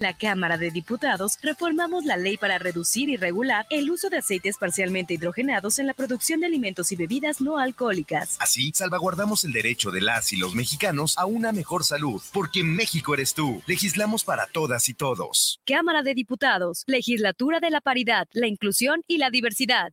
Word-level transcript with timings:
La 0.00 0.14
Cámara 0.14 0.56
de 0.56 0.70
Diputados 0.70 1.36
reformamos 1.42 2.06
la 2.06 2.16
ley 2.16 2.38
para 2.38 2.58
reducir 2.58 3.10
y 3.10 3.18
regular 3.18 3.66
el 3.68 3.90
uso 3.90 4.08
de 4.08 4.16
aceites 4.16 4.56
parcialmente 4.56 5.12
hidrogenados 5.12 5.78
en 5.78 5.86
la 5.86 5.92
producción 5.92 6.40
de 6.40 6.46
alimentos 6.46 6.90
y 6.90 6.96
bebidas 6.96 7.42
no 7.42 7.58
alcohólicas. 7.58 8.38
Así, 8.40 8.72
salvaguardamos 8.74 9.44
el 9.44 9.52
derecho 9.52 9.90
de 9.90 10.00
las 10.00 10.32
y 10.32 10.38
los 10.38 10.54
mexicanos 10.54 11.18
a 11.18 11.26
una 11.26 11.52
mejor 11.52 11.84
salud, 11.84 12.22
porque 12.32 12.64
México 12.64 13.12
eres 13.12 13.34
tú. 13.34 13.62
Legislamos 13.66 14.24
para 14.24 14.46
todas 14.46 14.88
y 14.88 14.94
todos. 14.94 15.60
Cámara 15.66 16.02
de 16.02 16.14
Diputados, 16.14 16.82
Legislatura 16.86 17.60
de 17.60 17.68
la 17.68 17.82
Paridad, 17.82 18.26
la 18.32 18.46
Inclusión 18.46 19.02
y 19.06 19.18
la 19.18 19.28
Diversidad. 19.28 19.92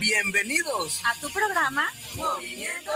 Bienvenidos 0.00 1.02
A 1.04 1.14
tu 1.20 1.28
programa 1.30 1.86
Movimiento 2.14 2.92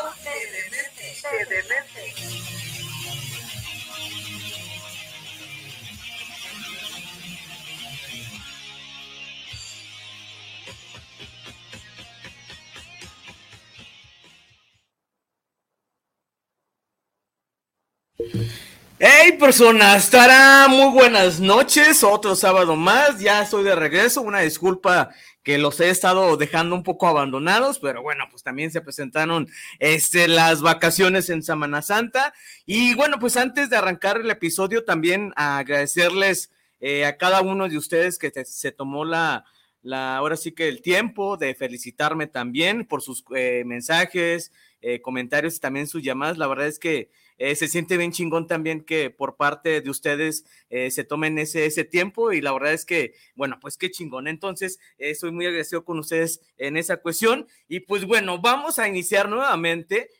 Hey 19.00 19.36
personas, 19.38 20.06
estará 20.06 20.66
muy 20.66 20.90
buenas 20.92 21.38
noches, 21.38 22.02
otro 22.02 22.34
sábado 22.34 22.74
más, 22.74 23.20
ya 23.20 23.42
estoy 23.42 23.62
de 23.62 23.76
regreso, 23.76 24.22
una 24.22 24.40
disculpa 24.40 25.10
que 25.44 25.56
los 25.56 25.78
he 25.78 25.88
estado 25.88 26.36
dejando 26.36 26.74
un 26.74 26.82
poco 26.82 27.06
abandonados, 27.06 27.78
pero 27.78 28.02
bueno, 28.02 28.24
pues 28.28 28.42
también 28.42 28.72
se 28.72 28.80
presentaron 28.80 29.46
este, 29.78 30.26
las 30.26 30.62
vacaciones 30.62 31.30
en 31.30 31.44
Semana 31.44 31.80
Santa 31.80 32.34
y 32.66 32.96
bueno, 32.96 33.20
pues 33.20 33.36
antes 33.36 33.70
de 33.70 33.76
arrancar 33.76 34.16
el 34.16 34.32
episodio 34.32 34.84
también 34.84 35.32
agradecerles 35.36 36.50
eh, 36.80 37.04
a 37.04 37.16
cada 37.16 37.40
uno 37.40 37.68
de 37.68 37.78
ustedes 37.78 38.18
que 38.18 38.32
se 38.44 38.72
tomó 38.72 39.04
la, 39.04 39.44
la, 39.80 40.16
ahora 40.16 40.36
sí 40.36 40.50
que 40.50 40.68
el 40.68 40.82
tiempo 40.82 41.36
de 41.36 41.54
felicitarme 41.54 42.26
también 42.26 42.84
por 42.84 43.00
sus 43.00 43.24
eh, 43.36 43.62
mensajes, 43.64 44.50
eh, 44.80 45.00
comentarios 45.00 45.54
y 45.54 45.60
también 45.60 45.86
sus 45.86 46.02
llamadas, 46.02 46.36
la 46.36 46.48
verdad 46.48 46.66
es 46.66 46.80
que 46.80 47.10
eh, 47.38 47.54
se 47.54 47.68
siente 47.68 47.96
bien 47.96 48.12
chingón 48.12 48.46
también 48.46 48.84
que 48.84 49.10
por 49.10 49.36
parte 49.36 49.80
de 49.80 49.90
ustedes 49.90 50.44
eh, 50.70 50.90
se 50.90 51.04
tomen 51.04 51.38
ese, 51.38 51.66
ese 51.66 51.84
tiempo 51.84 52.32
y 52.32 52.40
la 52.40 52.52
verdad 52.52 52.72
es 52.72 52.84
que, 52.84 53.14
bueno, 53.36 53.58
pues 53.60 53.76
qué 53.76 53.90
chingón. 53.90 54.26
Entonces, 54.26 54.78
eh, 54.98 55.10
estoy 55.10 55.30
muy 55.30 55.46
agradecido 55.46 55.84
con 55.84 55.98
ustedes 55.98 56.40
en 56.56 56.76
esa 56.76 56.98
cuestión 56.98 57.46
y 57.68 57.80
pues 57.80 58.04
bueno, 58.04 58.40
vamos 58.40 58.78
a 58.78 58.88
iniciar 58.88 59.28
nuevamente. 59.28 60.10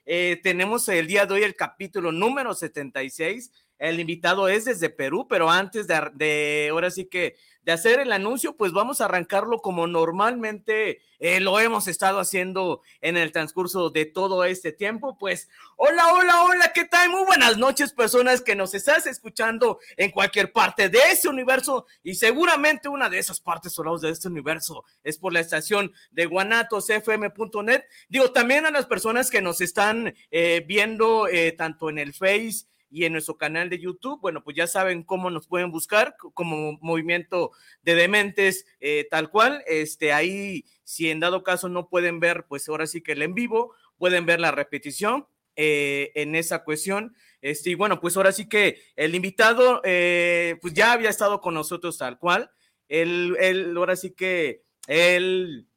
tenemos 0.43 0.89
el 0.89 1.07
día 1.07 1.27
de 1.27 1.35
hoy 1.35 1.43
el 1.43 1.57
capítulo 1.57 2.13
número 2.13 2.55
76. 2.55 3.51
El 3.79 4.01
invitado 4.01 4.49
es 4.49 4.65
desde 4.65 4.91
Perú, 4.91 5.27
pero 5.29 5.51
antes 5.51 5.87
de, 5.87 6.11
de 6.15 6.69
ahora 6.71 6.91
sí 6.91 7.05
que 7.05 7.37
de 7.69 7.75
hacer 7.75 8.01
el 8.01 8.13
anuncio, 8.13 8.57
pues 8.57 8.73
vamos 8.73 9.03
a 9.03 9.05
arrancarlo 9.05 9.59
como 9.59 9.87
normalmente 9.87 11.03
eh, 11.19 11.39
lo 11.39 11.61
hemos 11.61 11.87
estado 11.87 12.19
haciendo 12.19 12.81
en 13.03 13.19
el 13.19 13.31
transcurso 13.31 13.91
de 13.91 14.07
todo 14.07 14.47
este 14.47 14.73
tiempo. 14.73 15.19
Pues, 15.19 15.51
hola, 15.77 16.15
hola, 16.15 16.45
hola, 16.45 16.73
¿qué 16.75 16.87
tal? 16.87 17.11
Muy 17.11 17.25
buenas 17.27 17.59
noches, 17.59 17.93
personas 17.93 18.41
que 18.41 18.57
nos 18.57 18.73
estás 18.73 19.07
escuchando 19.07 19.81
en 19.99 20.13
cualquier 20.13 20.51
parte 20.51 20.89
de 20.89 20.99
este 21.13 21.29
universo 21.29 21.85
y 22.03 22.15
seguramente 22.15 22.89
una 22.89 23.11
de 23.11 23.19
esas 23.19 23.39
partes 23.39 23.75
solos 23.75 24.01
de 24.01 24.13
este 24.13 24.29
universo 24.29 24.87
es 25.05 25.19
por 25.19 25.35
la 25.35 25.41
estación 25.41 25.93
de 26.11 26.25
guanatosfm.net. 26.25 27.83
Digo, 28.09 28.33
también 28.33 28.65
a 28.65 28.71
las 28.71 28.87
personas 28.87 29.31
que 29.31 29.43
nos 29.43 29.61
están 29.61 30.15
eh, 30.31 30.65
viendo 30.67 31.29
eh, 31.29 31.53
tanto 31.53 31.91
en 31.91 31.99
el 31.99 32.15
Face 32.15 32.65
y 32.91 33.05
en 33.05 33.13
nuestro 33.13 33.37
canal 33.37 33.69
de 33.69 33.79
YouTube, 33.79 34.21
bueno, 34.21 34.43
pues 34.43 34.57
ya 34.57 34.67
saben 34.67 35.03
cómo 35.03 35.31
nos 35.31 35.47
pueden 35.47 35.71
buscar 35.71 36.17
como 36.35 36.79
movimiento 36.81 37.53
de 37.83 37.95
dementes 37.95 38.67
eh, 38.81 39.07
tal 39.11 39.31
cual. 39.31 39.63
Este, 39.67 40.13
ahí, 40.13 40.65
si 40.85 41.11
en 41.11 41.21
dado 41.21 41.43
caso 41.43 41.69
no 41.69 41.89
pueden 41.89 42.21
ver, 42.21 42.47
pues 42.49 42.69
ahora 42.69 42.87
sí 42.87 43.03
que 43.03 43.13
el 43.13 43.23
en 43.23 43.35
vivo, 43.35 43.75
pueden 43.99 44.27
ver 44.27 44.41
la 44.41 44.53
repetición 44.53 45.27
eh, 45.57 46.13
en 46.15 46.35
esa 46.35 46.65
cuestión. 46.65 47.15
Este, 47.41 47.71
y 47.71 47.75
bueno, 47.75 48.01
pues 48.01 48.17
ahora 48.17 48.33
sí 48.33 48.49
que 48.49 48.81
el 48.97 49.15
invitado, 49.15 49.83
eh, 49.85 50.57
pues 50.63 50.75
ya 50.75 50.93
había 50.93 51.11
estado 51.11 51.41
con 51.41 51.55
nosotros 51.55 51.99
tal 51.99 52.19
cual. 52.19 52.51
Él, 52.89 53.37
él 53.39 53.77
ahora 53.77 53.97
sí 53.97 54.13
que 54.13 54.63
él 54.87 55.69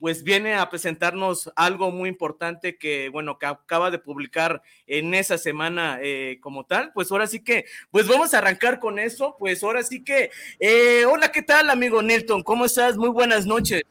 pues 0.00 0.24
viene 0.24 0.54
a 0.54 0.70
presentarnos 0.70 1.52
algo 1.54 1.90
muy 1.90 2.08
importante 2.08 2.78
que, 2.78 3.10
bueno, 3.10 3.38
que 3.38 3.44
acaba 3.44 3.90
de 3.90 3.98
publicar 3.98 4.62
en 4.86 5.12
esa 5.12 5.36
semana 5.36 5.98
eh, 6.00 6.38
como 6.40 6.64
tal. 6.64 6.90
Pues 6.94 7.12
ahora 7.12 7.26
sí 7.26 7.44
que, 7.44 7.66
pues 7.90 8.08
vamos 8.08 8.32
a 8.32 8.38
arrancar 8.38 8.80
con 8.80 8.98
eso. 8.98 9.36
Pues 9.38 9.62
ahora 9.62 9.82
sí 9.82 10.02
que, 10.02 10.30
eh, 10.58 11.04
hola, 11.04 11.30
¿qué 11.30 11.42
tal, 11.42 11.68
amigo 11.68 12.00
Nilton? 12.00 12.42
¿Cómo 12.42 12.64
estás? 12.64 12.96
Muy 12.96 13.10
buenas 13.10 13.44
noches. 13.44 13.82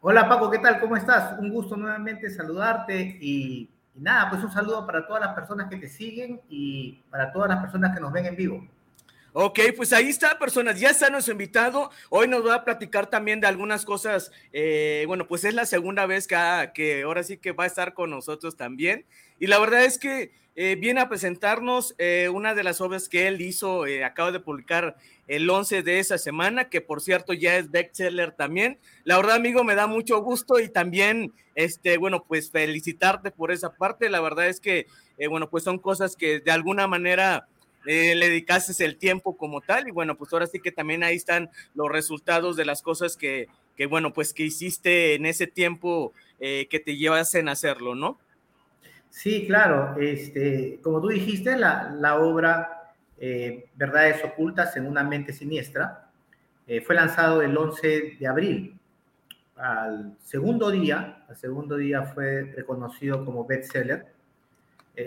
Hola, 0.00 0.28
Paco, 0.28 0.50
¿qué 0.50 0.58
tal? 0.58 0.80
¿Cómo 0.80 0.96
estás? 0.96 1.38
Un 1.38 1.48
gusto 1.48 1.76
nuevamente 1.76 2.28
saludarte 2.28 3.16
y, 3.20 3.70
y 3.94 4.00
nada, 4.00 4.28
pues 4.30 4.42
un 4.42 4.50
saludo 4.50 4.84
para 4.84 5.06
todas 5.06 5.22
las 5.22 5.34
personas 5.34 5.70
que 5.70 5.76
te 5.76 5.88
siguen 5.88 6.40
y 6.48 7.00
para 7.08 7.32
todas 7.32 7.48
las 7.48 7.60
personas 7.60 7.94
que 7.94 8.00
nos 8.00 8.12
ven 8.12 8.26
en 8.26 8.34
vivo. 8.34 8.68
Ok, 9.36 9.58
pues 9.76 9.92
ahí 9.92 10.10
está, 10.10 10.38
personas, 10.38 10.78
ya 10.78 10.90
está 10.90 11.10
nuestro 11.10 11.32
invitado. 11.32 11.90
Hoy 12.08 12.28
nos 12.28 12.46
va 12.46 12.54
a 12.54 12.64
platicar 12.64 13.10
también 13.10 13.40
de 13.40 13.48
algunas 13.48 13.84
cosas. 13.84 14.30
Eh, 14.52 15.02
bueno, 15.08 15.26
pues 15.26 15.42
es 15.42 15.54
la 15.54 15.66
segunda 15.66 16.06
vez 16.06 16.28
que, 16.28 16.36
que, 16.72 17.02
ahora 17.02 17.24
sí 17.24 17.38
que 17.38 17.50
va 17.50 17.64
a 17.64 17.66
estar 17.66 17.94
con 17.94 18.10
nosotros 18.10 18.56
también. 18.56 19.04
Y 19.40 19.48
la 19.48 19.58
verdad 19.58 19.84
es 19.84 19.98
que 19.98 20.30
eh, 20.54 20.76
viene 20.80 21.00
a 21.00 21.08
presentarnos 21.08 21.96
eh, 21.98 22.28
una 22.32 22.54
de 22.54 22.62
las 22.62 22.80
obras 22.80 23.08
que 23.08 23.26
él 23.26 23.40
hizo, 23.40 23.86
acaba 24.06 24.30
de 24.30 24.38
publicar 24.38 24.94
el 25.26 25.50
11 25.50 25.82
de 25.82 25.98
esa 25.98 26.16
semana, 26.16 26.68
que 26.68 26.80
por 26.80 27.00
cierto 27.00 27.32
ya 27.32 27.56
es 27.56 27.72
bestseller 27.72 28.30
también. 28.30 28.78
La 29.02 29.16
verdad, 29.16 29.34
amigo, 29.34 29.64
me 29.64 29.74
da 29.74 29.88
mucho 29.88 30.22
gusto 30.22 30.60
y 30.60 30.68
también, 30.68 31.32
este, 31.56 31.96
bueno, 31.96 32.22
pues 32.22 32.52
felicitarte 32.52 33.32
por 33.32 33.50
esa 33.50 33.74
parte. 33.74 34.10
La 34.10 34.20
verdad 34.20 34.46
es 34.46 34.60
que, 34.60 34.86
bueno, 35.28 35.50
pues 35.50 35.64
son 35.64 35.80
cosas 35.80 36.14
que 36.14 36.38
de 36.38 36.52
alguna 36.52 36.86
manera 36.86 37.48
eh, 37.86 38.14
le 38.14 38.28
dedicaste 38.28 38.84
el 38.84 38.96
tiempo 38.96 39.36
como 39.36 39.60
tal 39.60 39.88
y 39.88 39.90
bueno, 39.90 40.16
pues 40.16 40.32
ahora 40.32 40.46
sí 40.46 40.58
que 40.60 40.72
también 40.72 41.02
ahí 41.02 41.16
están 41.16 41.50
los 41.74 41.90
resultados 41.90 42.56
de 42.56 42.64
las 42.64 42.82
cosas 42.82 43.16
que, 43.16 43.48
que 43.76 43.86
bueno, 43.86 44.12
pues 44.12 44.32
que 44.32 44.44
hiciste 44.44 45.14
en 45.14 45.26
ese 45.26 45.46
tiempo 45.46 46.12
eh, 46.40 46.66
que 46.70 46.80
te 46.80 46.96
llevasen 46.96 47.48
a 47.48 47.52
hacerlo, 47.52 47.94
¿no? 47.94 48.18
Sí, 49.10 49.46
claro, 49.46 49.96
este, 50.00 50.80
como 50.82 51.00
tú 51.00 51.08
dijiste, 51.08 51.56
la, 51.56 51.94
la 52.00 52.18
obra 52.18 52.94
eh, 53.18 53.66
Verdades 53.74 54.24
Ocultas 54.24 54.76
en 54.76 54.86
una 54.86 55.04
mente 55.04 55.32
siniestra 55.32 56.10
fue 56.86 56.94
lanzado 56.94 57.42
el 57.42 57.54
11 57.54 58.16
de 58.18 58.26
abril. 58.26 58.80
Al 59.56 60.16
segundo 60.24 60.70
día, 60.70 61.22
al 61.28 61.36
segundo 61.36 61.76
día 61.76 62.04
fue 62.04 62.54
reconocido 62.56 63.22
como 63.22 63.44
bestseller, 63.44 64.06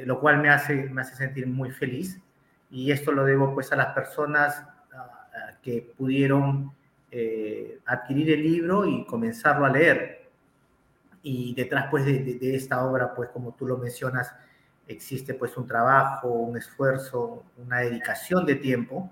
lo 0.05 0.19
cual 0.19 0.39
me 0.39 0.49
hace, 0.49 0.75
me 0.75 1.01
hace 1.01 1.15
sentir 1.15 1.47
muy 1.47 1.71
feliz 1.71 2.21
y 2.69 2.91
esto 2.91 3.11
lo 3.11 3.25
debo 3.25 3.53
pues 3.53 3.71
a 3.71 3.75
las 3.75 3.93
personas 3.93 4.63
que 5.61 5.93
pudieron 5.97 6.71
eh, 7.11 7.79
adquirir 7.85 8.31
el 8.31 8.43
libro 8.43 8.85
y 8.85 9.05
comenzarlo 9.05 9.65
a 9.65 9.69
leer. 9.69 10.29
Y 11.23 11.53
detrás 11.53 11.87
pues 11.89 12.05
de, 12.05 12.55
esta 12.55 12.85
obra, 12.85 13.13
pues 13.13 13.29
como 13.29 13.53
tú 13.53 13.65
lo 13.65 13.77
mencionas, 13.77 14.33
existe 14.87 15.33
pues 15.33 15.57
un 15.57 15.67
trabajo, 15.67 16.29
un 16.29 16.57
esfuerzo, 16.57 17.43
una 17.57 17.79
dedicación 17.79 18.45
de 18.45 18.55
tiempo, 18.55 19.09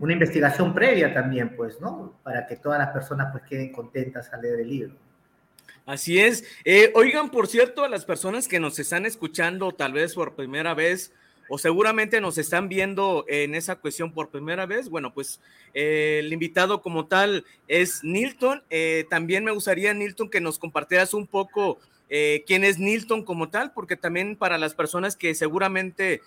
una 0.00 0.12
investigación 0.12 0.74
previa 0.74 1.12
también, 1.14 1.56
pues, 1.56 1.80
¿no? 1.80 2.14
Para 2.22 2.46
que 2.46 2.56
todas 2.56 2.78
las 2.78 2.90
personas 2.90 3.32
pues 3.32 3.44
queden 3.44 3.72
contentas 3.72 4.32
al 4.32 4.42
leer 4.42 4.60
el 4.60 4.68
libro. 4.68 4.94
Así 5.86 6.18
es. 6.18 6.44
Eh, 6.64 6.92
oigan, 6.94 7.30
por 7.30 7.46
cierto, 7.46 7.82
a 7.82 7.88
las 7.88 8.04
personas 8.04 8.46
que 8.46 8.60
nos 8.60 8.78
están 8.78 9.06
escuchando 9.06 9.72
tal 9.72 9.94
vez 9.94 10.14
por 10.14 10.34
primera 10.34 10.74
vez 10.74 11.12
o 11.48 11.58
seguramente 11.58 12.20
nos 12.20 12.38
están 12.38 12.68
viendo 12.68 13.24
en 13.28 13.54
esa 13.54 13.76
cuestión 13.76 14.12
por 14.12 14.30
primera 14.30 14.66
vez, 14.66 14.88
bueno, 14.88 15.12
pues 15.14 15.40
eh, 15.74 16.20
el 16.20 16.32
invitado 16.32 16.82
como 16.82 17.06
tal 17.06 17.44
es 17.66 18.04
Nilton. 18.04 18.62
Eh, 18.70 19.06
también 19.08 19.44
me 19.44 19.52
gustaría, 19.52 19.94
Nilton, 19.94 20.28
que 20.28 20.40
nos 20.40 20.58
compartieras 20.58 21.14
un 21.14 21.26
poco 21.26 21.78
eh, 22.10 22.44
quién 22.46 22.64
es 22.64 22.78
Nilton 22.78 23.22
como 23.22 23.48
tal, 23.48 23.72
porque 23.72 23.96
también 23.96 24.36
para 24.36 24.58
las 24.58 24.74
personas 24.74 25.16
que 25.16 25.34
seguramente, 25.34 26.20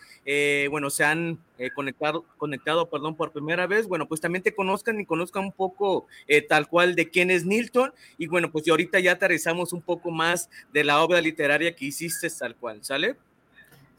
bueno, 0.69 0.89
se 0.89 1.03
han 1.03 1.39
conectado, 1.75 2.25
conectado, 2.38 2.89
perdón, 2.89 3.15
por 3.15 3.31
primera 3.31 3.68
vez, 3.68 3.88
bueno, 3.88 4.07
pues 4.07 4.21
también 4.21 4.44
te 4.44 4.56
conozcan 4.56 5.00
y 5.00 5.06
conozcan 5.06 5.45
un 5.45 5.51
poco 5.51 6.07
tal 6.50 6.68
cual 6.68 6.95
de 6.95 7.09
quién 7.09 7.31
es 7.31 7.45
Nilton. 7.45 7.94
Y 8.18 8.27
bueno, 8.27 8.51
pues 8.51 8.68
ahorita 8.68 9.00
ya 9.00 9.13
aterrizamos 9.13 9.73
un 9.73 9.81
poco 9.81 10.12
más 10.12 10.50
de 10.71 10.83
la 10.83 11.03
obra 11.03 11.21
literaria 11.21 11.75
que 11.75 11.85
hiciste 11.85 12.29
tal 12.29 12.56
cual, 12.56 12.83
¿sale? 12.83 13.15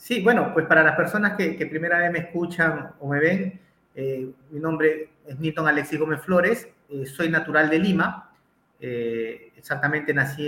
Sí, 0.02 0.20
bueno, 0.20 0.52
pues 0.52 0.66
para 0.66 0.82
las 0.82 0.96
personas 0.96 1.36
que, 1.36 1.64
primera 1.64 1.96
vez 2.00 2.10
me 2.10 2.18
escuchan 2.18 2.90
o 2.98 3.08
me 3.08 3.20
ven, 3.20 3.60
eh, 3.94 4.28
mi 4.50 4.58
nombre 4.58 5.10
es 5.24 5.38
Nilton 5.38 5.68
Alexis 5.68 5.96
Gómez 5.96 6.20
Flores, 6.22 6.68
eh, 6.88 7.06
soy 7.06 7.28
natural 7.28 7.70
de 7.70 7.78
Lima, 7.78 8.32
eh, 8.80 9.52
exactamente 9.56 10.12
nací 10.12 10.44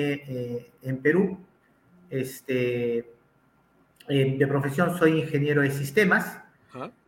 en 0.83 0.97
Perú, 0.97 1.39
este, 2.11 3.13
de 4.09 4.47
profesión 4.49 4.99
soy 4.99 5.21
ingeniero 5.21 5.63
de 5.63 5.71
sistemas 5.71 6.41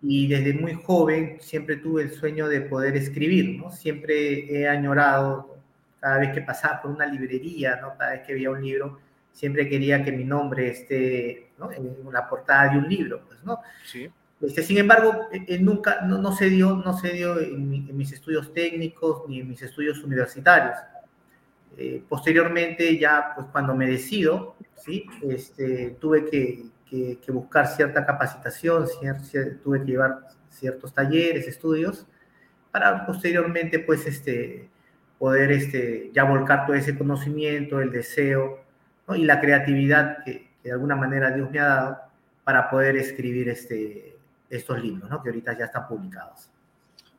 y 0.01 0.29
desde 0.29 0.55
muy 0.55 0.75
joven 0.75 1.39
siempre 1.41 1.75
tuve 1.75 2.05
el 2.05 2.13
sueño 2.13 2.47
de 2.47 2.61
poder 2.61 2.97
escribir, 2.97 3.59
¿no? 3.59 3.73
Siempre 3.73 4.57
he 4.57 4.69
añorado 4.69 5.59
cada 5.99 6.19
vez 6.19 6.33
que 6.33 6.43
pasaba 6.43 6.81
por 6.81 6.93
una 6.93 7.07
librería, 7.07 7.81
¿no? 7.81 7.99
Cada 7.99 8.13
vez 8.13 8.21
que 8.25 8.35
veía 8.35 8.53
un 8.53 8.63
libro, 8.63 9.01
siempre 9.37 9.69
quería 9.69 10.03
que 10.03 10.13
mi 10.13 10.25
nombre 10.25 10.71
esté 10.71 11.51
en 11.77 12.13
la 12.13 12.27
portada 12.27 12.73
de 12.73 12.79
un 12.79 12.89
libro, 12.89 13.23
pues, 13.27 13.45
¿no? 13.45 13.61
Sí. 13.85 14.11
Este, 14.41 14.63
sin 14.63 14.79
embargo, 14.79 15.29
eh, 15.31 15.45
eh, 15.47 15.59
nunca, 15.59 16.01
no, 16.03 16.19
no, 16.19 16.33
se 16.33 16.49
dio, 16.49 16.77
no 16.77 16.97
se 16.97 17.11
dio 17.11 17.39
en, 17.39 17.95
mis 17.97 18.13
estudios 18.13 18.53
técnicos 18.55 19.29
ni 19.29 19.41
en 19.41 19.49
mis 19.49 19.61
estudios 19.61 20.03
universitarios. 20.03 20.79
Eh, 21.77 22.03
posteriormente, 22.09 22.99
ya 22.99 23.33
pues 23.35 23.47
cuando 23.53 23.75
me 23.75 23.87
decido, 23.87 24.57
¿sí? 24.75 25.05
Este, 25.29 25.97
tuve 26.01 26.25
que, 26.25 26.65
que, 26.89 27.33
buscar 27.33 27.67
cierta 27.67 28.07
capacitación, 28.07 28.87
tuve 29.63 29.81
que 29.81 29.87
llevar 29.87 30.21
ciertos 30.49 30.95
talleres, 30.95 31.47
estudios, 31.47 32.07
para 32.71 33.05
posteriormente 33.05 33.81
pues 33.81 34.07
este, 34.07 34.71
poder 35.19 35.53
este, 35.53 36.11
ya 36.15 36.25
volcar 36.25 36.65
todo 36.65 36.75
ese 36.75 36.97
conocimiento, 36.97 37.81
el 37.81 37.91
deseo 37.91 38.66
y 39.15 39.25
la 39.25 39.41
creatividad 39.41 40.25
que, 40.25 40.49
de 40.63 40.73
alguna 40.73 40.97
manera 40.97 41.31
Dios 41.31 41.51
me 41.51 41.61
ha 41.61 41.67
dado 41.67 41.99
para 42.43 42.69
poder 42.71 42.97
escribir 42.97 43.49
este, 43.49 44.17
estos 44.51 44.83
libros, 44.83 45.09
¿no? 45.11 45.23
que 45.23 45.29
ahorita 45.29 45.57
ya 45.57 45.67
están 45.67 45.87
publicados. 45.89 46.51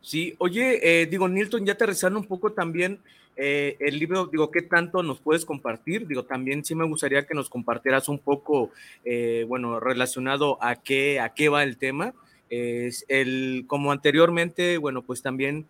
Sí, 0.08 0.36
oye, 0.38 1.02
eh, 1.02 1.06
digo, 1.06 1.28
Nilton, 1.28 1.66
ya 1.66 1.74
aterrizando 1.74 2.18
un 2.18 2.26
poco 2.26 2.54
también 2.54 3.00
eh, 3.36 3.76
el 3.82 4.00
libro, 4.00 4.28
digo, 4.28 4.50
¿qué 4.52 4.62
tanto 4.62 5.04
nos 5.04 5.20
puedes 5.20 5.44
compartir? 5.44 6.08
Digo, 6.08 6.24
también 6.24 6.64
sí 6.64 6.76
me 6.76 6.86
gustaría 6.86 7.26
que 7.26 7.34
nos 7.34 7.50
compartieras 7.50 8.08
un 8.08 8.18
poco, 8.18 8.72
eh, 9.04 9.46
bueno, 9.50 9.82
relacionado 9.82 10.58
a 10.64 10.78
qué, 10.78 11.20
a 11.20 11.34
qué 11.34 11.50
va 11.50 11.64
el 11.64 11.78
tema. 11.78 12.14
Es 12.50 13.04
el, 13.10 13.66
como 13.68 13.92
anteriormente, 13.92 14.78
bueno, 14.78 15.02
pues 15.02 15.22
también 15.22 15.68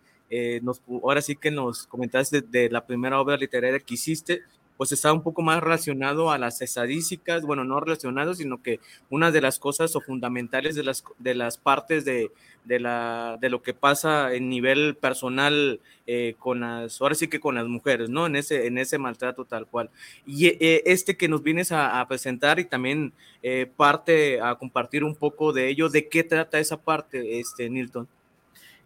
nos, 0.62 0.82
ahora 1.02 1.20
sí 1.20 1.34
que 1.34 1.50
nos 1.50 1.88
comentaste 1.88 2.42
de, 2.42 2.70
la 2.70 2.86
primera 2.86 3.20
obra 3.20 3.36
literaria 3.36 3.80
que 3.80 3.94
hiciste, 3.94 4.42
pues 4.78 4.92
está 4.92 5.12
un 5.12 5.22
poco 5.22 5.42
más 5.42 5.60
relacionado 5.60 6.30
a 6.30 6.38
las 6.38 6.62
estadísticas, 6.62 7.42
bueno, 7.42 7.64
no 7.64 7.80
relacionado, 7.80 8.32
sino 8.32 8.62
que 8.62 8.78
una 9.10 9.32
de 9.32 9.40
las 9.40 9.58
cosas 9.58 9.94
o 9.96 10.00
fundamentales 10.00 10.76
de 10.76 10.84
las, 10.84 11.04
de 11.18 11.34
las 11.34 11.58
partes 11.58 12.04
de, 12.04 12.30
de, 12.64 12.78
la, 12.78 13.38
de 13.40 13.50
lo 13.50 13.60
que 13.60 13.74
pasa 13.74 14.32
en 14.32 14.48
nivel 14.48 14.94
personal 14.94 15.80
eh, 16.06 16.36
con 16.38 16.60
las, 16.60 17.00
ahora 17.02 17.16
sí 17.16 17.26
que 17.26 17.40
con 17.40 17.56
las 17.56 17.66
mujeres, 17.66 18.08
¿no? 18.08 18.26
En 18.26 18.36
ese, 18.36 18.68
en 18.68 18.78
ese 18.78 18.98
maltrato 18.98 19.44
tal 19.44 19.66
cual. 19.66 19.90
Y 20.24 20.46
eh, 20.46 20.82
este 20.86 21.16
que 21.16 21.28
nos 21.28 21.42
vienes 21.42 21.72
a, 21.72 22.06
presentar 22.08 22.60
y 22.60 22.64
también 22.64 23.12
eh, 23.42 23.68
parte 23.76 24.40
a 24.40 24.54
compartir 24.54 25.02
un 25.02 25.16
poco 25.16 25.52
de 25.52 25.68
ello, 25.68 25.88
¿de 25.88 26.08
qué 26.08 26.22
trata 26.22 26.60
esa 26.60 26.76
parte, 26.80 27.40
este, 27.40 27.68
Nilton? 27.68 28.06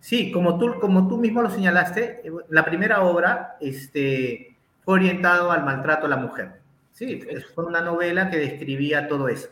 Sí, 0.00 0.32
como 0.32 0.58
tú, 0.58 0.80
como 0.80 1.06
tú 1.06 1.18
mismo 1.18 1.42
lo 1.42 1.50
señalaste, 1.50 2.22
la 2.48 2.64
primera 2.64 3.02
obra, 3.02 3.56
este, 3.60 4.51
fue 4.84 4.94
orientado 4.94 5.50
al 5.50 5.64
maltrato 5.64 6.06
a 6.06 6.08
la 6.08 6.16
mujer. 6.16 6.60
Sí, 6.92 7.20
fue 7.54 7.64
una 7.64 7.80
novela 7.80 8.30
que 8.30 8.38
describía 8.38 9.08
todo 9.08 9.28
eso. 9.28 9.48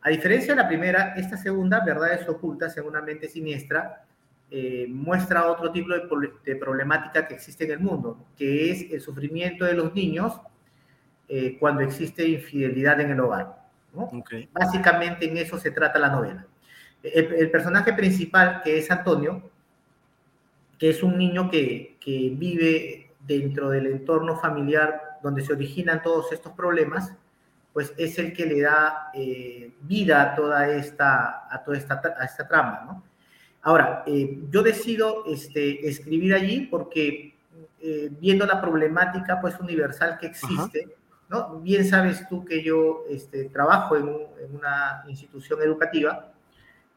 A 0.00 0.10
diferencia 0.10 0.54
de 0.54 0.62
la 0.62 0.68
primera, 0.68 1.14
esta 1.16 1.36
segunda, 1.36 1.84
Verdades 1.84 2.28
Ocultas 2.28 2.76
en 2.76 2.86
una 2.86 3.02
mente 3.02 3.28
siniestra, 3.28 4.04
eh, 4.50 4.86
muestra 4.88 5.50
otro 5.50 5.70
tipo 5.72 5.88
de, 5.92 6.56
problemática 6.56 7.26
que 7.26 7.34
existe 7.34 7.64
en 7.64 7.72
el 7.72 7.80
mundo, 7.80 8.24
que 8.36 8.70
es 8.70 8.90
el 8.92 9.00
sufrimiento 9.00 9.64
de 9.64 9.74
los 9.74 9.94
niños 9.94 10.40
eh, 11.28 11.58
cuando 11.58 11.82
existe 11.82 12.26
infidelidad 12.26 13.00
en 13.00 13.10
el 13.10 13.20
hogar. 13.20 13.58
Básicamente 14.52 15.28
en 15.28 15.36
eso 15.36 15.58
se 15.58 15.70
trata 15.70 15.98
la 15.98 16.10
novela. 16.10 16.46
El, 17.02 17.50
personaje 17.50 17.92
principal, 17.92 18.62
que 18.62 18.78
es 18.78 18.90
Antonio, 18.90 19.50
que 20.78 20.90
es 20.90 21.02
un 21.02 21.18
niño 21.18 21.50
que, 21.50 21.96
que 22.00 22.32
vive 22.34 23.07
dentro 23.28 23.68
del 23.68 23.86
entorno 23.86 24.36
familiar 24.36 25.18
donde 25.22 25.44
se 25.44 25.52
originan 25.52 26.02
todos 26.02 26.32
estos 26.32 26.52
problemas, 26.54 27.12
pues 27.72 27.92
es 27.96 28.18
el 28.18 28.32
que 28.32 28.46
le 28.46 28.62
da 28.62 29.10
eh, 29.14 29.70
vida 29.82 30.22
a 30.22 30.34
toda 30.34 30.68
esta, 30.68 31.46
a 31.48 31.62
toda 31.62 31.76
esta, 31.76 32.02
a 32.18 32.24
esta 32.24 32.48
trama, 32.48 32.82
¿no? 32.86 33.02
Ahora, 33.62 34.02
eh, 34.06 34.38
yo 34.50 34.62
decido 34.62 35.24
este, 35.26 35.86
escribir 35.86 36.32
allí 36.32 36.66
porque 36.70 37.34
eh, 37.80 38.10
viendo 38.18 38.46
la 38.46 38.60
problemática 38.60 39.40
pues 39.40 39.60
universal 39.60 40.16
que 40.18 40.28
existe, 40.28 40.96
¿no? 41.28 41.60
Bien 41.60 41.84
sabes 41.84 42.26
tú 42.28 42.44
que 42.44 42.62
yo 42.62 43.04
este, 43.10 43.44
trabajo 43.50 43.96
en, 43.96 44.08
en 44.42 44.56
una 44.56 45.04
institución 45.06 45.60
educativa 45.60 46.32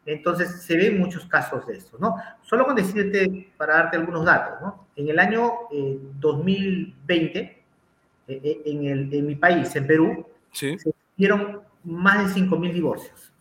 entonces, 0.06 0.63
se 0.63 0.75
ven 0.75 1.00
muchos 1.00 1.25
casos 1.25 1.65
de 1.68 1.77
esto, 1.77 1.98
¿no? 2.00 2.15
Solo 2.42 2.65
con 2.65 2.75
decirte, 2.75 3.51
para 3.56 3.75
darte 3.75 3.98
algunos 3.98 4.25
datos, 4.25 4.59
¿no? 4.62 4.88
En 4.95 5.09
el 5.09 5.19
año 5.19 5.51
2020, 6.19 7.39
eh, 7.39 7.62
eh, 8.27 8.62
en, 8.65 8.86
el, 8.86 9.13
en 9.13 9.27
mi 9.27 9.36
país, 9.36 9.75
en 9.75 9.86
Perú, 9.86 10.25
se 10.51 10.77
hicieron 11.15 11.62
más 11.83 12.36
de 12.36 12.42
5.000 12.42 12.74
divorcios. 12.74 13.31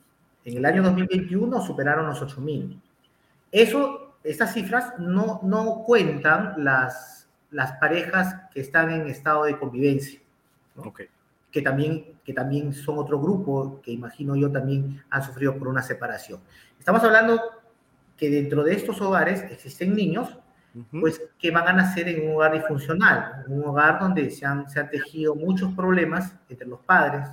En 0.45 0.59
el 0.59 0.65
año 0.65 0.83
2021 0.83 1.61
superaron 1.63 2.07
los 2.07 2.21
8.000. 2.23 2.79
Eso, 3.51 4.17
estas 4.23 4.53
cifras 4.53 4.99
no, 4.99 5.41
no 5.43 5.83
cuentan 5.87 6.55
las, 6.59 7.27
las 7.51 7.73
parejas 7.73 8.35
que 8.53 8.61
están 8.61 8.91
en 8.91 9.09
estado 9.09 9.45
de 9.45 9.59
convivencia. 9.59 10.21
¿no? 10.77 10.83
Okay 10.83 11.09
que 11.51 11.63
también, 11.63 12.19
que 12.25 12.33
también 12.33 12.73
son 12.73 12.99
otro 12.99 13.21
grupo 13.21 13.81
que 13.83 13.91
imagino 13.91 14.37
yo 14.37 14.51
también 14.51 15.03
han 15.11 15.23
sufrido 15.23 15.57
por 15.57 15.69
una 15.69 15.83
separación. 15.83 16.41
Estamos 16.79 17.03
hablando 17.03 17.41
que 18.17 18.31
dentro 18.31 18.63
de 18.63 18.75
estos 18.75 19.01
hogares 19.01 19.43
existen 19.51 19.95
niños 19.95 20.39
pues 20.93 21.21
que 21.39 21.51
van 21.51 21.67
a 21.67 21.73
nacer 21.73 22.09
en 22.09 22.29
un 22.29 22.37
hogar 22.37 22.53
disfuncional, 22.53 23.45
un 23.49 23.65
hogar 23.65 23.99
donde 23.99 24.31
se 24.31 24.47
han, 24.47 24.69
se 24.71 24.79
han 24.79 24.89
tejido 24.89 25.35
muchos 25.35 25.73
problemas 25.75 26.33
entre 26.49 26.69
los 26.69 26.81
padres 26.81 27.29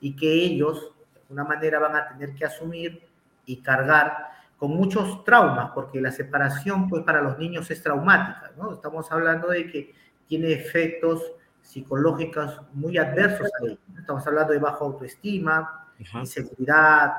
y 0.00 0.16
que 0.16 0.32
ellos 0.32 0.92
de 1.12 1.20
alguna 1.20 1.44
manera 1.44 1.78
van 1.78 1.96
a 1.96 2.08
tener 2.08 2.34
que 2.34 2.46
asumir 2.46 3.02
y 3.44 3.56
cargar 3.58 4.30
con 4.56 4.70
muchos 4.70 5.24
traumas, 5.24 5.70
porque 5.74 6.00
la 6.00 6.10
separación 6.10 6.88
pues 6.88 7.02
para 7.02 7.20
los 7.22 7.38
niños 7.38 7.70
es 7.70 7.82
traumática, 7.82 8.52
¿no? 8.56 8.72
Estamos 8.74 9.10
hablando 9.10 9.48
de 9.48 9.70
que 9.70 9.94
tiene 10.26 10.52
efectos 10.52 11.22
psicológicas 11.62 12.60
muy 12.72 12.98
adversos 12.98 13.48
ahí. 13.62 13.78
Estamos 13.98 14.26
hablando 14.26 14.52
de 14.52 14.58
baja 14.58 14.78
autoestima, 14.80 15.88
inseguridad, 16.14 17.12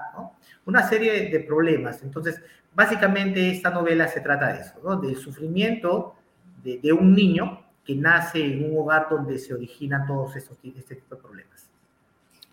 una 0.65 0.88
serie 0.88 1.29
de 1.29 1.39
problemas. 1.41 2.01
Entonces, 2.03 2.41
básicamente 2.74 3.51
esta 3.51 3.69
novela 3.69 4.07
se 4.07 4.21
trata 4.21 4.53
de 4.53 4.62
eso, 4.62 4.79
¿no? 4.83 5.00
del 5.00 5.15
sufrimiento 5.15 6.15
de, 6.63 6.93
un 6.93 7.13
niño 7.13 7.63
que 7.83 7.95
nace 7.95 8.43
en 8.43 8.71
un 8.71 8.79
hogar 8.79 9.07
donde 9.10 9.39
se 9.39 9.53
originan 9.53 10.05
todos 10.05 10.36
estos, 10.36 10.57
este 10.63 10.95
tipo 10.95 11.15
de 11.15 11.21
problemas. 11.21 11.69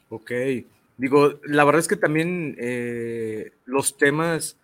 Ok, 0.09 0.33
digo, 0.97 1.40
la 1.45 1.64
verdad 1.64 1.80
es 1.80 1.88
que 1.88 1.97
también 1.97 2.57
eh, 2.59 3.52
los 3.66 3.97
temas 3.99 4.57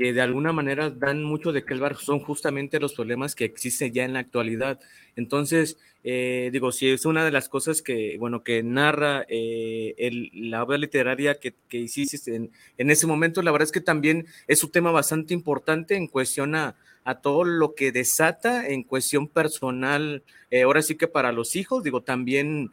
que 0.00 0.14
de 0.14 0.22
alguna 0.22 0.50
manera 0.50 0.88
dan 0.88 1.22
mucho 1.22 1.52
de 1.52 1.62
el 1.68 1.78
barrio 1.78 1.98
son 1.98 2.20
justamente 2.20 2.80
los 2.80 2.94
problemas 2.94 3.34
que 3.34 3.44
existen 3.44 3.92
ya 3.92 4.02
en 4.02 4.14
la 4.14 4.20
actualidad. 4.20 4.80
Entonces, 5.14 5.76
eh, 6.04 6.48
digo, 6.54 6.72
si 6.72 6.88
es 6.88 7.04
una 7.04 7.22
de 7.22 7.30
las 7.30 7.50
cosas 7.50 7.82
que, 7.82 8.16
bueno, 8.18 8.42
que 8.42 8.62
narra 8.62 9.26
eh, 9.28 9.94
el, 9.98 10.30
la 10.32 10.62
obra 10.62 10.78
literaria 10.78 11.38
que, 11.38 11.52
que 11.68 11.76
hiciste 11.76 12.34
en, 12.34 12.50
en, 12.78 12.90
ese 12.90 13.06
momento, 13.06 13.42
la 13.42 13.50
verdad 13.52 13.66
es 13.66 13.72
que 13.72 13.82
también 13.82 14.26
es 14.48 14.64
un 14.64 14.70
tema 14.70 14.90
bastante 14.90 15.34
importante 15.34 15.96
en 15.96 16.06
cuestión 16.06 16.54
a, 16.54 16.76
a 17.04 17.20
todo 17.20 17.44
lo 17.44 17.74
que 17.74 17.92
desata 17.92 18.68
en 18.68 18.84
cuestión 18.84 19.28
personal, 19.28 20.22
eh, 20.50 20.62
ahora 20.62 20.80
sí 20.80 20.96
que 20.96 21.08
para 21.08 21.30
los 21.30 21.56
hijos, 21.56 21.84
digo, 21.84 22.00
también 22.02 22.70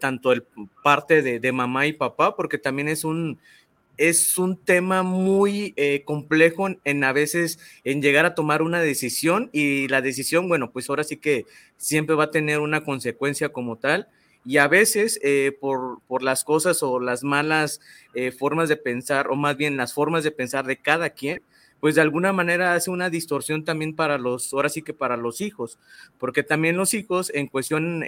tanto 0.00 0.32
el 0.32 0.44
parte 0.82 1.22
de, 1.22 1.38
de 1.38 1.52
mamá 1.52 1.86
y 1.86 1.92
papá, 1.92 2.34
porque 2.34 2.58
también 2.58 2.88
es 2.88 3.04
un, 3.04 3.38
es 3.96 4.38
un 4.38 4.56
tema 4.56 5.02
muy 5.02 5.72
eh, 5.76 6.02
complejo 6.04 6.68
en, 6.84 7.04
a 7.04 7.12
veces 7.12 7.58
en 7.84 8.02
llegar 8.02 8.26
a 8.26 8.34
tomar 8.34 8.62
una 8.62 8.80
decisión 8.80 9.50
y 9.52 9.88
la 9.88 10.00
decisión, 10.00 10.48
bueno, 10.48 10.70
pues 10.72 10.88
ahora 10.88 11.04
sí 11.04 11.16
que 11.16 11.46
siempre 11.76 12.16
va 12.16 12.24
a 12.24 12.30
tener 12.30 12.60
una 12.60 12.82
consecuencia 12.82 13.50
como 13.50 13.76
tal. 13.76 14.08
Y 14.46 14.58
a 14.58 14.68
veces 14.68 15.18
eh, 15.22 15.56
por, 15.58 16.00
por, 16.06 16.22
las 16.22 16.44
cosas 16.44 16.82
o 16.82 17.00
las 17.00 17.24
malas 17.24 17.80
eh, 18.12 18.30
formas 18.30 18.68
de 18.68 18.76
pensar 18.76 19.28
o 19.28 19.36
más 19.36 19.56
bien 19.56 19.78
las 19.78 19.94
formas 19.94 20.22
de 20.22 20.32
pensar 20.32 20.66
de 20.66 20.76
cada 20.76 21.10
quien, 21.10 21.40
pues 21.80 21.94
de 21.94 22.02
alguna 22.02 22.32
manera 22.32 22.74
hace 22.74 22.90
una 22.90 23.08
distorsión 23.08 23.64
también 23.64 23.96
para 23.96 24.18
los, 24.18 24.52
ahora 24.52 24.68
sí 24.68 24.82
que 24.82 24.92
para 24.92 25.16
los 25.16 25.40
hijos, 25.40 25.78
porque 26.18 26.42
también 26.42 26.76
los 26.76 26.92
hijos 26.92 27.30
en 27.34 27.46
cuestión, 27.46 28.04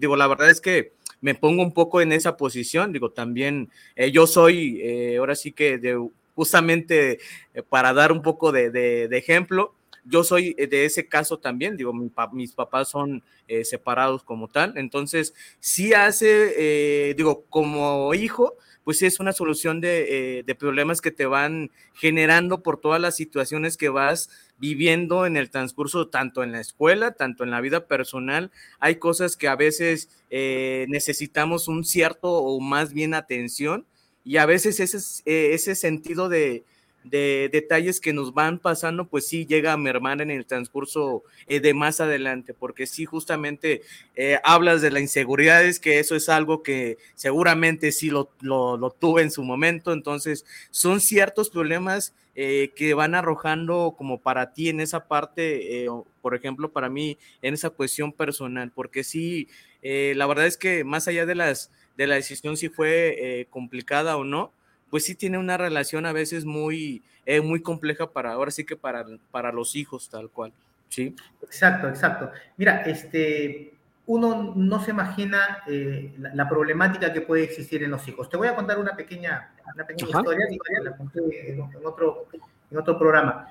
digo, 0.00 0.16
la 0.16 0.26
verdad 0.26 0.50
es 0.50 0.60
que 0.60 0.92
me 1.20 1.34
pongo 1.34 1.62
un 1.62 1.72
poco 1.72 2.00
en 2.00 2.12
esa 2.12 2.36
posición, 2.36 2.92
digo, 2.92 3.10
también 3.10 3.70
eh, 3.96 4.10
yo 4.10 4.26
soy, 4.26 4.80
eh, 4.82 5.16
ahora 5.18 5.34
sí 5.34 5.52
que 5.52 5.78
de, 5.78 6.08
justamente 6.34 7.18
eh, 7.54 7.62
para 7.62 7.92
dar 7.92 8.12
un 8.12 8.22
poco 8.22 8.52
de, 8.52 9.08
ejemplo, 9.12 9.74
yo 10.04 10.24
soy 10.24 10.54
de 10.54 10.86
ese 10.86 11.06
caso 11.06 11.38
también, 11.38 11.76
digo, 11.76 11.92
mis 12.32 12.52
papás 12.52 12.88
son 12.88 13.22
separados 13.62 14.22
como 14.22 14.48
tal, 14.48 14.72
entonces 14.78 15.34
sí 15.60 15.92
hace, 15.92 17.14
digo, 17.14 17.44
como 17.50 18.14
hijo, 18.14 18.56
pues 18.88 19.02
es 19.02 19.20
una 19.20 19.34
solución 19.34 19.82
de, 19.82 20.42
de, 20.46 20.54
problemas 20.54 21.02
que 21.02 21.10
te 21.10 21.26
van 21.26 21.70
generando 21.92 22.62
por 22.62 22.80
todas 22.80 22.98
las 22.98 23.16
situaciones 23.16 23.76
que 23.76 23.90
vas 23.90 24.30
viviendo 24.56 25.26
en 25.26 25.36
el 25.36 25.50
transcurso, 25.50 26.08
tanto 26.08 26.42
en 26.42 26.52
la 26.52 26.60
escuela, 26.60 27.12
tanto 27.12 27.44
en 27.44 27.50
la 27.50 27.60
vida 27.60 27.86
personal. 27.86 28.50
Hay 28.80 28.96
cosas 28.96 29.36
que 29.36 29.46
a 29.46 29.56
veces 29.56 30.08
eh, 30.30 30.86
necesitamos 30.88 31.68
un 31.68 31.84
cierto 31.84 32.32
o 32.32 32.60
más 32.60 32.94
bien 32.94 33.12
atención 33.12 33.84
y 34.24 34.38
a 34.38 34.46
veces 34.46 34.80
ese, 34.80 34.96
eh, 35.26 35.50
ese 35.52 35.74
sentido 35.74 36.30
de, 36.30 36.64
de 37.04 37.48
detalles 37.52 38.00
que 38.00 38.12
nos 38.12 38.34
van 38.34 38.58
pasando, 38.58 39.06
pues 39.06 39.26
sí 39.26 39.46
llega 39.46 39.72
a 39.72 39.76
mermar 39.76 40.20
en 40.20 40.30
el 40.30 40.46
transcurso 40.46 41.22
eh, 41.46 41.60
de 41.60 41.74
más 41.74 42.00
adelante, 42.00 42.54
porque 42.54 42.86
sí 42.86 43.04
justamente 43.04 43.82
eh, 44.16 44.38
hablas 44.44 44.82
de 44.82 44.90
la 44.90 45.00
inseguridad, 45.00 45.64
es 45.64 45.80
que 45.80 45.98
eso 45.98 46.16
es 46.16 46.28
algo 46.28 46.62
que 46.62 46.98
seguramente 47.14 47.92
sí 47.92 48.10
lo, 48.10 48.30
lo, 48.40 48.90
tuve 48.98 49.22
en 49.22 49.30
su 49.30 49.42
momento, 49.42 49.92
entonces 49.92 50.44
son 50.70 51.00
ciertos 51.00 51.50
problemas 51.50 52.14
eh, 52.34 52.72
que 52.76 52.94
van 52.94 53.14
arrojando 53.14 53.94
como 53.96 54.18
para 54.18 54.52
ti 54.52 54.68
en 54.68 54.80
esa 54.80 55.08
parte, 55.08 55.86
por 56.20 56.34
ejemplo, 56.34 56.70
para 56.70 56.88
mí 56.88 57.18
en 57.42 57.54
esa 57.54 57.70
cuestión 57.70 58.12
personal, 58.12 58.70
porque 58.74 59.02
sí, 59.02 59.48
la 59.82 60.26
verdad 60.26 60.46
es 60.46 60.56
que 60.56 60.84
más 60.84 61.08
allá 61.08 61.26
de 61.26 61.34
las 61.34 61.70
de 61.96 62.06
la 62.06 62.14
decisión 62.14 62.56
si 62.56 62.68
fue 62.68 63.46
complicada 63.50 64.16
o 64.16 64.22
no, 64.22 64.52
pues 64.90 65.04
sí 65.04 65.14
tiene 65.14 65.38
una 65.38 65.56
relación 65.56 66.06
a 66.06 66.12
veces 66.12 66.44
muy, 66.44 67.02
eh, 67.26 67.40
muy 67.40 67.60
compleja 67.60 68.10
para, 68.10 68.32
ahora 68.32 68.50
sí 68.50 68.64
que 68.64 68.76
para, 68.76 69.04
para 69.30 69.52
los 69.52 69.76
hijos 69.76 70.08
tal 70.08 70.30
cual, 70.30 70.52
¿sí? 70.88 71.14
Exacto, 71.42 71.88
exacto. 71.88 72.30
Mira, 72.56 72.82
este, 72.82 73.74
uno 74.06 74.54
no 74.56 74.82
se 74.82 74.90
imagina 74.90 75.58
eh, 75.66 76.14
la, 76.18 76.48
problemática 76.48 77.12
que 77.12 77.20
puede 77.20 77.44
existir 77.44 77.82
en 77.82 77.90
los 77.90 78.08
hijos. 78.08 78.30
Te 78.30 78.38
voy 78.38 78.48
a 78.48 78.54
contar 78.54 78.78
una 78.78 78.96
pequeña, 78.96 79.50
una 79.74 79.86
pequeña 79.86 80.08
historia, 80.08 80.46
la 80.82 80.96
conté 80.96 81.52
en, 81.52 81.60
otro, 81.84 82.26
en 82.70 82.78
otro 82.78 82.98
programa. 82.98 83.48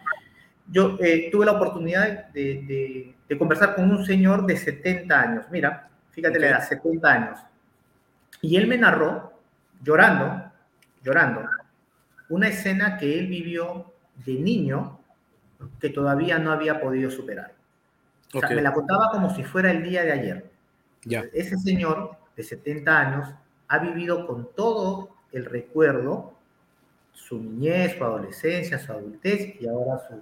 Yo 0.69 0.97
eh, 0.99 1.29
tuve 1.31 1.45
la 1.45 1.53
oportunidad 1.53 2.29
de, 2.29 3.13
de, 3.27 3.37
conversar 3.37 3.75
con 3.75 3.89
un 3.91 4.03
señor 4.03 4.47
de 4.47 4.57
70 4.57 5.21
años, 5.21 5.45
mira, 5.51 5.89
fíjate 6.09 6.39
la 6.39 6.47
edad, 6.47 6.67
70 6.67 7.07
años. 7.07 7.39
Y 8.41 8.57
él 8.57 8.65
me 8.65 8.77
narró, 8.77 9.33
llorando, 9.83 10.46
llorando, 11.03 11.47
una 12.29 12.47
escena 12.47 12.97
que 12.97 13.17
él 13.17 13.27
vivió 13.27 13.93
de 14.25 14.33
niño 14.33 14.99
que 15.79 15.89
todavía 15.89 16.39
no 16.39 16.51
había 16.51 16.79
podido 16.79 17.09
superar. 17.09 17.53
O 18.33 18.39
sea, 18.39 18.49
me 18.49 18.61
la 18.61 18.73
contaba 18.73 19.09
como 19.11 19.33
si 19.33 19.43
fuera 19.43 19.71
el 19.71 19.83
día 19.83 20.03
de 20.03 20.11
ayer. 20.11 20.51
Ya. 21.03 21.23
Ese 21.33 21.57
señor 21.57 22.17
de 22.35 22.43
70 22.43 22.99
años 22.99 23.33
ha 23.67 23.79
vivido 23.79 24.27
con 24.27 24.49
todo 24.53 25.15
el 25.31 25.45
recuerdo 25.45 26.33
su 27.13 27.41
niñez, 27.41 27.97
su 27.97 28.03
adolescencia, 28.03 28.77
su 28.77 28.91
adultez 28.91 29.55
y 29.59 29.67
ahora 29.67 29.97
su, 30.07 30.21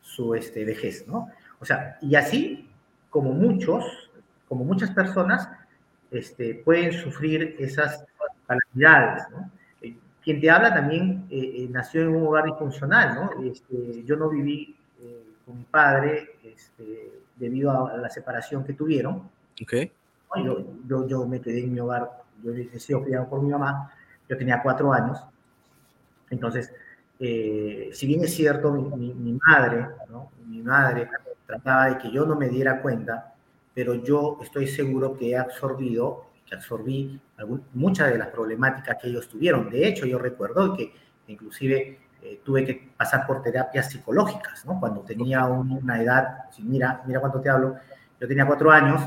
su 0.00 0.34
este, 0.34 0.64
vejez, 0.64 1.06
¿no? 1.06 1.28
O 1.60 1.64
sea, 1.64 1.98
y 2.00 2.14
así 2.14 2.68
como 3.10 3.32
muchos, 3.32 3.84
como 4.48 4.64
muchas 4.64 4.90
personas, 4.92 5.48
este, 6.10 6.54
pueden 6.54 6.92
sufrir 6.92 7.56
esas 7.58 8.04
calamidades, 8.46 9.24
¿no? 9.30 9.50
Quien 10.22 10.40
te 10.40 10.50
habla 10.50 10.74
también 10.74 11.26
eh, 11.30 11.52
eh, 11.56 11.68
nació 11.70 12.02
en 12.02 12.08
un 12.08 12.26
hogar 12.26 12.44
disfuncional, 12.44 13.14
¿no? 13.14 13.44
Este, 13.44 14.04
yo 14.04 14.16
no 14.16 14.28
viví 14.28 14.76
eh, 15.00 15.24
con 15.44 15.58
mi 15.58 15.64
padre 15.64 16.36
este, 16.44 17.12
debido 17.36 17.86
a 17.86 17.96
la 17.96 18.10
separación 18.10 18.64
que 18.64 18.74
tuvieron. 18.74 19.28
Okay. 19.62 19.92
Yo, 20.36 20.64
yo, 20.86 21.08
yo, 21.08 21.26
me 21.26 21.40
quedé 21.40 21.64
en 21.64 21.72
mi 21.72 21.80
hogar, 21.80 22.22
yo 22.42 22.52
he 22.52 22.78
sido 22.78 23.02
criado 23.02 23.28
por 23.28 23.42
mi 23.42 23.50
mamá, 23.50 23.92
yo 24.28 24.36
tenía 24.36 24.62
cuatro 24.62 24.92
años. 24.92 25.18
Entonces, 26.30 26.72
si 27.18 28.06
bien 28.06 28.22
es 28.22 28.32
cierto, 28.32 28.70
mi, 28.70 29.12
mi, 29.12 29.38
madre, 29.44 29.88
¿no? 30.08 30.30
mi 30.46 30.62
madre 30.62 31.08
trataba 31.46 31.90
de 31.90 31.98
que 31.98 32.12
yo 32.12 32.24
no 32.24 32.36
me 32.36 32.48
diera 32.48 32.80
cuenta, 32.80 33.34
pero 33.74 33.94
yo 33.94 34.38
estoy 34.40 34.68
seguro 34.68 35.16
que 35.16 35.30
he 35.30 35.36
absorbido 35.36 36.29
que 36.50 36.56
absorbí 36.56 37.20
muchas 37.74 38.10
de 38.10 38.18
las 38.18 38.28
problemáticas 38.28 38.96
que 39.00 39.08
ellos 39.08 39.28
tuvieron. 39.28 39.70
De 39.70 39.86
hecho, 39.86 40.04
yo 40.04 40.18
recuerdo 40.18 40.76
que 40.76 40.92
inclusive 41.28 42.00
eh, 42.22 42.40
tuve 42.44 42.66
que 42.66 42.90
pasar 42.96 43.24
por 43.24 43.40
terapias 43.40 43.88
psicológicas, 43.88 44.66
¿no? 44.66 44.80
Cuando 44.80 45.02
tenía 45.02 45.46
una 45.46 46.02
edad, 46.02 46.44
mira, 46.58 47.02
mira 47.06 47.20
cuánto 47.20 47.40
te 47.40 47.48
hablo, 47.48 47.76
yo 48.20 48.26
tenía 48.26 48.44
cuatro 48.44 48.72
años 48.72 49.00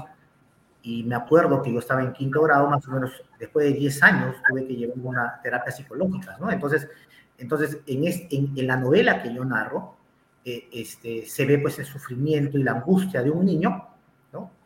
y 0.82 1.04
me 1.04 1.16
acuerdo 1.16 1.62
que 1.62 1.72
yo 1.72 1.80
estaba 1.80 2.02
en 2.02 2.14
quinto 2.14 2.42
grado, 2.42 2.70
más 2.70 2.88
o 2.88 2.92
menos 2.92 3.12
después 3.38 3.68
de 3.68 3.74
diez 3.74 4.02
años, 4.02 4.36
tuve 4.48 4.66
que 4.66 4.76
llevar 4.76 4.98
una 5.04 5.40
terapia 5.44 5.72
psicológica, 5.72 6.38
¿no? 6.40 6.50
Entonces, 6.50 6.90
entonces 7.38 7.80
en, 7.88 8.54
en, 8.56 8.68
la 8.68 8.78
novela 8.78 9.22
que 9.22 9.34
yo 9.34 9.44
narro, 9.44 9.98
eh, 10.46 10.70
este, 10.72 11.26
se 11.26 11.46
ve 11.46 11.58
pues 11.60 11.78
el 11.80 11.86
sufrimiento 11.86 12.58
y 12.58 12.64
la 12.64 12.72
angustia 12.72 13.22
de 13.22 13.32
un 13.32 13.46
niño 13.46 13.93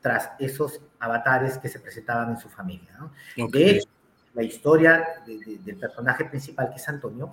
tras 0.02 0.32
esos 0.40 0.82
avatares 1.00 1.58
que 1.58 1.70
se 1.70 1.80
presentaban 1.80 2.32
en 2.32 2.38
su 2.38 2.50
familia. 2.50 2.98
De 3.36 3.70
hecho, 3.70 3.90
la 4.34 4.44
historia 4.44 5.06
del 5.26 5.78
personaje 5.78 6.26
principal, 6.26 6.70
que 6.70 6.76
es 6.76 6.90
Antonio, 6.90 7.32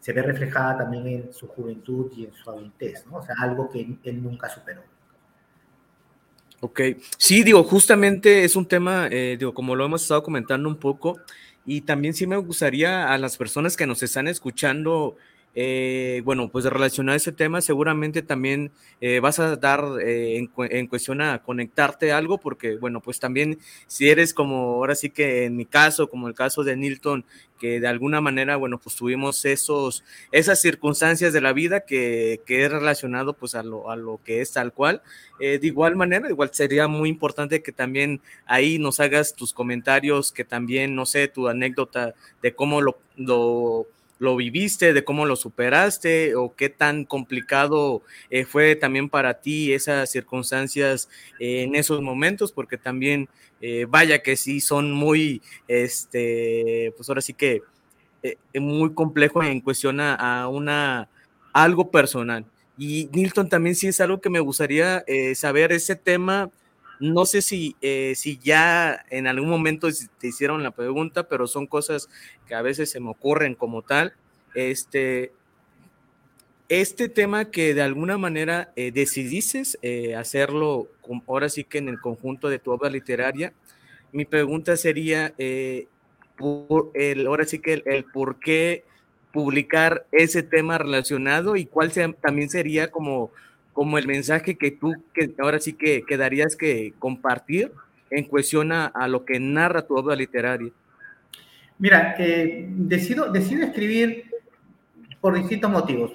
se 0.00 0.12
ve 0.12 0.22
reflejada 0.22 0.78
también 0.78 1.06
en 1.06 1.32
su 1.32 1.48
juventud 1.48 2.12
y 2.16 2.26
en 2.26 2.32
su 2.32 2.48
adultez, 2.48 3.04
¿no? 3.06 3.16
o 3.18 3.22
sea, 3.22 3.34
algo 3.40 3.68
que 3.68 3.98
él 4.04 4.22
nunca 4.22 4.48
superó. 4.48 4.82
Ok, 6.60 6.80
sí, 7.18 7.42
digo, 7.42 7.62
justamente 7.64 8.44
es 8.44 8.56
un 8.56 8.66
tema, 8.66 9.08
eh, 9.10 9.36
digo, 9.38 9.52
como 9.52 9.74
lo 9.74 9.84
hemos 9.84 10.02
estado 10.02 10.22
comentando 10.22 10.68
un 10.68 10.76
poco, 10.76 11.18
y 11.66 11.82
también 11.82 12.14
sí 12.14 12.26
me 12.26 12.36
gustaría 12.36 13.12
a 13.12 13.18
las 13.18 13.36
personas 13.36 13.76
que 13.76 13.86
nos 13.86 14.02
están 14.02 14.26
escuchando, 14.26 15.16
eh, 15.58 16.20
bueno, 16.22 16.50
pues 16.50 16.66
relacionado 16.66 17.14
a 17.14 17.16
ese 17.16 17.32
tema, 17.32 17.62
seguramente 17.62 18.20
también 18.20 18.72
eh, 19.00 19.20
vas 19.20 19.38
a 19.38 19.56
dar 19.56 19.84
eh, 20.02 20.36
en, 20.36 20.86
cuestión 20.86 21.22
a 21.22 21.42
conectarte 21.42 22.12
algo, 22.12 22.36
porque, 22.36 22.76
bueno, 22.76 23.00
pues 23.00 23.20
también 23.20 23.58
si 23.86 24.10
eres 24.10 24.34
como, 24.34 24.74
ahora 24.74 24.94
sí 24.94 25.08
que 25.08 25.46
en 25.46 25.56
mi 25.56 25.64
caso, 25.64 26.10
como 26.10 26.28
el 26.28 26.34
caso 26.34 26.62
de 26.62 26.76
Nilton, 26.76 27.24
que 27.58 27.80
de 27.80 27.88
alguna 27.88 28.20
manera, 28.20 28.56
bueno, 28.56 28.76
pues 28.76 28.96
tuvimos 28.96 29.46
esos, 29.46 30.04
esas 30.30 30.60
circunstancias 30.60 31.32
de 31.32 31.40
la 31.40 31.54
vida 31.54 31.80
que, 31.86 32.42
que 32.44 32.66
es 32.66 32.70
relacionado 32.70 33.32
pues 33.32 33.54
a 33.54 33.62
lo, 33.62 33.90
a 33.90 33.96
lo 33.96 34.20
que 34.22 34.42
es 34.42 34.52
tal 34.52 34.74
cual. 34.74 35.00
de 35.40 35.58
igual 35.62 35.96
manera, 35.96 36.28
igual 36.28 36.50
sería 36.52 36.86
muy 36.86 37.08
importante 37.08 37.62
que 37.62 37.72
también 37.72 38.20
ahí 38.44 38.78
nos 38.78 39.00
hagas 39.00 39.34
tus 39.34 39.54
comentarios, 39.54 40.32
que 40.32 40.44
también, 40.44 40.94
no 40.94 41.06
sé, 41.06 41.28
tu 41.28 41.48
anécdota 41.48 42.14
de 42.42 42.54
cómo 42.54 42.82
lo, 42.82 42.98
lo 43.16 43.86
lo 44.18 44.36
viviste, 44.36 44.92
de 44.92 45.04
cómo 45.04 45.26
lo 45.26 45.36
superaste 45.36 46.34
o 46.36 46.54
qué 46.54 46.68
tan 46.68 47.04
complicado 47.04 48.02
eh, 48.30 48.44
fue 48.44 48.76
también 48.76 49.08
para 49.08 49.40
ti 49.40 49.72
esas 49.72 50.10
circunstancias 50.10 51.08
eh, 51.38 51.62
en 51.62 51.74
esos 51.74 52.00
momentos, 52.00 52.52
porque 52.52 52.78
también 52.78 53.28
eh, 53.60 53.86
vaya 53.88 54.22
que 54.22 54.36
sí 54.36 54.60
son 54.60 54.92
muy, 54.92 55.42
este, 55.68 56.92
pues 56.96 57.08
ahora 57.08 57.20
sí 57.20 57.34
que 57.34 57.62
muy 58.54 58.92
complejo 58.92 59.40
en 59.40 59.60
cuestión 59.60 60.00
a, 60.00 60.48
una 60.48 61.08
algo 61.52 61.90
personal. 61.92 62.44
Y 62.76 63.08
Nilton 63.12 63.48
también 63.48 63.76
sí 63.76 63.86
es 63.86 64.00
algo 64.00 64.20
que 64.20 64.30
me 64.30 64.40
gustaría 64.40 65.04
saber 65.34 65.70
ese 65.70 65.94
tema 65.94 66.50
no 67.00 67.26
sé 67.26 67.42
si, 67.42 67.76
eh, 67.82 68.14
si 68.16 68.38
ya 68.38 69.04
en 69.10 69.26
algún 69.26 69.48
momento 69.48 69.88
te 70.18 70.28
hicieron 70.28 70.62
la 70.62 70.70
pregunta, 70.70 71.28
pero 71.28 71.46
son 71.46 71.66
cosas 71.66 72.08
que 72.46 72.54
a 72.54 72.62
veces 72.62 72.90
se 72.90 73.00
me 73.00 73.10
ocurren 73.10 73.54
como 73.54 73.82
tal. 73.82 74.14
Este, 74.54 75.32
este 76.68 77.08
tema 77.08 77.50
que 77.50 77.74
de 77.74 77.82
alguna 77.82 78.18
manera 78.18 78.72
eh, 78.76 78.90
decidiste 78.92 79.62
eh, 79.82 80.16
hacerlo 80.16 80.88
ahora 81.26 81.48
sí 81.48 81.64
que 81.64 81.78
en 81.78 81.88
el 81.88 82.00
conjunto 82.00 82.48
de 82.48 82.58
tu 82.58 82.72
obra 82.72 82.90
literaria, 82.90 83.52
mi 84.12 84.24
pregunta 84.24 84.76
sería, 84.76 85.34
por 86.36 86.90
el, 86.94 87.26
ahora 87.26 87.44
sí 87.44 87.58
que 87.58 87.82
el, 87.84 88.04
por 88.04 88.38
qué 88.38 88.84
publicar 89.32 90.06
ese 90.12 90.42
tema 90.42 90.78
relacionado 90.78 91.56
y 91.56 91.66
cuál 91.66 91.92
también 92.20 92.48
sería 92.48 92.90
como, 92.90 93.30
como 93.76 93.98
el 93.98 94.06
mensaje 94.06 94.56
que 94.56 94.70
tú 94.70 94.94
que 95.12 95.34
ahora 95.38 95.60
sí 95.60 95.74
que 95.74 96.02
quedarías 96.08 96.56
que 96.56 96.94
compartir 96.98 97.72
en 98.08 98.24
cuestión 98.24 98.72
a, 98.72 99.06
lo 99.06 99.26
que 99.26 99.38
narra 99.38 99.86
tu 99.86 99.94
obra 99.94 100.16
literaria? 100.16 100.72
Mira, 101.78 102.14
eh, 102.18 102.66
decido, 102.70 103.30
decido 103.30 103.66
escribir 103.66 104.30
por 105.20 105.34
distintos 105.34 105.70
motivos. 105.70 106.10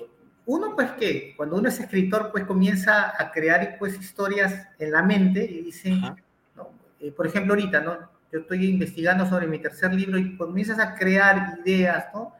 Uno, 0.48 0.74
pues 0.74 0.89
que 0.94 1.36
cuando 1.38 1.58
uno 1.58 1.70
es 1.70 1.80
escritor, 1.80 2.32
pues 2.32 2.46
comienza 2.46 3.13
a 3.15 3.32
crear 3.32 3.75
pues 3.77 3.96
historias 4.00 4.68
en 4.80 4.91
la 4.91 5.03
mente 5.03 5.46
y 5.46 5.62
dice, 5.62 5.94
eh, 7.00 7.12
por 7.12 7.27
ejemplo, 7.27 7.53
ahorita, 7.53 7.82
¿no? 7.82 7.96
Yo 8.34 8.39
estoy 8.39 8.65
investigando 8.65 9.27
sobre 9.27 9.46
mi 9.46 9.60
tercer 9.60 9.94
libro 9.94 10.18
y 10.18 10.36
comienzas 10.36 10.80
a 10.80 10.96
crear 10.96 11.60
ideas, 11.63 12.06
¿no? 12.12 12.34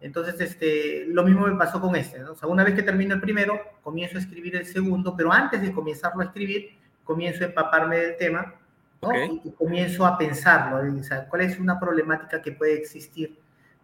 Entonces, 0.00 0.40
este, 0.40 1.06
lo 1.08 1.24
mismo 1.24 1.46
me 1.46 1.56
pasó 1.56 1.80
con 1.80 1.96
este, 1.96 2.18
¿no? 2.18 2.32
O 2.32 2.36
sea, 2.36 2.48
una 2.48 2.64
vez 2.64 2.74
que 2.74 2.82
termino 2.82 3.14
el 3.14 3.20
primero, 3.20 3.58
comienzo 3.82 4.18
a 4.18 4.20
escribir 4.20 4.56
el 4.56 4.66
segundo, 4.66 5.16
pero 5.16 5.32
antes 5.32 5.62
de 5.62 5.72
comenzarlo 5.72 6.20
a 6.20 6.26
escribir, 6.26 6.76
comienzo 7.02 7.44
a 7.44 7.46
empaparme 7.46 7.96
del 7.96 8.16
tema, 8.16 8.54
¿no? 9.00 9.24
Y, 9.24 9.50
comienzo 9.52 10.04
a 10.04 10.18
pensarlo, 10.18 10.98
o 10.98 11.02
sea, 11.02 11.26
cuál 11.28 11.42
es 11.42 11.58
una 11.58 11.80
problemática 11.80 12.42
que 12.42 12.52
puede 12.52 12.74
existir, 12.74 13.38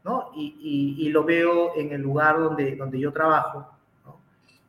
¿no? 0.05 0.31
Y, 0.37 0.97
y, 0.99 1.09
lo 1.09 1.25
veo 1.25 1.77
en 1.77 1.93
el 1.93 2.03
lugar 2.03 2.39
donde, 2.39 2.77
donde 2.77 2.99
yo 2.99 3.13
trabajo, 3.13 3.71
¿no? 4.05 4.21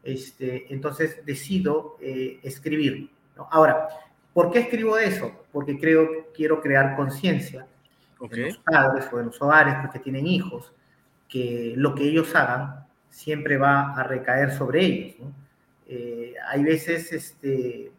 Este, 0.02 0.74
entonces 0.74 1.26
decido 1.26 1.98
eh, 2.00 2.40
escribir, 2.44 3.10
¿no? 3.36 3.48
Ahora, 3.52 3.90
¿por 4.34 4.50
qué 4.50 4.60
escribo 4.60 4.98
eso? 4.98 5.32
Porque 5.52 5.78
creo, 5.78 6.28
quiero 6.34 6.62
crear 6.62 6.96
conciencia 6.96 7.68
en 8.22 8.46
los 8.46 8.58
padres 8.60 9.06
o 9.12 9.20
en 9.20 9.26
los 9.26 9.42
hogares 9.42 9.76
porque 9.82 10.00
tienen 10.00 10.26
hijos, 10.26 10.72
que 11.34 11.74
lo 11.76 11.96
que 11.96 12.04
ellos 12.04 12.36
hagan 12.36 12.86
siempre 13.10 13.58
va 13.58 13.94
a 13.94 14.04
recaer 14.04 14.52
sobre 14.52 14.86
ellos. 14.86 15.16
Eh, 15.88 16.36
hay 16.48 16.64
veces 16.64 17.12
este, 17.12 17.92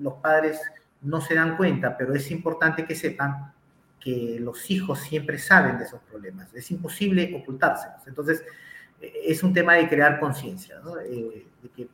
los 0.00 0.14
padres 0.14 0.60
no 1.02 1.20
se 1.20 1.36
dan 1.36 1.56
cuenta, 1.56 1.96
pero 1.96 2.12
es 2.14 2.28
importante 2.32 2.84
que 2.84 2.96
sepan 2.96 3.52
que 4.00 4.38
los 4.40 4.68
hijos 4.72 4.98
siempre 4.98 5.38
saben 5.38 5.78
de 5.78 5.84
esos 5.84 6.00
problemas. 6.00 6.52
Es 6.52 6.68
imposible 6.72 7.32
ocultárselos. 7.40 8.04
Entonces, 8.08 8.42
eh, 9.00 9.12
es 9.24 9.44
un 9.44 9.52
tema 9.52 9.74
de 9.74 9.88
crear 9.88 10.18
conciencia, 10.18 10.80
eh, 11.08 11.46
de, 11.62 11.68
que, 11.68 11.88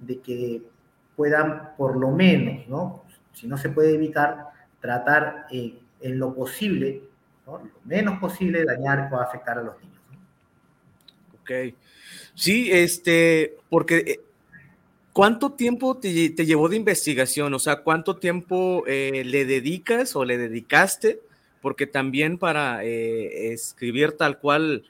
de, 0.00 0.20
que, 0.20 0.62
puedan, 1.16 1.74
por 1.78 1.96
lo 1.96 2.10
menos, 2.10 2.68
¿no? 2.68 3.04
si 3.32 3.46
no 3.46 3.56
se 3.56 3.70
puede 3.70 3.94
evitar, 3.94 4.48
tratar 4.80 5.46
en 5.50 6.18
lo 6.18 6.34
posible, 6.34 7.04
lo 7.46 7.62
menos 7.84 8.18
posible, 8.18 8.64
dañar 8.66 9.08
o 9.10 9.18
afectar 9.18 9.58
a 9.58 9.62
los 9.62 9.80
niños. 9.80 9.91
Ok. 11.42 11.74
Sí, 12.34 12.70
este, 12.72 13.56
porque 13.68 13.96
eh, 13.98 14.20
¿cuánto 15.12 15.52
tiempo 15.52 15.98
te, 15.98 16.10
llevó 16.10 16.68
de 16.68 16.76
investigación? 16.76 17.52
O 17.54 17.58
sea, 17.58 17.82
¿cuánto 17.82 18.16
tiempo 18.16 18.84
eh, 18.86 19.22
le 19.24 19.44
dedicas 19.44 20.16
o 20.16 20.24
le 20.24 20.38
dedicaste? 20.38 21.20
Porque 21.60 21.86
también 21.86 22.38
para 22.38 22.84
eh, 22.84 23.52
escribir 23.52 24.12
tal 24.12 24.38
cual, 24.38 24.84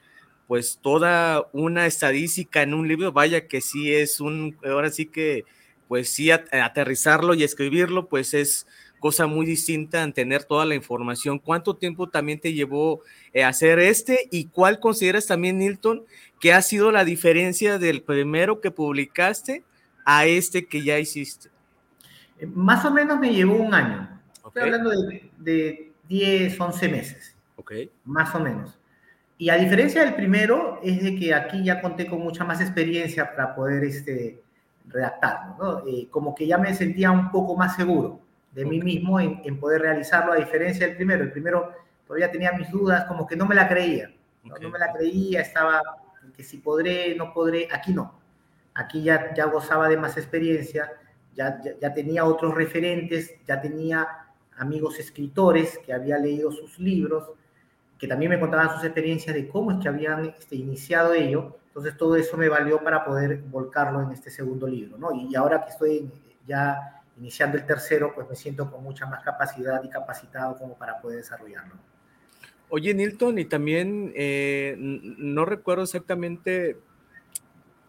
pues 0.47 0.79
toda 0.81 1.47
una 1.53 1.85
estadística 1.85 2.61
en 2.61 2.73
un 2.73 2.87
libro, 2.87 3.11
vaya 3.11 3.47
que 3.47 3.61
sí 3.61 3.93
es 3.93 4.19
un, 4.19 4.57
ahora 4.65 4.89
sí 4.89 5.07
que, 5.07 5.43
pues 5.87 6.09
sí, 6.09 6.31
aterrizarlo 6.31 7.33
y 7.33 7.43
escribirlo, 7.43 8.07
pues 8.07 8.33
es 8.33 8.65
cosa 8.99 9.27
muy 9.27 9.45
distinta 9.45 10.01
en 10.01 10.13
tener 10.13 10.45
toda 10.45 10.65
la 10.65 10.75
información. 10.75 11.37
¿Cuánto 11.37 11.75
tiempo 11.75 12.07
también 12.07 12.39
te 12.39 12.53
llevó 12.53 13.01
hacer 13.45 13.79
este 13.79 14.29
y 14.31 14.45
cuál 14.45 14.79
consideras 14.79 15.27
también, 15.27 15.57
Nilton, 15.57 16.05
¿Qué 16.43 16.51
ha 16.51 16.61
sido 16.61 16.91
la 16.91 17.05
diferencia 17.05 17.79
del 17.79 18.01
primero 18.01 18.59
que 18.59 18.69
publicaste 18.69 19.63
a 20.03 20.25
este 20.25 20.65
que 20.65 20.83
ya 20.83 20.99
hiciste? 20.99 21.47
Eh, 22.37 22.45
más 22.47 22.83
o 22.83 22.91
menos 22.91 23.17
me 23.17 23.33
llevó 23.33 23.55
un 23.55 23.73
año. 23.73 24.19
Estoy 24.45 24.63
hablando 24.63 24.89
de, 25.37 25.93
10, 26.09 26.59
11 26.59 26.89
meses. 26.89 27.37
Ok. 27.55 27.71
Más 28.03 28.35
o 28.35 28.41
menos. 28.41 28.77
Y 29.37 29.51
a 29.51 29.55
diferencia 29.55 30.03
del 30.03 30.15
primero, 30.15 30.81
es 30.83 31.01
de 31.01 31.15
que 31.15 31.33
aquí 31.33 31.63
ya 31.63 31.79
conté 31.79 32.07
con 32.07 32.19
mucha 32.19 32.43
más 32.43 32.59
experiencia 32.59 33.33
para 33.33 33.55
poder 33.55 33.85
este, 33.85 34.43
redactarlo. 34.89 35.55
¿no? 35.57 35.87
Eh, 35.87 36.09
como 36.11 36.35
que 36.35 36.45
ya 36.45 36.57
me 36.57 36.73
sentía 36.73 37.09
un 37.11 37.31
poco 37.31 37.55
más 37.55 37.77
seguro 37.77 38.19
de 38.51 38.65
mí 38.65 38.81
mismo 38.81 39.17
en, 39.17 39.39
en, 39.45 39.57
poder 39.61 39.83
realizarlo, 39.83 40.33
a 40.33 40.35
diferencia 40.35 40.87
del 40.87 40.97
primero. 40.97 41.23
El 41.23 41.31
primero 41.31 41.71
todavía 42.05 42.29
tenía 42.29 42.51
mis 42.51 42.69
dudas, 42.69 43.05
como 43.05 43.25
que 43.25 43.37
no 43.37 43.45
me 43.45 43.55
la 43.55 43.69
creía. 43.69 44.13
no 44.43 44.69
me 44.69 44.77
la 44.77 44.91
creía, 44.91 45.39
estaba 45.39 45.81
que 46.31 46.43
si 46.43 46.57
podré, 46.57 47.15
no 47.15 47.33
podré, 47.33 47.67
aquí 47.71 47.93
no. 47.93 48.19
Aquí 48.73 49.03
ya, 49.03 49.33
ya 49.33 49.45
gozaba 49.45 49.89
de 49.89 49.97
más 49.97 50.17
experiencia, 50.17 50.91
ya, 51.35 51.59
ya, 51.79 51.93
tenía 51.93 52.25
otros 52.25 52.53
referentes, 52.55 53.35
ya 53.45 53.59
tenía 53.59 54.07
amigos 54.57 54.99
escritores 54.99 55.79
que 55.85 55.93
había 55.93 56.17
leído 56.17 56.51
sus 56.51 56.79
libros, 56.79 57.31
que 57.97 58.07
también 58.07 58.31
me 58.31 58.39
contaban 58.39 58.71
sus 58.75 58.83
experiencias 58.83 59.35
de 59.35 59.47
cómo 59.47 59.71
es 59.71 59.79
que 59.79 59.87
habían 59.87 60.25
este, 60.25 60.55
iniciado 60.55 61.13
ello. 61.13 61.57
Entonces 61.67 61.97
todo 61.97 62.15
eso 62.15 62.37
me 62.37 62.49
valió 62.49 62.83
para 62.83 63.03
poder 63.03 63.41
volcarlo 63.43 64.01
en 64.01 64.11
este 64.11 64.29
segundo 64.29 64.67
libro, 64.67 64.97
¿no? 64.97 65.11
Y, 65.11 65.35
ahora 65.35 65.63
que 65.63 65.71
estoy 65.71 66.11
ya 66.45 67.01
iniciando 67.17 67.57
el 67.57 67.65
tercero, 67.65 68.13
pues 68.13 68.29
me 68.29 68.35
siento 68.35 68.69
con 68.69 68.83
mucha 68.83 69.05
más 69.05 69.23
capacidad 69.23 69.83
y 69.83 69.89
capacitado 69.89 70.57
como 70.57 70.75
para 70.75 70.99
poder 70.99 71.17
desarrollarlo. 71.17 71.75
Oye, 72.75 72.95
Nilton, 72.95 73.37
y 73.37 73.45
también 73.45 74.11
eh, 74.15 74.73
no 74.79 75.45
recuerdo 75.45 75.83
exactamente 75.83 76.75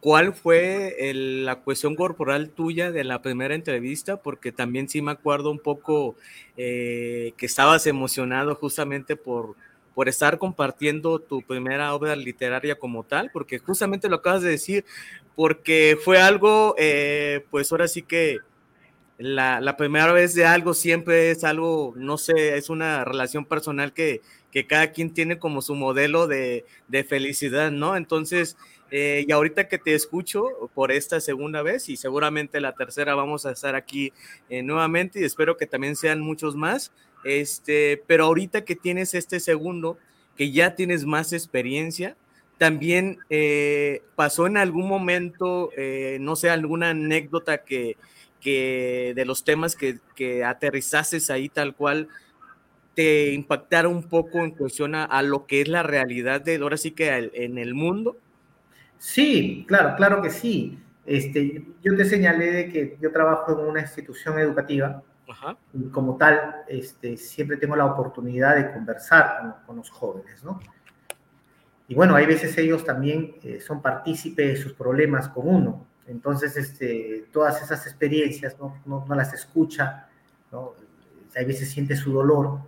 cuál 0.01 0.35
fue 0.35 0.95
la 1.15 1.61
cuestión 1.61 1.97
corporal 1.97 2.51
tuya 2.51 2.93
de 2.93 3.03
la 3.03 3.23
primera 3.23 3.55
entrevista, 3.55 4.19
porque 4.19 4.53
también 4.53 4.91
sí 4.91 5.01
me 5.01 5.13
acuerdo 5.13 5.51
un 5.51 5.59
poco 5.59 6.17
eh, 6.59 7.33
que 7.39 7.47
estabas 7.47 7.87
emocionado 7.87 8.57
justamente 8.57 9.17
por, 9.17 9.57
por 9.95 10.11
estar 10.11 10.37
compartiendo 10.37 11.19
tu 11.19 11.41
primera 11.41 11.95
obra 11.95 12.15
literaria 12.15 12.79
como 12.79 13.05
tal, 13.05 13.31
porque 13.33 13.61
justamente 13.61 14.11
lo 14.11 14.17
acabas 14.17 14.43
de 14.43 14.51
decir, 14.51 14.85
porque 15.35 15.97
fue 15.99 16.21
algo, 16.21 16.75
eh, 16.77 17.43
pues 17.51 17.73
ahora 17.73 17.89
sí 17.89 18.03
que 18.03 18.41
la, 19.17 19.63
la, 19.63 19.79
primera 19.79 20.13
vez 20.13 20.35
de 20.35 20.45
algo 20.45 20.75
siempre 20.75 21.31
es 21.31 21.43
algo, 21.43 21.95
no 21.97 22.19
sé, 22.19 22.59
es 22.59 22.69
una 22.69 23.03
relación 23.05 23.47
personal 23.47 23.95
que, 23.95 24.21
que 24.55 24.69
cada 24.69 24.93
quien 24.93 25.13
tiene 25.13 25.41
como 25.41 25.63
su 25.63 25.75
modelo 25.75 26.29
de, 26.29 26.65
felicidad, 27.09 27.73
¿no? 27.73 27.97
Entonces, 27.97 28.57
eh, 28.93 29.25
y 29.27 29.33
ahorita 29.33 29.67
que 29.67 29.79
te 29.79 29.95
escucho 29.95 30.45
por 30.75 30.93
esta 30.93 31.21
segunda 31.21 31.61
vez 31.63 31.89
y 31.89 31.97
seguramente 31.97 32.61
la 32.61 32.73
tercera 32.73 33.17
vamos 33.17 33.47
a 33.47 33.51
estar 33.51 33.75
aquí 33.75 34.13
eh, 34.49 34.63
nuevamente 34.63 35.21
y 35.21 35.25
espero 35.25 35.57
que 35.57 35.67
también 35.67 35.97
sean 35.97 36.21
muchos 36.21 36.55
más, 36.55 36.93
este, 37.25 38.01
pero 38.07 38.27
ahorita 38.27 38.65
que 38.65 38.77
tienes 38.77 39.15
este 39.15 39.41
segundo, 39.41 39.99
que 40.37 40.53
ya 40.53 40.77
tienes 40.77 41.05
más 41.05 41.33
experiencia, 41.33 42.17
también 42.57 43.19
eh, 43.31 44.03
pasó 44.15 44.47
en 44.47 44.57
algún 44.57 44.87
momento, 44.87 45.71
no 46.21 46.37
sé, 46.37 46.51
alguna 46.51 46.91
anécdota 46.91 47.65
que, 47.65 47.97
que 48.41 49.15
de 49.17 49.25
los 49.25 49.43
temas 49.43 49.75
que, 49.75 49.99
que 50.15 50.45
aterrizases 50.45 51.29
ahí 51.31 51.49
tal 51.49 51.75
cual, 51.75 52.09
te 52.95 53.33
impactara 53.33 53.89
un 53.89 54.05
poco 54.05 54.39
en 54.39 54.53
cuestión 54.53 54.95
a, 54.95 55.23
lo 55.23 55.47
que 55.47 55.61
es 55.61 55.69
la 55.69 55.83
realidad 55.83 56.41
de 56.41 56.57
ahora 56.57 56.77
sí 56.77 56.93
que 56.93 57.31
en 57.35 57.59
el 57.59 57.75
mundo? 57.75 58.17
Sí, 58.99 59.65
claro, 59.69 59.97
claro 59.97 60.23
que 60.23 60.31
sí. 60.31 60.79
Este, 61.05 61.63
yo 61.83 61.97
te 61.97 62.05
señalé 62.05 62.51
de 62.51 62.69
que 62.71 62.97
yo 63.01 63.13
trabajo 63.13 63.53
en 63.53 63.67
una 63.67 63.81
institución 63.81 64.39
educativa 64.39 65.03
y 65.73 65.89
como 65.89 66.17
tal 66.17 66.63
este, 66.69 67.17
siempre 67.17 67.57
tengo 67.57 67.77
la 67.77 67.87
oportunidad 67.87 68.57
de 68.57 68.73
conversar 68.73 69.63
con, 69.67 69.77
los 69.77 69.91
jóvenes, 69.91 70.43
¿no? 70.45 70.61
Y 71.89 71.95
bueno, 71.95 72.15
hay 72.15 72.25
veces 72.25 72.57
ellos 72.57 72.85
también 72.85 73.37
eh, 73.43 73.61
son 73.61 73.83
partícipes 73.83 74.47
de 74.47 74.57
sus 74.57 74.73
problemas 74.73 75.29
con 75.29 75.47
uno. 75.47 75.87
Entonces, 76.07 76.57
este, 76.57 77.27
todas 77.31 77.63
esas 77.63 77.87
experiencias 77.87 78.59
no, 78.59 78.81
no, 78.87 79.05
no 79.07 79.15
las 79.15 79.35
escucha, 79.35 80.09
¿no? 80.51 80.73
Hay 81.37 81.45
veces 81.45 81.71
siente 81.71 81.97
su 81.97 82.13
dolor 82.13 82.61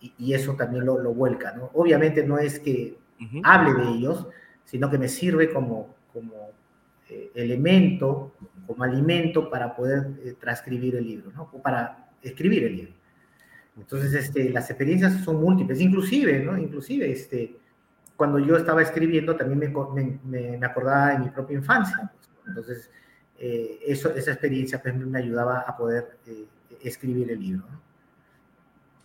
y, 0.00 0.32
eso 0.32 0.54
también 0.54 0.84
lo, 0.84 0.98
lo, 0.98 1.12
vuelca, 1.12 1.52
¿no? 1.52 1.70
Obviamente 1.74 2.24
no 2.24 2.38
es 2.38 2.60
que 2.60 2.96
hable 3.42 3.84
de 3.84 3.90
ellos, 3.90 4.26
sino 4.64 4.90
que 4.90 4.98
me 4.98 5.08
sirve 5.08 5.52
como, 5.52 5.94
como 6.12 6.50
eh, 7.08 7.30
elemento, 7.34 8.32
como 8.66 8.84
alimento 8.84 9.50
para 9.50 9.74
poder 9.74 10.08
eh, 10.24 10.34
transcribir 10.38 10.96
el 10.96 11.06
libro, 11.06 11.32
¿no? 11.32 11.48
O 11.52 11.60
para 11.62 12.10
escribir 12.22 12.64
el 12.64 12.76
libro. 12.76 12.92
Entonces, 13.76 14.12
este, 14.14 14.50
las 14.50 14.68
experiencias 14.70 15.24
son 15.24 15.40
múltiples, 15.40 15.80
inclusive, 15.80 16.40
¿no? 16.40 16.58
Inclusive, 16.58 17.10
este, 17.10 17.56
cuando 18.16 18.38
yo 18.38 18.56
estaba 18.56 18.82
escribiendo 18.82 19.36
también 19.36 19.58
me, 19.58 20.18
me, 20.24 20.58
me 20.58 20.66
acordaba 20.66 21.12
de 21.12 21.18
mi 21.20 21.30
propia 21.30 21.56
infancia. 21.56 22.12
Pues, 22.12 22.30
Entonces, 22.46 22.90
eh, 23.38 23.78
eso, 23.86 24.14
esa 24.14 24.32
experiencia 24.32 24.82
pues, 24.82 24.94
me 24.96 25.18
ayudaba 25.18 25.60
a 25.60 25.76
poder 25.76 26.18
escribir 26.82 27.30
el 27.30 27.40
libro. 27.40 27.66
¿no? 27.70 27.87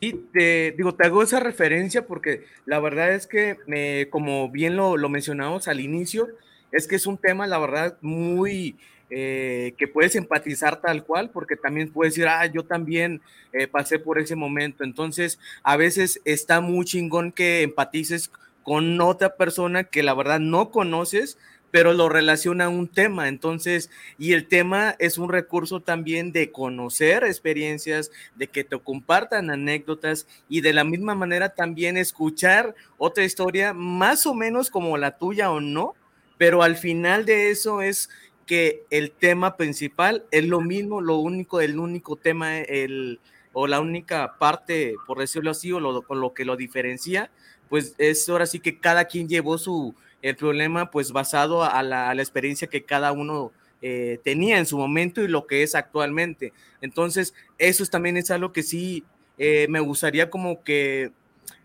Y 0.04 0.12
te 0.34 0.74
digo, 0.76 0.94
te 0.96 1.06
hago 1.06 1.24
esa 1.24 1.40
referencia 1.40 2.06
porque 2.06 2.44
la 2.66 2.82
verdad 2.82 3.14
es 3.14 3.26
que, 3.26 3.56
me, 3.68 4.10
como 4.10 4.50
bien 4.50 4.76
lo, 4.76 4.98
lo, 4.98 5.08
mencionamos 5.08 5.70
al 5.70 5.80
inicio, 5.80 6.28
es 6.74 6.90
que 6.90 6.98
es 6.98 7.08
un 7.08 7.18
tema, 7.18 7.48
la 7.48 7.58
verdad, 7.58 7.98
muy 8.02 8.76
eh, 9.10 9.74
que 9.78 9.88
puedes 9.88 10.18
empatizar 10.18 10.82
tal 10.82 11.06
cual, 11.06 11.30
porque 11.30 11.56
también 11.56 11.90
puedes 11.90 12.16
decir, 12.16 12.28
ah, 12.28 12.46
yo 12.48 12.66
también 12.66 13.22
eh, 13.54 13.66
pasé 13.68 13.98
por 13.98 14.20
ese 14.20 14.36
momento. 14.36 14.84
Entonces, 14.84 15.40
a 15.64 15.78
veces 15.78 16.20
está 16.26 16.60
muy 16.60 16.84
chingón 16.84 17.32
que 17.32 17.62
empatices 17.62 18.30
con 18.64 19.00
otra 19.00 19.38
persona 19.38 19.86
que 19.86 20.04
la 20.04 20.14
verdad 20.14 20.42
no 20.42 20.70
conoces, 20.70 21.38
pero 21.74 21.92
lo 21.94 22.08
relaciona 22.08 22.66
a 22.66 22.70
un 22.70 22.88
tema. 22.88 23.28
Entonces, 23.28 23.90
y 24.20 24.34
el 24.34 24.48
tema 24.48 24.96
es 25.00 25.18
un 25.18 25.30
recurso 25.30 25.80
también 25.80 26.32
de 26.32 26.52
conocer 26.52 27.24
experiencias, 27.24 28.12
de 28.36 28.46
que 28.46 28.64
te 28.64 28.78
compartan 28.78 29.50
anécdotas 29.50 30.28
y 30.48 30.62
de 30.62 30.72
la 30.72 30.84
misma 30.84 31.16
manera 31.16 31.56
también 31.56 31.98
escuchar 31.98 32.76
otra 33.00 33.24
historia, 33.24 33.74
más 33.74 34.28
o 34.28 34.36
menos 34.36 34.70
como 34.70 35.00
la 35.00 35.18
tuya 35.18 35.50
o 35.50 35.62
no, 35.62 35.96
pero 36.38 36.62
al 36.62 36.76
final 36.76 37.26
de 37.26 37.50
eso 37.50 37.82
es 37.82 38.12
que 38.46 38.84
el 38.92 39.10
tema 39.10 39.58
principal 39.58 40.26
es 40.30 40.46
lo 40.46 40.62
mismo, 40.62 41.02
lo 41.02 41.18
único, 41.18 41.60
el 41.60 41.80
único 41.80 42.18
tema, 42.18 42.60
el, 42.60 43.20
o 43.52 43.66
la 43.66 43.80
única 43.80 44.38
parte, 44.38 44.94
por 45.08 45.18
decirlo 45.18 45.50
así, 45.50 45.72
o 45.72 46.04
con 46.04 46.22
lo 46.22 46.36
que 46.36 46.46
lo 46.46 46.56
diferencia, 46.56 47.32
pues 47.68 47.96
es 47.98 48.30
ahora 48.30 48.46
sí 48.46 48.60
que 48.60 48.80
cada 48.80 49.06
quien 49.06 49.28
llevó 49.28 49.58
su, 49.58 49.96
el 50.24 50.38
problema 50.38 50.90
pues 50.90 51.12
basado 51.12 51.64
a 51.64 51.84
la, 51.84 52.14
experiencia 52.14 52.68
que 52.68 52.84
cada 52.84 53.12
uno 53.12 53.52
eh, 53.82 54.20
tenía 54.24 54.58
en 54.58 54.66
su 54.66 54.78
momento 54.78 55.22
y 55.22 55.28
lo 55.28 55.46
que 55.46 55.64
es 55.64 55.76
actualmente. 55.76 56.54
Entonces, 56.82 57.36
eso 57.58 57.86
también 57.86 58.16
es 58.16 58.32
algo 58.32 58.54
que 58.54 58.64
sí 58.64 59.04
eh, 59.38 59.68
me 59.70 59.82
gustaría 59.82 60.30
como 60.30 60.64
que 60.64 61.12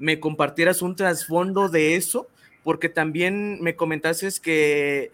me 0.00 0.18
compartieras 0.18 0.82
un 0.82 0.96
trasfondo 0.96 1.68
de 1.68 1.94
eso, 1.94 2.26
porque 2.64 2.88
también 2.88 3.62
me 3.62 3.76
comentaste 3.76 4.28
que 4.42 5.12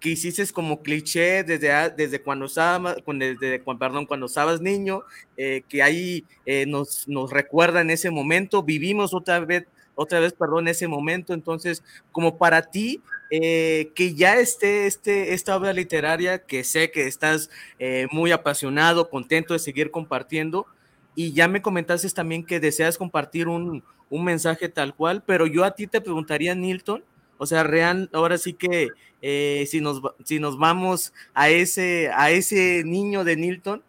que 0.00 0.10
hiciste 0.10 0.44
como 0.52 0.82
cliché 0.82 1.44
desde, 1.44 1.68
desde 1.90 2.20
cuando 2.20 2.46
estabas, 2.46 2.96
desde, 3.06 3.60
perdón, 3.60 4.04
cuando 4.04 4.26
estabas 4.26 4.60
niño, 4.60 5.02
eh, 5.36 5.62
que 5.68 5.80
ahí 5.80 6.24
nos, 6.66 7.06
nos 7.06 7.30
recuerda 7.30 7.82
en 7.82 7.90
ese 7.90 8.10
momento, 8.10 8.64
vivimos 8.64 9.14
otra 9.14 9.38
vez 9.38 9.68
otra 9.94 10.20
vez, 10.20 10.32
perdón, 10.32 10.68
ese 10.68 10.88
momento. 10.88 11.34
Entonces, 11.34 11.82
como 12.10 12.38
para 12.38 12.62
ti, 12.62 13.00
eh, 13.30 13.90
que 13.94 14.14
ya 14.14 14.36
esté 14.36 14.86
este, 14.86 15.34
esta 15.34 15.56
obra 15.56 15.72
literaria, 15.72 16.44
que 16.44 16.64
sé 16.64 16.90
que 16.90 17.06
estás 17.06 17.50
eh, 17.78 18.06
muy 18.10 18.32
apasionado, 18.32 19.10
contento 19.10 19.54
de 19.54 19.58
seguir 19.58 19.90
compartiendo, 19.90 20.66
y 21.14 21.32
ya 21.32 21.48
me 21.48 21.62
comentaste 21.62 22.08
también 22.10 22.44
que 22.44 22.60
deseas 22.60 22.96
compartir 22.96 23.48
un, 23.48 23.84
un 24.08 24.24
mensaje 24.24 24.68
tal 24.68 24.94
cual, 24.94 25.22
pero 25.26 25.46
yo 25.46 25.64
a 25.64 25.74
ti 25.74 25.86
te 25.86 26.00
preguntaría, 26.00 26.54
Nilton, 26.54 27.04
o 27.38 27.46
sea, 27.46 27.64
real, 27.64 28.08
ahora 28.12 28.38
sí 28.38 28.52
que 28.52 28.90
eh, 29.20 29.64
si, 29.68 29.80
nos, 29.80 30.00
si 30.24 30.38
nos 30.38 30.58
vamos 30.58 31.12
a 31.34 31.48
ese, 31.48 32.10
a 32.14 32.30
ese 32.30 32.82
niño 32.84 33.24
de 33.24 33.36
Nilton, 33.36 33.82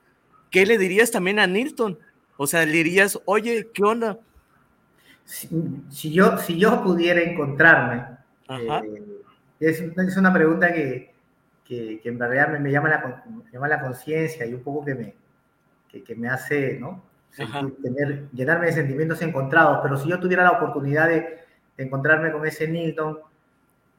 ¿qué 0.50 0.66
le 0.66 0.78
dirías 0.78 1.12
también 1.12 1.40
a 1.40 1.48
Nilton? 1.48 2.00
O 2.38 2.48
sea, 2.48 2.66
le 2.66 2.72
dirías, 2.72 3.20
oye, 3.26 3.68
¿qué 3.74 3.84
onda? 3.84 4.18
Si, 5.26 6.12
yo, 6.12 6.38
si 6.38 6.60
yo 6.60 6.84
pudiera 6.84 7.22
encontrarme, 7.22 8.06
eh, 8.50 9.04
es, 9.60 9.80
es, 9.80 10.18
una 10.18 10.34
pregunta 10.34 10.74
que, 10.74 11.14
que, 11.66 12.02
en 12.04 12.20
realidad 12.20 12.60
me, 12.60 12.72
llama 12.72 12.90
la, 12.90 13.24
llama 13.52 13.68
la 13.68 13.82
conciencia 13.82 14.46
y 14.46 14.54
un 14.54 14.62
poco 14.62 14.86
que 14.86 14.96
me, 14.96 15.16
que, 16.02 16.16
me 16.16 16.28
hace 16.28 16.80
¿no? 16.80 17.04
tener, 17.82 18.30
llenarme 18.32 18.68
de 18.68 18.74
sentimientos 18.74 19.22
encontrados, 19.22 19.80
pero 19.82 19.98
si 19.98 20.10
yo 20.10 20.20
tuviera 20.20 20.44
la 20.44 20.52
oportunidad 20.52 21.08
de, 21.08 21.42
encontrarme 21.76 22.32
con 22.32 22.46
ese 22.46 22.68
Nilton 22.68 23.18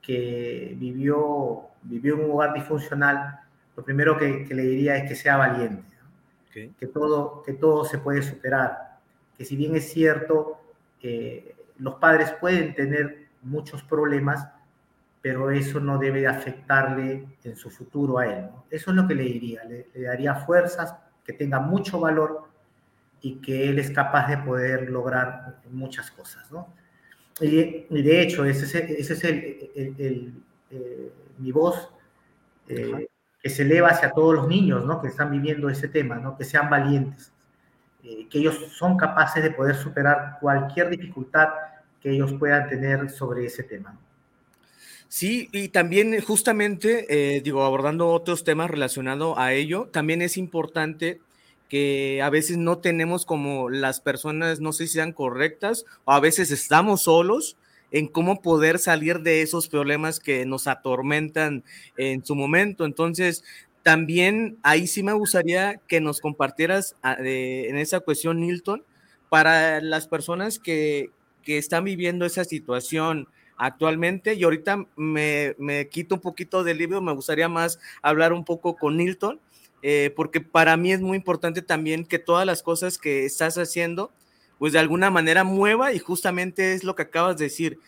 que 0.01 0.77
vivió, 0.79 1.63
vivió 1.83 2.15
en 2.15 2.25
un 2.25 2.31
hogar 2.31 2.55
disfuncional, 2.55 3.41
lo 3.77 3.83
primero 3.83 4.17
que, 4.17 4.47
le 4.49 4.63
diría 4.63 4.97
es 4.97 5.09
que 5.09 5.17
sea 5.17 5.37
valiente, 5.37 5.83
que, 6.53 6.87
todo, 6.87 7.43
que 7.43 7.55
todo 7.55 7.85
se 7.85 7.99
puede 7.99 8.23
superar, 8.23 9.01
que 9.37 9.45
si 9.45 9.57
bien 9.57 9.75
es 9.75 9.93
cierto, 9.93 10.61
los 11.79 11.95
padres 11.97 12.33
pueden 12.41 12.75
tener 12.75 13.29
muchos 13.43 13.83
problemas, 13.83 14.49
pero 15.21 15.51
eso 15.51 15.81
no 15.81 15.99
debe 15.99 16.27
afectarle 16.27 17.27
en 17.45 17.57
su 17.57 17.71
futuro 17.71 18.19
a 18.19 18.27
él. 18.27 18.49
Eso 18.71 18.91
es 18.91 18.97
lo 18.97 19.07
que 19.07 19.15
le 19.15 19.25
diría, 19.25 19.65
le, 19.65 19.87
daría 20.03 20.35
fuerzas, 20.35 20.95
que 21.25 21.33
tenga 21.33 21.61
mucho 21.61 22.01
valor 22.01 22.49
y 23.23 23.37
que 23.37 23.71
él 23.71 23.79
es 23.79 23.91
capaz 23.91 24.29
de 24.29 24.39
poder 24.39 24.91
lograr 24.91 25.61
muchas 25.71 26.11
cosas. 26.11 26.51
¿no? 26.53 26.69
Y, 27.41 28.03
de 28.03 28.21
hecho, 28.21 28.45
ese 28.45 28.65
es, 28.67 28.75
ese 28.75 29.13
es 29.15 29.25
el, 29.25 30.35
eh, 30.71 31.13
mi 31.39 31.51
voz 31.53 31.91
eh, 32.69 33.09
que 33.41 33.51
se 33.51 33.63
eleva 33.63 33.89
hacia 33.89 34.11
todos 34.11 34.35
los 34.35 34.49
niños 34.49 34.85
¿no? 34.85 35.01
que 35.01 35.09
están 35.09 35.31
viviendo 35.31 35.71
ese 35.71 35.89
tema, 35.89 36.17
¿no? 36.17 36.37
que 36.37 36.45
sean 36.45 36.69
valientes 36.69 37.34
eh, 38.05 38.27
que 38.29 38.39
ellos 38.39 38.59
son 38.77 38.97
capaces 38.97 39.43
de 39.43 39.51
poder 39.51 39.77
superar 39.77 40.37
cualquier 40.41 40.91
dificultad 40.91 41.49
que 42.03 42.11
ellos 42.11 42.35
puedan 42.39 42.69
tener 42.69 43.09
sobre 43.11 43.47
ese 43.47 43.63
tema. 43.63 43.99
Sí, 45.09 45.49
y 45.53 45.69
también 45.69 46.21
justamente, 46.21 47.07
eh, 47.09 47.41
digo, 47.41 47.63
abordando 47.63 48.09
otros 48.09 48.45
temas 48.45 48.71
relacionados 48.71 49.39
a 49.39 49.53
ello, 49.53 49.89
también 49.93 50.21
es 50.21 50.37
importante 50.37 51.21
que 51.69 52.21
a 52.23 52.31
veces 52.31 52.59
no 52.59 52.79
tenemos 52.79 53.25
como 53.25 53.71
las 53.71 54.01
personas, 54.01 54.61
no 54.61 54.73
sé 54.73 54.87
si 54.87 54.95
sean 54.95 55.13
correctas, 55.13 55.87
o 56.05 56.13
a 56.13 56.21
veces 56.21 56.51
estamos 56.51 57.05
solos 57.05 57.57
en 57.91 58.09
cómo 58.09 58.43
poder 58.43 58.79
salir 58.79 59.21
de 59.21 59.41
esos 59.41 59.69
problemas 59.69 60.21
que 60.21 60.45
nos 60.47 60.67
atormentan 60.67 61.65
en 61.97 62.25
su 62.25 62.35
momento. 62.35 62.85
Entonces, 62.85 63.45
también 63.85 64.57
ahí 64.63 64.87
sí 64.87 65.03
me 65.03 65.13
gustaría 65.13 65.77
que 65.87 66.01
nos 66.01 66.21
compartieras 66.21 66.97
ah, 67.03 67.17
en 67.21 67.77
esa 67.77 68.01
cuestión, 68.01 68.41
Nilton, 68.41 68.83
para 69.29 69.83
las 69.83 70.09
personas 70.09 70.59
que, 70.59 71.11
están 71.47 71.85
viviendo 71.85 72.25
esa 72.25 72.45
situación 72.45 73.29
actualmente. 73.59 74.33
Y 74.33 74.45
ahorita 74.45 74.87
me, 74.97 75.55
quito 75.91 76.15
un 76.15 76.23
poquito 76.23 76.65
del 76.65 76.79
libro, 76.79 77.03
me 77.03 77.13
gustaría 77.13 77.51
más 77.51 77.79
hablar 78.01 78.33
un 78.33 78.47
poco 78.47 78.75
con 78.75 78.97
Nilton, 78.97 79.39
eh, 79.83 80.11
porque 80.17 80.41
para 80.41 80.79
mí 80.79 80.91
es 80.91 81.03
muy 81.03 81.19
importante 81.19 81.61
también 81.61 82.07
que 82.07 82.19
todas 82.19 82.47
las 82.47 82.63
cosas 82.63 82.97
que 82.97 83.27
estás 83.27 83.59
haciendo, 83.59 84.11
pues 84.59 84.73
de 84.73 84.79
alguna 84.79 85.11
manera 85.11 85.45
mueva 85.45 85.93
y 85.93 85.99
justamente 85.99 86.73
es 86.73 86.85
lo 86.85 86.95
que 86.95 87.03
acabas 87.03 87.37
de 87.37 87.45
decir, 87.45 87.79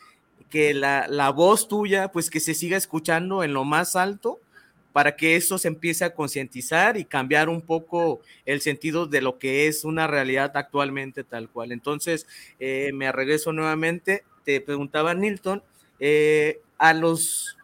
que 0.50 0.74
la, 0.74 1.06
la 1.08 1.30
voz 1.30 1.68
tuya, 1.68 2.12
pues 2.12 2.28
que 2.28 2.40
se 2.40 2.52
siga 2.52 2.76
escuchando 2.76 3.42
en 3.42 3.54
lo 3.54 3.64
más 3.64 3.96
alto 3.96 4.40
para 4.96 5.14
que 5.14 5.36
eso 5.36 5.58
se 5.58 5.68
empiece 5.68 6.06
a 6.06 6.14
concientizar 6.14 6.96
y 6.96 7.04
cambiar 7.04 7.50
un 7.50 7.60
poco 7.60 8.22
el 8.46 8.62
sentido 8.62 9.04
de 9.04 9.20
lo 9.20 9.38
que 9.38 9.66
es 9.66 9.84
una 9.84 10.06
realidad 10.06 10.52
actualmente 10.54 11.22
tal 11.22 11.50
cual. 11.50 11.70
Entonces, 11.70 12.26
eh, 12.58 12.92
me 12.94 13.12
regreso 13.12 13.52
nuevamente, 13.52 14.24
te 14.46 14.58
preguntaba 14.62 15.12
Nilton, 15.12 15.62
eh, 16.00 16.62
a 16.78 16.94
los 16.94 17.58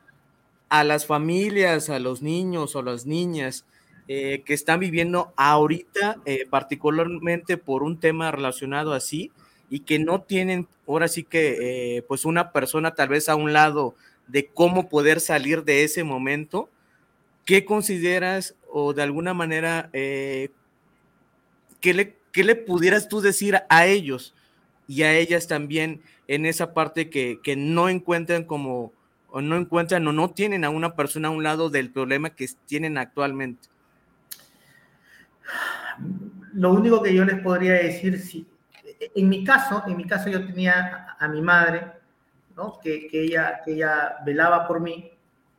a 0.68 0.84
las 0.84 1.06
familias, 1.06 1.88
a 1.88 1.98
los 2.00 2.20
niños 2.20 2.76
o 2.76 2.82
las 2.82 3.06
niñas 3.06 3.64
eh, 4.08 4.42
que 4.44 4.52
están 4.52 4.80
viviendo 4.80 5.32
ahorita, 5.38 6.18
particularmente 6.50 7.56
por 7.56 7.82
un 7.82 7.98
tema 7.98 8.30
relacionado 8.30 8.92
así, 8.92 9.32
y 9.70 9.80
que 9.80 9.98
no 9.98 10.20
tienen 10.20 10.68
ahora 10.86 11.08
sí 11.08 11.24
que 11.24 12.04
pues 12.06 12.26
una 12.26 12.52
persona 12.52 12.94
tal 12.94 13.08
vez 13.08 13.30
a 13.30 13.36
un 13.36 13.54
lado 13.54 13.94
de 14.28 14.48
cómo 14.48 14.90
poder 14.90 15.18
salir 15.18 15.64
de 15.64 15.84
ese 15.84 16.04
momento, 16.04 16.68
¿qué 17.44 17.64
consideras 17.64 18.54
o 18.70 18.94
de 18.94 19.02
alguna 19.02 19.34
manera, 19.34 19.90
eh, 19.92 20.50
¿qué, 21.80 21.94
le, 21.94 22.16
le 22.34 22.54
pudieras 22.54 23.08
tú 23.08 23.20
decir 23.20 23.60
a 23.68 23.86
ellos 23.86 24.34
y 24.86 25.02
a 25.02 25.12
ellas 25.14 25.46
también 25.46 26.02
en 26.28 26.46
esa 26.46 26.72
parte 26.72 27.10
que, 27.10 27.54
no 27.56 27.88
encuentran 27.88 28.44
como, 28.44 28.92
o 29.28 29.40
no 29.40 29.56
encuentran 29.56 30.06
o 30.06 30.12
no 30.12 30.30
tienen 30.30 30.64
a 30.64 30.70
una 30.70 30.94
persona 30.94 31.28
a 31.28 31.32
un 31.32 31.42
lado 31.42 31.70
del 31.70 31.90
problema 31.90 32.30
que 32.30 32.48
tienen 32.66 32.96
actualmente? 32.96 33.68
Lo 36.54 36.72
único 36.72 37.02
que 37.02 37.14
yo 37.14 37.24
les 37.24 37.40
podría 37.40 37.74
decir, 37.74 38.18
si, 38.18 38.46
en 39.14 39.28
mi 39.28 39.44
caso, 39.44 39.82
en 39.86 39.96
mi 39.96 40.06
caso 40.06 40.30
yo 40.30 40.46
tenía 40.46 41.16
a, 41.18 41.28
mi 41.28 41.42
madre, 41.42 41.86
¿no? 42.56 42.78
que, 42.80 43.08
ella, 43.12 43.60
que 43.64 43.74
ella 43.74 44.16
velaba 44.24 44.66
por 44.66 44.80
mí, 44.80 45.10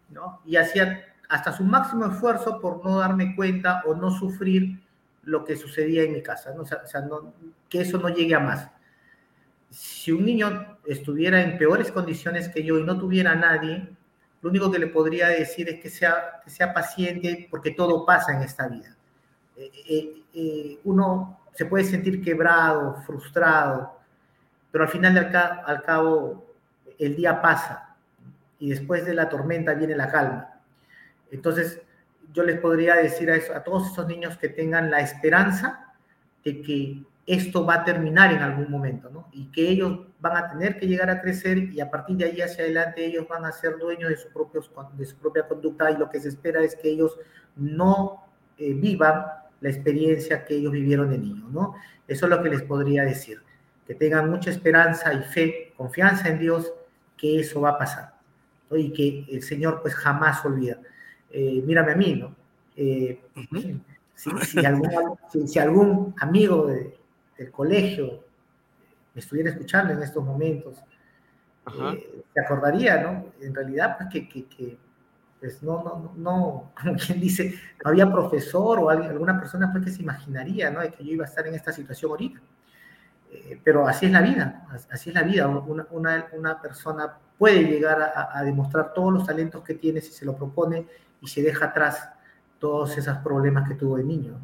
¿no? 0.10 0.42
y 0.46 0.56
hacía 0.56 1.13
hasta 1.34 1.52
su 1.52 1.64
máximo 1.64 2.06
esfuerzo 2.06 2.62
por 2.62 2.86
no 2.86 3.00
darme 3.00 3.36
cuenta 3.36 3.82
o 3.88 3.96
no 3.96 4.12
sufrir 4.12 4.80
lo 5.24 5.44
que 5.44 5.56
sucedía 5.56 6.04
en 6.04 6.14
mi 6.14 6.22
casa, 6.22 6.54
¿no? 6.56 6.62
O 6.62 6.66
sea, 6.66 6.84
que 7.68 7.82
eso 7.82 7.98
no 7.98 8.10
llegue 8.10 8.36
a 8.36 8.40
más. 8.40 8.70
Si 9.72 10.12
un 10.12 10.26
niño 10.26 10.78
estuviera 10.86 11.42
en 11.42 11.58
peores 11.58 11.92
condiciones 11.92 12.50
que 12.50 12.64
yo 12.64 12.78
y 12.78 12.84
no 12.84 13.00
tuviera 13.00 13.32
a 13.32 13.36
nadie, 13.36 13.90
lo 14.44 14.50
único 14.52 14.70
que 14.70 14.78
le 14.78 14.86
podría 14.86 15.30
decir 15.30 15.68
es 15.70 15.80
que 15.80 15.90
sea, 15.90 16.44
paciente 16.72 17.48
porque 17.50 17.72
todo 17.72 18.06
pasa 18.06 18.34
en 18.34 18.44
esta 18.44 18.68
vida. 18.68 18.96
Eh, 19.58 19.72
eh, 19.90 20.24
eh, 20.36 20.80
uno, 20.84 21.40
se 21.52 21.66
puede 21.66 21.84
sentir 21.84 22.24
quebrado, 22.24 23.02
frustrado, 23.08 23.98
pero 24.72 24.84
al 24.84 24.90
final 24.92 25.16
del 25.16 25.36
al 25.36 25.82
cabo 25.82 26.46
el 27.00 27.16
día 27.16 27.42
pasa 27.42 27.96
y 28.60 28.70
después 28.70 29.04
de 29.04 29.16
la 29.16 29.30
tormenta 29.30 29.74
viene 29.74 29.96
la 29.96 30.12
calma. 30.12 30.53
Entonces, 31.34 31.82
yo 32.32 32.44
les 32.44 32.60
podría 32.60 32.96
decir 32.96 33.30
a, 33.32 33.36
a 33.36 33.64
todos 33.64 33.92
esos 33.92 34.08
niños 34.08 34.38
que 34.38 34.50
tengan 34.50 34.90
la 34.90 35.02
esperanza 35.02 35.94
de 36.44 36.62
que 36.62 37.04
esto 37.26 37.66
va 37.66 37.76
a 37.76 37.84
terminar 37.86 38.34
en 38.34 38.40
algún 38.40 38.70
momento, 38.70 39.10
¿no? 39.10 39.30
Y 39.32 39.46
que 39.46 39.70
ellos 39.70 40.08
van 40.20 40.38
a 40.38 40.52
tener 40.52 40.78
que 40.78 40.88
llegar 40.88 41.10
a 41.10 41.22
crecer 41.22 41.58
y 41.58 41.80
a 41.80 41.90
partir 41.90 42.18
de 42.18 42.26
ahí 42.26 42.42
hacia 42.42 42.66
adelante 42.66 43.06
ellos 43.06 43.28
van 43.30 43.46
a 43.46 43.52
ser 43.52 43.78
dueños 43.78 44.10
de 44.10 44.16
de 44.16 45.06
su 45.06 45.18
propia 45.18 45.48
conducta 45.48 45.92
y 45.92 45.98
lo 45.98 46.10
que 46.10 46.20
se 46.20 46.30
espera 46.30 46.62
es 46.62 46.76
que 46.76 46.90
ellos 46.90 47.18
no 47.56 48.26
eh, 48.58 48.74
vivan 48.74 49.26
la 49.62 49.70
experiencia 49.70 50.44
que 50.44 50.56
ellos 50.56 50.74
vivieron 50.74 51.10
de 51.10 51.18
niños, 51.18 51.50
¿no? 51.50 51.76
Eso 52.08 52.26
es 52.26 52.30
lo 52.30 52.44
que 52.44 52.50
les 52.50 52.64
podría 52.64 53.04
decir, 53.04 53.42
que 53.88 53.96
tengan 53.96 54.30
mucha 54.30 54.50
esperanza 54.50 55.14
y 55.14 55.24
fe, 55.24 55.74
confianza 55.78 56.28
en 56.28 56.40
Dios, 56.40 56.74
que 57.16 57.40
eso 57.40 57.62
va 57.62 57.70
a 57.70 57.78
pasar, 57.78 58.14
¿no? 58.70 58.76
Y 58.76 58.92
que 58.92 59.26
el 59.30 59.42
Señor 59.42 59.82
pues 59.82 59.96
jamás 59.96 60.44
olvida. 60.44 60.78
Eh, 61.36 61.64
mírame 61.66 61.92
a 61.94 61.96
mí, 61.96 62.14
¿no? 62.14 62.36
Eh, 62.76 63.20
si, 64.14 64.64
algún, 64.64 65.18
si, 65.48 65.58
algún, 65.58 66.14
amigo 66.20 66.68
del 66.68 67.52
colegio 67.52 68.24
me 69.16 69.20
estuviera 69.20 69.50
escuchando 69.50 69.94
en 69.94 70.04
estos 70.04 70.24
momentos, 70.24 70.78
se 72.34 72.40
acordaría, 72.40 73.02
¿no? 73.02 73.26
En 73.42 73.56
realidad, 73.56 73.98
pues 73.98 74.10
que, 74.12 74.30
que, 74.30 74.46
que 74.46 74.78
pues 75.40 75.64
no, 75.64 75.84
no, 75.84 76.14
no, 76.16 76.72
como 76.82 76.96
quien 76.96 77.20
dice, 77.20 77.56
no 77.84 77.90
había 77.90 78.12
profesor 78.12 78.80
o 78.80 78.92
alguna 78.92 79.40
persona 79.40 79.72
pues 79.72 79.86
que 79.86 79.92
se 79.92 80.04
imaginaría, 80.04 80.70
¿no? 80.70 80.82
De 80.82 80.92
que 80.92 81.04
yo 81.04 81.14
iba 81.14 81.26
a 81.26 81.28
estar 81.28 81.48
en 81.48 81.56
esta 81.56 81.72
situación 81.72 82.12
ahorita. 82.12 82.40
Eh, 83.32 83.60
pero 83.64 83.88
así 83.88 84.06
es 84.06 84.12
la 84.12 84.22
vida, 84.22 84.68
así 84.92 85.10
es 85.10 85.16
la 85.16 85.24
vida. 85.24 85.48
Una, 85.48 85.88
una, 85.90 86.28
una 86.34 86.62
persona 86.62 87.18
puede 87.40 87.64
llegar 87.64 88.00
a, 88.02 88.38
a, 88.38 88.44
demostrar 88.44 88.94
todos 88.94 89.12
los 89.12 89.26
talentos 89.26 89.64
que 89.64 89.74
tiene 89.74 90.00
si 90.02 90.12
se 90.12 90.26
lo 90.26 90.36
propone 90.36 90.86
y 91.24 91.28
se 91.28 91.42
deja 91.42 91.66
atrás 91.66 92.10
todos 92.60 92.98
esos 92.98 93.18
problemas 93.20 93.68
que 93.68 93.76
tuvo 93.76 93.98
de 93.98 94.04
niño. 94.04 94.38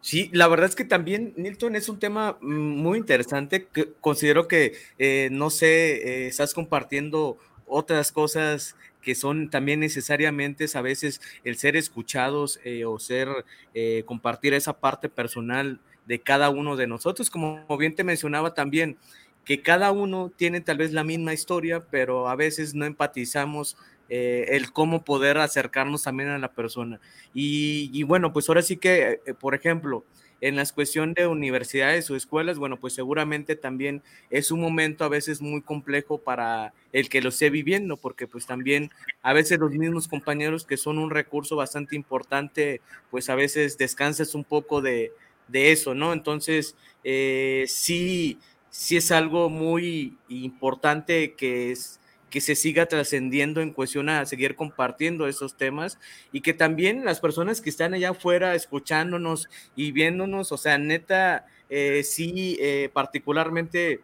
Sí, 0.00 0.30
la 0.32 0.48
verdad 0.48 0.68
es 0.68 0.76
que 0.76 0.84
también, 0.84 1.32
Nilton, 1.36 1.74
es 1.74 1.88
un 1.88 1.98
tema 1.98 2.36
muy 2.40 2.98
interesante. 2.98 3.66
Que 3.72 3.92
considero 4.00 4.46
que, 4.46 4.74
eh, 4.98 5.30
no 5.32 5.48
sé, 5.48 6.24
eh, 6.24 6.26
estás 6.28 6.52
compartiendo 6.52 7.38
otras 7.66 8.12
cosas 8.12 8.76
que 9.04 9.14
son 9.14 9.50
también 9.50 9.80
necesariamente 9.80 10.66
a 10.74 10.80
veces 10.80 11.20
el 11.44 11.56
ser 11.56 11.76
escuchados 11.76 12.58
eh, 12.64 12.84
o 12.84 12.98
ser, 12.98 13.28
eh, 13.74 14.02
compartir 14.06 14.54
esa 14.54 14.72
parte 14.72 15.08
personal 15.08 15.78
de 16.06 16.20
cada 16.20 16.50
uno 16.50 16.76
de 16.76 16.86
nosotros, 16.86 17.30
como 17.30 17.64
bien 17.78 17.94
te 17.94 18.02
mencionaba 18.02 18.54
también, 18.54 18.96
que 19.44 19.60
cada 19.60 19.92
uno 19.92 20.32
tiene 20.34 20.62
tal 20.62 20.78
vez 20.78 20.92
la 20.92 21.04
misma 21.04 21.34
historia, 21.34 21.84
pero 21.90 22.28
a 22.28 22.34
veces 22.34 22.74
no 22.74 22.86
empatizamos 22.86 23.76
eh, 24.08 24.46
el 24.50 24.72
cómo 24.72 25.04
poder 25.04 25.38
acercarnos 25.38 26.02
también 26.02 26.30
a 26.30 26.38
la 26.38 26.52
persona. 26.52 27.00
Y, 27.32 27.90
y 27.92 28.02
bueno, 28.02 28.32
pues 28.32 28.48
ahora 28.48 28.62
sí 28.62 28.76
que, 28.76 29.20
por 29.40 29.54
ejemplo, 29.54 30.04
en 30.44 30.56
la 30.56 30.66
cuestión 30.66 31.14
de 31.14 31.26
universidades 31.26 32.10
o 32.10 32.16
escuelas, 32.16 32.58
bueno, 32.58 32.78
pues 32.78 32.92
seguramente 32.92 33.56
también 33.56 34.02
es 34.28 34.50
un 34.50 34.60
momento 34.60 35.04
a 35.04 35.08
veces 35.08 35.40
muy 35.40 35.62
complejo 35.62 36.18
para 36.18 36.74
el 36.92 37.08
que 37.08 37.22
lo 37.22 37.30
esté 37.30 37.48
viviendo, 37.48 37.96
porque 37.96 38.26
pues 38.26 38.44
también 38.44 38.90
a 39.22 39.32
veces 39.32 39.58
los 39.58 39.70
mismos 39.70 40.06
compañeros 40.06 40.66
que 40.66 40.76
son 40.76 40.98
un 40.98 41.08
recurso 41.08 41.56
bastante 41.56 41.96
importante, 41.96 42.82
pues 43.10 43.30
a 43.30 43.34
veces 43.34 43.78
descansas 43.78 44.34
un 44.34 44.44
poco 44.44 44.82
de, 44.82 45.12
eso, 45.50 45.94
¿no? 45.94 46.12
Entonces, 46.12 46.76
eh, 47.04 47.64
sí, 47.66 48.38
sí 48.68 48.98
es 48.98 49.10
algo 49.12 49.48
muy 49.48 50.18
importante 50.28 51.32
que 51.32 51.72
es 51.72 52.00
que 52.34 52.40
se 52.40 52.56
siga 52.56 52.86
trascendiendo 52.86 53.60
en 53.60 53.70
cuestión 53.70 54.08
a 54.08 54.26
seguir 54.26 54.56
compartiendo 54.56 55.28
esos 55.28 55.56
temas 55.56 56.00
y 56.32 56.40
que 56.40 56.52
también 56.52 57.04
las 57.04 57.20
personas 57.20 57.60
que 57.60 57.70
están 57.70 57.94
allá 57.94 58.10
afuera 58.10 58.56
escuchándonos 58.56 59.48
y 59.76 59.92
viéndonos, 59.92 60.50
o 60.50 60.56
sea, 60.56 60.76
neta, 60.76 61.46
eh, 61.70 62.02
sí, 62.02 62.58
eh, 62.60 62.90
particularmente 62.92 64.00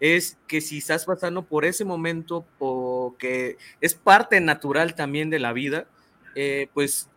es 0.00 0.38
que 0.48 0.60
si 0.60 0.78
estás 0.78 1.04
pasando 1.04 1.44
por 1.44 1.64
ese 1.64 1.84
momento 1.84 2.44
o 2.58 3.14
que 3.16 3.58
es 3.80 3.94
parte 3.94 4.40
natural 4.40 4.96
también 4.96 5.30
de 5.30 5.38
la 5.38 5.52
vida, 5.52 5.86
eh, 6.34 6.66
pues 6.74 7.08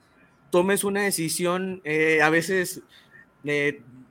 tomes 0.52 0.84
una 0.84 1.02
decisión, 1.02 1.82
a 2.22 2.30
veces 2.30 2.84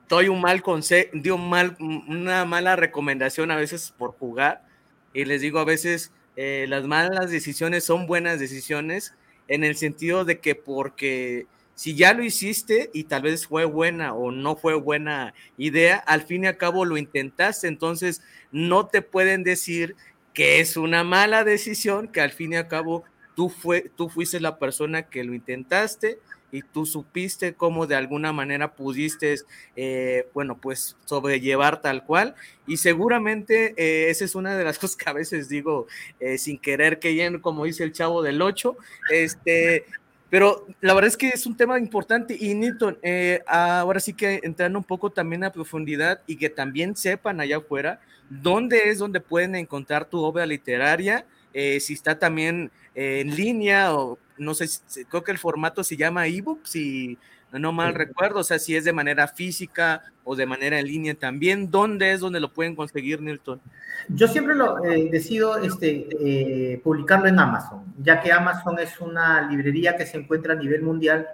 doy 0.09 0.27
un 0.27 0.41
mal 0.41 0.61
consejo, 0.61 1.37
mal, 1.37 1.77
una 1.79 2.43
mala 2.43 2.75
recomendación 2.75 3.51
a 3.51 3.55
veces 3.55 3.93
por 3.97 4.11
jugar 4.11 4.65
y 5.13 5.23
les 5.23 5.39
digo 5.39 5.57
a 5.59 5.63
veces 5.63 6.11
eh, 6.35 6.65
las 6.69 6.85
malas 6.85 7.29
decisiones 7.29 7.83
son 7.83 8.07
buenas 8.07 8.39
decisiones 8.39 9.13
en 9.47 9.63
el 9.63 9.75
sentido 9.75 10.23
de 10.25 10.39
que 10.39 10.55
porque 10.55 11.45
si 11.75 11.95
ya 11.95 12.13
lo 12.13 12.23
hiciste 12.23 12.89
y 12.93 13.05
tal 13.05 13.23
vez 13.23 13.47
fue 13.47 13.65
buena 13.65 14.13
o 14.13 14.31
no 14.31 14.55
fue 14.55 14.75
buena 14.75 15.33
idea, 15.57 15.97
al 15.97 16.21
fin 16.21 16.43
y 16.43 16.47
al 16.47 16.57
cabo 16.57 16.85
lo 16.85 16.97
intentaste, 16.97 17.67
entonces 17.67 18.21
no 18.51 18.87
te 18.87 19.01
pueden 19.01 19.43
decir 19.43 19.95
que 20.33 20.59
es 20.59 20.77
una 20.77 21.03
mala 21.03 21.43
decisión, 21.43 22.07
que 22.07 22.21
al 22.21 22.31
fin 22.31 22.53
y 22.53 22.57
al 22.57 22.67
cabo 22.67 23.03
tú, 23.35 23.49
fue, 23.49 23.91
tú 23.95 24.09
fuiste 24.09 24.39
la 24.39 24.59
persona 24.59 25.03
que 25.03 25.23
lo 25.23 25.33
intentaste 25.33 26.19
y 26.51 26.61
tú 26.61 26.85
supiste 26.85 27.53
cómo 27.53 27.87
de 27.87 27.95
alguna 27.95 28.33
manera 28.33 28.73
pudiste, 28.73 29.35
eh, 29.75 30.27
bueno, 30.33 30.57
pues 30.57 30.97
sobrellevar 31.05 31.81
tal 31.81 32.05
cual. 32.05 32.35
Y 32.67 32.77
seguramente 32.77 33.73
eh, 33.77 34.09
esa 34.09 34.25
es 34.25 34.35
una 34.35 34.57
de 34.57 34.63
las 34.63 34.77
cosas 34.79 34.97
que 34.97 35.09
a 35.09 35.13
veces 35.13 35.49
digo 35.49 35.87
eh, 36.19 36.37
sin 36.37 36.57
querer 36.57 36.99
que 36.99 37.11
como 37.41 37.65
dice 37.65 37.83
el 37.83 37.93
chavo 37.93 38.21
del 38.21 38.41
8, 38.41 38.75
este, 39.11 39.85
pero 40.29 40.65
la 40.81 40.93
verdad 40.93 41.09
es 41.09 41.17
que 41.17 41.29
es 41.29 41.45
un 41.45 41.55
tema 41.55 41.77
importante 41.77 42.35
y 42.39 42.53
Newton, 42.55 42.97
ahora 43.45 43.99
sí 43.99 44.13
que 44.13 44.39
entrando 44.43 44.79
un 44.79 44.85
poco 44.85 45.09
también 45.09 45.43
a 45.43 45.51
profundidad 45.51 46.21
y 46.25 46.37
que 46.37 46.49
también 46.49 46.95
sepan 46.95 47.41
allá 47.41 47.57
afuera 47.57 47.99
dónde 48.29 48.89
es 48.89 48.97
donde 48.97 49.19
pueden 49.19 49.55
encontrar 49.55 50.05
tu 50.05 50.19
obra 50.23 50.45
literaria, 50.45 51.25
si 51.53 51.93
está 51.93 52.17
también 52.17 52.71
en 52.95 53.35
línea 53.35 53.93
o 53.93 54.17
no 54.41 54.53
sé, 54.53 54.67
creo 55.07 55.23
que 55.23 55.31
el 55.31 55.37
formato 55.37 55.83
se 55.83 55.95
llama 55.95 56.27
ebook, 56.27 56.65
si 56.65 57.17
no 57.51 57.71
mal 57.71 57.93
recuerdo, 57.93 58.39
o 58.39 58.43
sea, 58.43 58.59
si 58.59 58.75
es 58.75 58.85
de 58.85 58.93
manera 58.93 59.27
física 59.27 60.03
o 60.23 60.35
de 60.35 60.45
manera 60.45 60.79
en 60.79 60.87
línea 60.87 61.13
también, 61.13 61.69
¿dónde 61.69 62.11
es 62.11 62.21
donde 62.21 62.39
lo 62.39 62.51
pueden 62.51 62.75
conseguir, 62.75 63.21
Nilton? 63.21 63.61
Yo 64.07 64.27
siempre 64.27 64.55
lo 64.55 64.83
eh, 64.83 65.09
decido 65.11 65.57
este, 65.57 66.07
eh, 66.19 66.81
publicarlo 66.83 67.27
en 67.27 67.39
Amazon, 67.39 67.83
ya 68.01 68.21
que 68.21 68.31
Amazon 68.31 68.79
es 68.79 68.99
una 68.99 69.49
librería 69.49 69.95
que 69.95 70.05
se 70.05 70.17
encuentra 70.17 70.53
a 70.53 70.57
nivel 70.57 70.81
mundial 70.81 71.27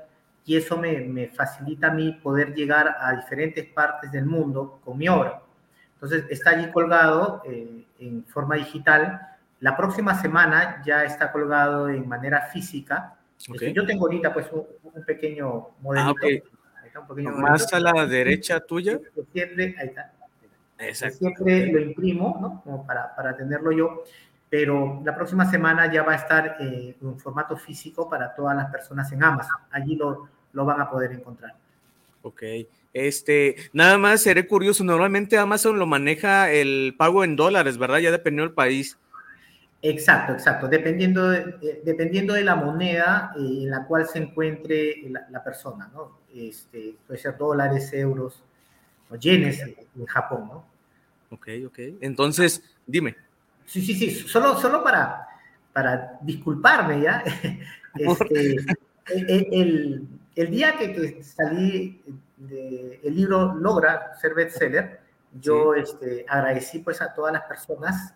y 0.46 0.58
eso 0.58 0.78
me, 0.78 1.00
me 1.02 1.28
facilita 1.28 1.88
a 1.88 1.94
mí 1.94 2.20
poder 2.24 2.54
llegar 2.54 2.98
a 3.00 3.16
diferentes 3.16 3.66
partes 3.68 4.12
del 4.12 4.26
mundo 4.26 4.80
con 4.84 4.98
mi 4.98 5.08
obra. 5.08 5.42
Entonces, 5.94 6.26
está 6.30 6.52
allí 6.52 6.72
colgado 6.72 7.42
eh, 7.46 7.86
en 8.00 8.24
forma 8.26 8.56
digital 8.56 9.37
la 9.60 9.76
próxima 9.76 10.20
semana 10.22 10.82
ya 10.86 11.04
está 11.04 11.32
colgado 11.32 11.90
en 11.90 12.08
manera 12.08 12.42
física. 12.54 13.16
Este, 13.40 13.74
yo 13.74 13.86
tengo 13.86 14.06
ahorita 14.06 14.34
pues 14.34 14.48
un, 14.52 15.04
pequeño 15.04 15.70
modelito. 15.82 16.16
Ah, 16.96 17.32
Más 17.38 17.72
a 17.74 17.80
la 17.80 18.06
derecha 18.06 18.60
tuya. 18.60 19.00
Siempre, 19.32 19.76
ahí 19.80 19.88
está. 19.88 20.14
Siempre 21.12 21.72
lo 21.72 21.80
imprimo, 21.80 22.38
¿no? 22.40 22.62
Como 22.64 22.86
para, 22.86 23.16
para 23.16 23.36
tenerlo 23.36 23.72
yo. 23.72 24.04
Pero 24.50 25.02
la 25.04 25.16
próxima 25.16 25.50
semana 25.50 25.92
ya 25.92 26.04
va 26.04 26.14
a 26.14 26.16
estar 26.16 26.58
eh, 26.60 26.96
en 27.02 27.20
formato 27.20 27.58
físico 27.58 28.10
para 28.10 28.34
todas 28.34 28.56
las 28.56 28.72
personas 28.72 29.12
en 29.12 29.24
Amazon. 29.24 29.58
Allí 29.72 29.96
lo, 29.96 30.30
lo 30.54 30.66
van 30.66 30.80
a 30.80 30.90
poder 30.90 31.12
encontrar. 31.12 31.54
Ok. 32.22 32.44
Este, 32.94 33.56
nada 33.74 33.98
más 33.98 34.22
seré 34.22 34.48
curioso, 34.48 34.84
normalmente 34.84 35.38
Amazon 35.38 35.78
lo 35.78 35.86
maneja 35.86 36.52
el 36.52 36.96
pago 36.98 37.24
en 37.24 37.36
dólares, 37.36 37.78
¿verdad? 37.78 38.00
Ya 38.00 38.12
dependiendo 38.12 38.48
del 38.48 38.56
país. 38.56 38.98
Exacto, 39.82 40.34
exacto. 40.34 40.68
Dependiendo 40.68 41.30
de, 41.30 41.56
eh, 41.62 41.82
dependiendo 41.84 42.34
de 42.34 42.44
la 42.44 42.56
moneda 42.56 43.32
eh, 43.36 43.64
en 43.64 43.70
la 43.70 43.86
cual 43.86 44.08
se 44.08 44.20
encuentre 44.20 45.04
la, 45.30 45.44
persona, 45.44 45.90
¿no? 45.94 46.20
Este, 46.34 46.96
puede 47.06 47.20
ser 47.20 47.38
dólares, 47.38 47.94
euros 47.94 48.44
o 49.10 49.16
yenes 49.16 49.62
en 49.62 50.06
Japón, 50.06 50.48
¿no? 50.48 50.66
Ok, 51.30 51.48
ok. 51.68 51.80
Entonces, 52.02 52.64
dime. 52.86 53.16
Sí, 53.66 53.82
sí, 53.82 53.94
sí. 53.94 54.12
Solo, 54.12 54.58
solo 54.58 54.84
para, 54.84 55.28
para 55.74 56.18
disculparme, 56.22 57.02
¿ya? 57.02 57.24
Este, 58.00 58.58
el, 59.08 60.08
el, 60.36 60.52
día 60.52 60.78
que, 60.78 61.24
salí, 61.24 62.00
de, 62.36 63.00
el 63.04 63.16
libro 63.16 63.56
logra 63.56 64.16
ser 64.22 64.36
bestseller, 64.36 65.00
yo 65.42 65.74
este, 65.74 66.24
agradecí 66.28 66.78
pues 66.78 67.02
a 67.02 67.12
todas 67.12 67.34
las 67.34 67.42
personas 67.44 68.14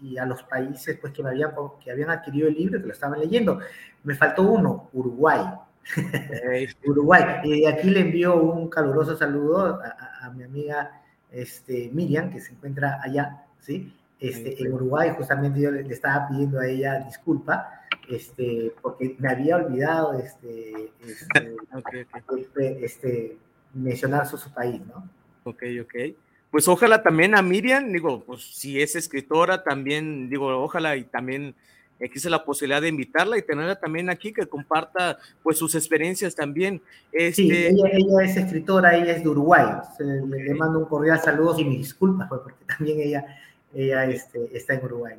y 0.00 0.18
a 0.18 0.26
los 0.26 0.42
países 0.42 0.98
pues, 1.00 1.12
que, 1.12 1.22
habían, 1.22 1.52
que 1.82 1.90
habían 1.90 2.10
adquirido 2.10 2.48
el 2.48 2.54
libro 2.54 2.80
que 2.80 2.86
lo 2.86 2.92
estaban 2.92 3.20
leyendo. 3.20 3.60
Me 4.04 4.14
faltó 4.14 4.42
uno, 4.42 4.90
Uruguay. 4.92 5.40
Uruguay. 6.86 7.40
Y 7.44 7.66
aquí 7.66 7.90
le 7.90 8.00
envío 8.00 8.36
un 8.36 8.68
caluroso 8.68 9.16
saludo 9.16 9.80
a, 9.82 10.30
mi 10.30 10.44
amiga 10.44 11.02
este, 11.30 11.90
Miriam, 11.92 12.30
que 12.30 12.40
se 12.40 12.52
encuentra 12.52 13.00
allá, 13.02 13.44
¿sí? 13.60 13.94
Este, 14.18 14.62
en 14.62 14.72
Uruguay, 14.72 15.12
justamente 15.16 15.60
yo 15.60 15.70
le, 15.70 15.80
estaba 15.92 16.28
pidiendo 16.28 16.60
a 16.60 16.66
ella 16.66 17.00
disculpa, 17.00 17.80
este, 18.08 18.72
porque 18.82 19.16
me 19.18 19.30
había 19.30 19.56
olvidado 19.56 20.18
este, 20.18 20.92
este, 21.00 21.56
este, 22.38 22.84
este 22.84 23.38
mencionar 23.72 24.26
su, 24.26 24.36
su, 24.36 24.52
país, 24.52 24.80
¿no? 24.86 25.08
Ok, 25.44 25.62
ok. 25.82 25.94
Pues 26.50 26.66
ojalá 26.66 27.02
también 27.02 27.36
a 27.36 27.42
Miriam, 27.42 27.92
digo, 27.92 28.24
pues 28.24 28.42
si 28.42 28.80
es 28.80 28.96
escritora, 28.96 29.62
también, 29.62 30.28
digo, 30.28 30.48
ojalá 30.62 30.96
y 30.96 31.04
también 31.04 31.54
existe 32.00 32.30
la 32.30 32.44
posibilidad 32.44 32.80
de 32.80 32.88
invitarla 32.88 33.38
y 33.38 33.42
tenerla 33.42 33.76
también 33.78 34.10
aquí 34.10 34.32
que 34.32 34.46
comparta 34.46 35.18
pues 35.42 35.58
sus 35.58 35.74
experiencias 35.74 36.34
también. 36.34 36.82
Este... 37.12 37.42
Sí, 37.42 37.50
ella, 37.52 38.24
es 38.24 38.36
escritora, 38.36 38.96
ella 38.96 39.12
es 39.12 39.22
de 39.22 39.28
Uruguay. 39.28 39.66
Le, 39.98 40.54
mando 40.54 40.80
un 40.80 40.86
cordial 40.86 41.20
saludo 41.20 41.58
y 41.58 41.64
mis 41.64 41.78
disculpas 41.78 42.28
pues, 42.28 42.40
porque 42.40 42.64
también 42.64 43.00
ella, 43.00 43.24
ella 43.74 44.04
este, 44.06 44.50
está 44.56 44.74
en 44.74 44.84
Uruguay. 44.84 45.14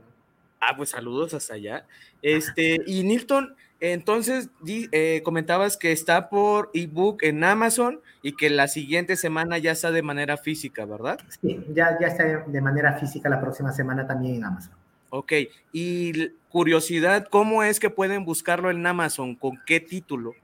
Ah, 0.59 0.75
pues 0.75 0.89
saludos 0.89 1.33
hasta 1.33 1.53
allá. 1.53 1.85
Este, 2.21 2.77
y 2.85 3.03
Nilton, 3.03 3.55
entonces 3.81 4.49
eh, 4.67 5.21
comentabas 5.23 5.75
que 5.75 5.91
está 5.91 6.29
por 6.29 6.69
ebook 6.73 7.23
en 7.23 7.43
Amazon 7.43 7.99
y 8.21 8.35
que 8.35 8.51
la 8.51 8.67
siguiente 8.67 9.15
semana 9.15 9.57
ya 9.57 9.71
está 9.71 9.91
de 9.91 10.03
manera 10.03 10.37
física, 10.37 10.85
¿verdad? 10.85 11.19
Sí, 11.41 11.59
ya, 11.73 11.97
ya 11.99 12.07
está 12.07 12.45
de 12.45 12.61
manera 12.61 12.99
física 12.99 13.27
la 13.27 13.41
próxima 13.41 13.71
semana 13.71 14.05
también 14.05 14.35
en 14.35 14.45
Amazon. 14.45 14.73
Ok, 15.09 15.33
y 15.73 16.29
curiosidad, 16.49 17.27
¿cómo 17.29 17.63
es 17.63 17.79
que 17.79 17.89
pueden 17.89 18.23
buscarlo 18.23 18.69
en 18.69 18.85
Amazon? 18.85 19.35
¿Con 19.35 19.59
qué 19.65 19.79
título? 19.79 20.35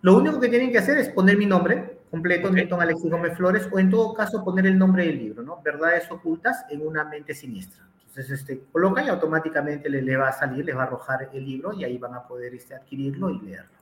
Lo 0.00 0.16
único 0.16 0.38
que 0.40 0.48
tienen 0.48 0.70
que 0.70 0.78
hacer 0.78 0.98
es 0.98 1.08
poner 1.08 1.36
mi 1.36 1.46
nombre 1.46 1.98
completo, 2.12 2.48
okay. 2.48 2.62
Milton 2.62 2.80
Alexis 2.80 3.10
Gómez 3.10 3.36
Flores, 3.36 3.68
o 3.72 3.78
en 3.78 3.90
todo 3.90 4.14
caso 4.14 4.44
poner 4.44 4.66
el 4.66 4.78
nombre 4.78 5.04
del 5.04 5.18
libro, 5.18 5.42
¿no? 5.42 5.60
Verdades 5.62 6.08
ocultas 6.10 6.64
en 6.70 6.86
una 6.86 7.04
mente 7.04 7.34
siniestra. 7.34 7.87
Entonces, 8.18 8.40
este, 8.40 8.60
y 9.04 9.08
automáticamente 9.08 9.88
le, 9.88 10.02
le 10.02 10.16
va 10.16 10.30
a 10.30 10.32
salir, 10.32 10.64
les 10.64 10.74
va 10.74 10.80
a 10.80 10.86
arrojar 10.86 11.30
el 11.32 11.44
libro 11.44 11.72
y 11.72 11.84
ahí 11.84 11.98
van 11.98 12.14
a 12.14 12.26
poder 12.26 12.52
este, 12.52 12.74
adquirirlo 12.74 13.30
y 13.30 13.38
leerlo. 13.38 13.78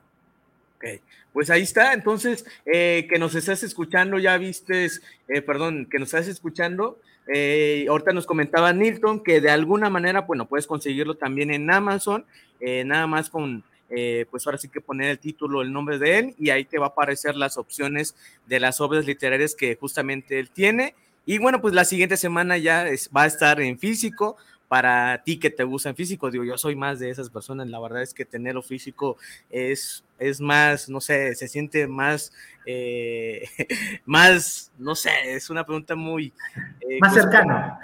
Ok, 0.76 0.84
pues 1.32 1.48
ahí 1.48 1.62
está. 1.62 1.94
Entonces, 1.94 2.44
eh, 2.66 3.06
que 3.08 3.18
nos 3.18 3.34
estás 3.34 3.62
escuchando, 3.62 4.18
ya 4.18 4.36
vistes, 4.36 5.00
eh, 5.28 5.40
perdón, 5.40 5.88
que 5.90 5.98
nos 5.98 6.08
estás 6.08 6.28
escuchando, 6.28 6.98
eh, 7.32 7.86
ahorita 7.88 8.12
nos 8.12 8.26
comentaba 8.26 8.74
Nilton 8.74 9.24
que 9.24 9.40
de 9.40 9.48
alguna 9.48 9.88
manera, 9.88 10.20
bueno, 10.20 10.46
puedes 10.46 10.66
conseguirlo 10.66 11.14
también 11.14 11.50
en 11.50 11.70
Amazon, 11.70 12.26
eh, 12.60 12.84
nada 12.84 13.06
más 13.06 13.30
con, 13.30 13.64
pues 13.88 14.46
ahora 14.46 14.58
sí 14.58 14.68
que 14.68 14.82
poner 14.82 15.12
el 15.12 15.18
título, 15.18 15.62
el 15.62 15.72
nombre 15.72 15.98
de 15.98 16.18
él, 16.18 16.34
y 16.38 16.50
ahí 16.50 16.66
te 16.66 16.78
va 16.78 16.86
a 16.86 16.90
aparecer 16.90 17.36
las 17.36 17.56
opciones 17.56 18.14
de 18.44 18.60
las 18.60 18.82
obras 18.82 19.06
literarias 19.06 19.54
que 19.54 19.76
justamente 19.76 20.38
él 20.38 20.50
tiene. 20.50 20.94
Y 21.26 21.38
bueno, 21.38 21.60
pues 21.60 21.74
la 21.74 21.84
siguiente 21.84 22.16
semana 22.16 22.56
ya 22.56 22.86
va 23.14 23.22
a 23.24 23.26
estar 23.26 23.60
en 23.60 23.78
físico, 23.78 24.36
para 24.68 25.22
ti 25.22 25.38
que 25.38 25.50
te 25.50 25.64
gusta 25.64 25.90
en 25.90 25.96
físico, 25.96 26.30
digo, 26.30 26.44
yo 26.44 26.58
soy 26.58 26.74
más 26.74 26.98
de 26.98 27.10
esas 27.10 27.30
personas, 27.30 27.68
la 27.68 27.78
verdad 27.78 28.02
es 28.02 28.12
que 28.12 28.24
tenerlo 28.24 28.62
físico 28.62 29.16
es, 29.48 30.04
es 30.18 30.40
más, 30.40 30.88
no 30.88 31.00
sé, 31.00 31.34
se 31.36 31.46
siente 31.46 31.86
más, 31.86 32.32
eh, 32.64 33.48
más, 34.04 34.72
no 34.78 34.94
sé, 34.94 35.10
es 35.24 35.50
una 35.50 35.64
pregunta 35.64 35.94
muy... 35.94 36.32
Eh, 36.80 36.98
más 37.00 37.14
cercana. 37.14 37.78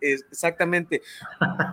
Exactamente. 0.00 1.02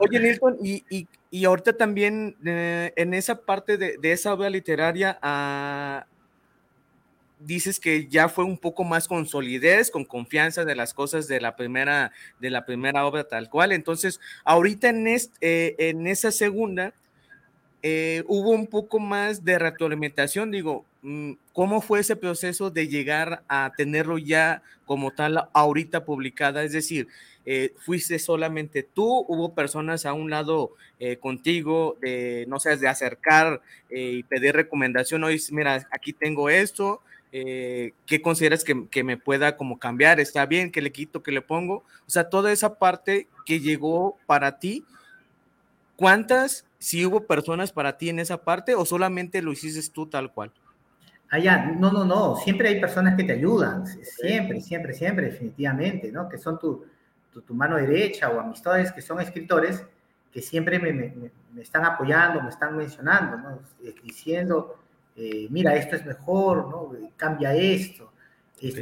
Oye, 0.02 0.20
Nilton, 0.20 0.58
y, 0.62 0.84
y, 0.90 1.08
y 1.32 1.46
ahorita 1.46 1.74
también 1.74 2.36
eh, 2.46 2.92
en 2.96 3.14
esa 3.14 3.42
parte 3.42 3.78
de, 3.78 3.98
de 3.98 4.12
esa 4.12 4.34
obra 4.34 4.50
literaria, 4.50 5.18
a 5.22 6.04
ah, 6.04 6.08
dices 7.40 7.80
que 7.80 8.08
ya 8.08 8.30
fue 8.30 8.46
un 8.46 8.58
poco 8.58 8.84
más 8.84 9.08
con 9.08 9.28
solidez, 9.28 9.92
con 9.92 10.06
confianza 10.06 10.66
de 10.66 10.76
las 10.76 10.94
cosas 10.94 11.28
de 11.28 11.40
la 11.40 11.56
primera, 11.56 12.12
de 12.40 12.50
la 12.50 12.66
primera 12.66 13.06
obra 13.06 13.26
tal 13.26 13.50
cual. 13.50 13.72
Entonces, 13.72 14.20
ahorita 14.44 14.90
en, 14.90 15.08
eh, 15.08 15.76
en 15.78 16.08
esa 16.08 16.32
segunda, 16.32 16.94
eh, 17.84 18.24
hubo 18.28 18.52
un 18.52 18.68
poco 18.68 19.00
más 19.00 19.44
de 19.46 19.60
retroalimentación, 19.60 20.52
digo, 20.52 20.86
mm, 21.04 21.34
¿cómo 21.54 21.82
fue 21.82 22.00
ese 22.00 22.16
proceso 22.16 22.72
de 22.72 22.88
llegar 22.88 23.44
a 23.48 23.72
tenerlo 23.78 24.18
ya 24.18 24.64
como 24.86 25.12
tal 25.12 25.48
ahorita 25.54 26.06
publicada? 26.06 26.64
Es 26.64 26.72
decir, 26.72 27.08
eh, 27.46 27.74
¿fuiste 27.78 28.20
solamente 28.20 28.84
tú? 28.84 29.26
¿Hubo 29.28 29.54
personas 29.54 30.06
a 30.06 30.14
un 30.14 30.30
lado 30.30 30.72
contigo, 31.20 31.96
de, 32.02 32.46
no 32.48 32.60
sé, 32.60 32.76
de 32.76 32.88
acercar 32.88 33.62
y 33.92 34.24
pedir 34.24 34.56
recomendación? 34.56 35.24
Oye, 35.24 35.40
mira, 35.52 35.88
aquí 35.92 36.12
tengo 36.12 36.50
esto, 36.50 37.02
eh, 37.40 37.94
qué 38.08 38.20
consideras 38.20 38.64
que, 38.64 39.04
me 39.04 39.16
pueda 39.16 39.58
como 39.58 39.78
cambiar, 39.78 40.20
está 40.20 40.48
bien, 40.48 40.72
que 40.72 40.82
le 40.82 40.92
quito, 40.92 41.22
que 41.22 41.32
le 41.32 41.44
pongo, 41.44 41.84
o 42.08 42.10
sea, 42.10 42.30
toda 42.30 42.52
esa 42.52 42.80
parte 42.80 43.28
que 43.46 43.60
llegó 43.60 44.18
para 44.26 44.58
ti, 44.58 44.84
¿cuántas, 45.96 46.66
si 46.80 47.06
hubo 47.06 47.28
personas 47.28 47.72
para 47.72 47.96
ti 47.96 48.10
en 48.10 48.18
esa 48.18 48.42
parte 48.44 48.74
o 48.74 48.86
solamente 48.86 49.44
lo 49.44 49.52
hiciste 49.52 49.88
tú 49.94 50.08
tal 50.08 50.34
cual? 50.34 50.52
Allá, 51.30 51.66
ah, 51.68 51.76
no, 51.78 51.92
no, 51.92 52.06
no, 52.06 52.38
siempre 52.38 52.70
hay 52.70 52.80
personas 52.80 53.16
que 53.16 53.24
te 53.24 53.34
ayudan, 53.34 53.86
siempre, 53.86 54.60
siempre, 54.60 54.94
siempre, 54.96 55.26
definitivamente, 55.28 56.12
¿no? 56.12 56.28
Que 56.28 56.40
son 56.40 56.58
tu, 56.58 56.88
tu, 57.46 57.54
mano 57.54 57.76
derecha 57.76 58.32
o 58.32 58.40
amistades 58.40 58.92
que 58.92 59.02
son 59.02 59.22
escritores 59.22 59.86
que 60.32 60.42
siempre 60.42 60.80
me, 60.80 60.92
me, 60.92 61.14
me 61.54 61.62
están 61.62 61.86
apoyando, 61.86 62.42
me 62.42 62.50
están 62.50 62.76
mencionando, 62.76 63.38
¿no? 63.38 63.60
Diciendo, 64.04 64.80
eh, 65.18 65.48
mira, 65.50 65.76
esto 65.76 65.96
es 65.96 66.06
mejor, 66.06 66.70
¿no? 66.70 66.92
cambia 67.16 67.56
esto. 67.56 68.14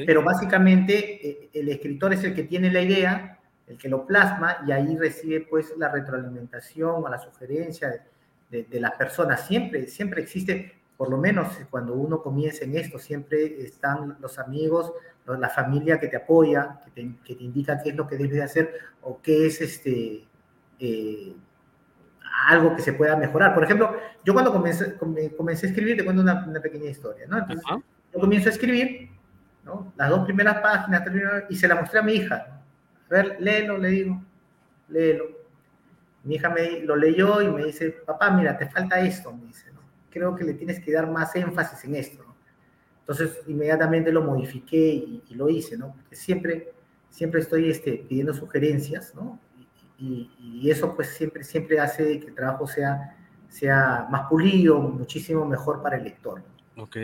Pero 0.06 0.22
básicamente 0.22 1.28
eh, 1.28 1.50
el 1.54 1.70
escritor 1.70 2.14
es 2.14 2.24
el 2.24 2.36
que 2.36 2.44
tiene 2.44 2.72
la 2.72 2.82
idea, 2.82 3.40
el 3.68 3.78
que 3.78 3.90
lo 3.90 4.06
plasma 4.06 4.58
y 4.68 4.72
ahí 4.72 4.98
recibe 4.98 5.42
pues 5.50 5.74
la 5.78 5.90
retroalimentación 5.90 7.04
o 7.04 7.10
la 7.10 7.20
sugerencia 7.20 8.06
de, 8.50 8.80
las 8.80 8.92
personas. 8.94 9.48
Siempre, 9.48 9.88
siempre 9.88 10.22
existe, 10.22 10.76
por 10.96 11.10
lo 11.10 11.18
menos 11.18 11.48
cuando 11.70 11.94
uno 11.94 12.22
comienza 12.22 12.64
en 12.64 12.78
esto, 12.78 13.00
siempre 13.00 13.62
están 13.62 14.18
los 14.20 14.40
amigos, 14.40 14.94
la 15.26 15.50
familia 15.50 16.00
que 16.00 16.08
te 16.08 16.18
apoya, 16.18 16.80
que 16.86 16.92
te, 16.92 17.12
que 17.26 17.36
te 17.36 17.44
indica 17.44 17.82
qué 17.82 17.90
es 17.90 17.96
lo 17.96 18.08
que 18.08 18.18
debes 18.18 18.34
de 18.34 18.44
hacer 18.44 18.74
o 19.02 19.22
qué 19.22 19.48
es 19.48 19.62
este... 19.62 20.26
Eh, 20.80 21.34
algo 22.48 22.76
que 22.76 22.82
se 22.82 22.94
pueda 22.94 23.16
mejorar. 23.16 23.54
Por 23.54 23.64
ejemplo, 23.64 23.98
yo 24.24 24.34
cuando 24.34 24.52
comencé, 24.52 24.96
comencé 25.36 25.68
a 25.68 25.70
escribir, 25.70 25.98
te 25.98 26.04
cuento 26.04 26.22
una, 26.22 26.62
pequeña 26.62 26.90
historia, 26.90 27.26
¿no? 27.28 27.40
Entonces, 27.40 27.66
yo 28.14 28.20
comienzo 28.20 28.50
a 28.50 28.52
escribir, 28.52 29.10
¿no? 29.64 29.94
Las 29.96 30.10
dos 30.10 30.26
primeras 30.26 30.60
páginas, 30.60 31.04
y 31.50 31.56
se 31.56 31.68
la 31.68 31.76
mostré 31.76 32.00
a 32.00 32.04
mi 32.04 32.14
hija. 32.14 32.62
A 33.10 33.14
ver, 33.14 33.38
léelo, 33.40 33.78
le 33.78 33.90
digo, 33.90 34.22
léelo. 34.90 35.26
Mi 36.24 36.36
hija 36.36 36.50
me, 36.50 36.82
lo 36.82 36.96
leyó 36.96 37.42
y 37.42 37.50
me 37.50 37.66
dice, 37.66 37.92
papá, 38.06 38.32
mira, 38.32 38.58
te 38.58 38.68
falta 38.68 39.00
esto, 39.00 39.32
me 39.32 39.48
dice, 39.48 39.72
¿no? 39.72 39.82
Creo 40.10 40.36
que 40.36 40.44
le 40.44 40.54
tienes 40.54 40.80
que 40.80 40.92
dar 40.92 41.10
más 41.10 41.36
énfasis 41.36 41.84
en 41.86 41.96
esto, 41.96 42.24
¿no? 42.24 42.36
Entonces, 43.02 43.42
inmediatamente 43.48 44.12
lo 44.12 44.24
modifiqué 44.24 44.78
y, 44.78 45.24
y 45.30 45.36
lo 45.36 45.48
hice, 45.50 45.78
¿no? 45.78 45.94
Porque 45.94 46.16
siempre, 46.16 46.74
siempre 47.10 47.42
estoy 47.42 47.70
este, 47.70 48.04
pidiendo 48.10 48.34
sugerencias, 48.34 49.14
¿no? 49.14 49.40
Y, 49.98 50.70
eso 50.70 50.96
pues 50.96 51.10
siempre, 51.10 51.44
siempre 51.44 51.80
hace 51.80 52.20
que 52.20 52.28
el 52.28 52.36
trabajo 52.36 52.68
sea, 52.68 53.16
sea 53.50 54.08
más 54.10 54.28
pulido, 54.28 54.80
muchísimo 54.80 55.46
mejor 55.46 55.82
para 55.82 55.98
el 55.98 56.04
lector. 56.04 56.42
Ok. 56.78 56.98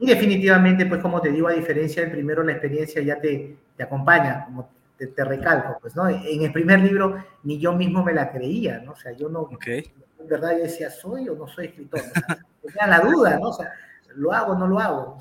Y 0.00 0.06
definitivamente, 0.06 0.86
pues 0.86 1.02
como 1.02 1.20
te 1.20 1.30
digo, 1.30 1.48
a 1.48 1.52
diferencia 1.52 2.02
del 2.02 2.12
primero, 2.12 2.42
la 2.42 2.52
experiencia 2.52 3.02
ya 3.02 3.20
te, 3.20 3.56
te 3.76 3.82
acompaña, 3.82 4.44
como 4.46 4.70
te, 4.96 5.08
te, 5.08 5.24
recalco, 5.24 5.78
pues, 5.80 5.96
¿no? 5.96 6.08
En 6.08 6.42
el 6.42 6.52
primer 6.52 6.80
libro 6.80 7.22
ni 7.42 7.58
yo 7.58 7.72
mismo 7.72 8.04
me 8.04 8.12
la 8.12 8.30
creía, 8.30 8.78
¿no? 8.78 8.92
O 8.92 8.96
sea, 8.96 9.12
yo 9.12 9.28
no, 9.28 9.40
okay. 9.40 9.90
en 10.18 10.28
verdad 10.28 10.52
yo 10.52 10.62
decía, 10.62 10.90
¿soy 10.90 11.28
o 11.28 11.34
no 11.34 11.48
soy 11.48 11.66
escritor? 11.66 12.00
O 12.00 12.02
sea, 12.04 12.36
tenía 12.62 12.86
la 12.86 13.00
duda, 13.00 13.38
¿no? 13.38 13.48
O 13.48 13.52
sea, 13.52 13.72
¿lo 14.14 14.32
hago 14.32 14.52
o 14.52 14.58
no 14.58 14.66
lo 14.66 14.78
hago? 14.78 15.18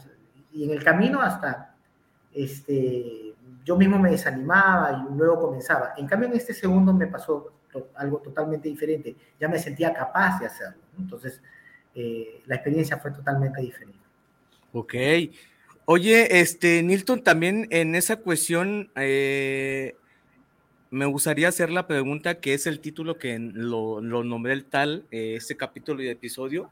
y 0.57 0.63
en 0.63 0.71
el 0.71 0.83
camino 0.83 1.21
hasta, 1.21 1.75
este, 2.33 3.26
yo 3.67 3.75
mismo 3.75 3.99
me 3.99 4.11
desanimaba 4.11 5.05
y 5.05 5.17
luego 5.17 5.41
comenzaba. 5.41 5.93
En 5.97 6.07
cambio, 6.07 6.29
en 6.29 6.37
este 6.37 6.53
segundo 6.53 6.93
me 6.93 7.05
pasó 7.05 7.51
algo 7.95 8.19
totalmente 8.19 8.69
diferente. 8.69 9.13
Ya 9.37 9.49
me 9.49 9.59
sentía 9.59 9.93
capaz 9.93 10.39
de 10.39 10.45
hacerlo. 10.45 10.81
Entonces, 10.97 11.41
eh, 11.93 12.41
la 12.45 12.55
experiencia 12.55 12.95
fue 12.97 13.11
totalmente 13.11 13.59
diferente. 13.59 13.99
Ok. 14.71 14.93
Oye, 15.83 16.39
este, 16.39 16.81
Nilton, 16.81 17.21
también 17.21 17.67
en 17.69 17.95
esa 17.95 18.15
cuestión, 18.15 18.89
eh, 18.95 19.97
me 20.89 21.05
gustaría 21.05 21.49
hacer 21.49 21.69
la 21.69 21.87
pregunta 21.87 22.39
que 22.39 22.53
es 22.53 22.67
el 22.67 22.79
título 22.79 23.17
que 23.17 23.37
lo, 23.37 23.99
lo 23.99 24.23
nombré 24.23 24.53
el 24.53 24.63
tal, 24.63 25.03
eh, 25.11 25.35
este 25.35 25.57
capítulo 25.57 26.01
y 26.01 26.07
episodio. 26.07 26.71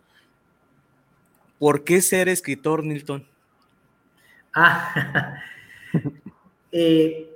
¿Por 1.60 1.84
qué 1.84 2.02
ser 2.02 2.30
escritor, 2.30 2.86
Nilton? 2.86 3.28
Ah, 4.54 5.44
Eh, 6.72 7.32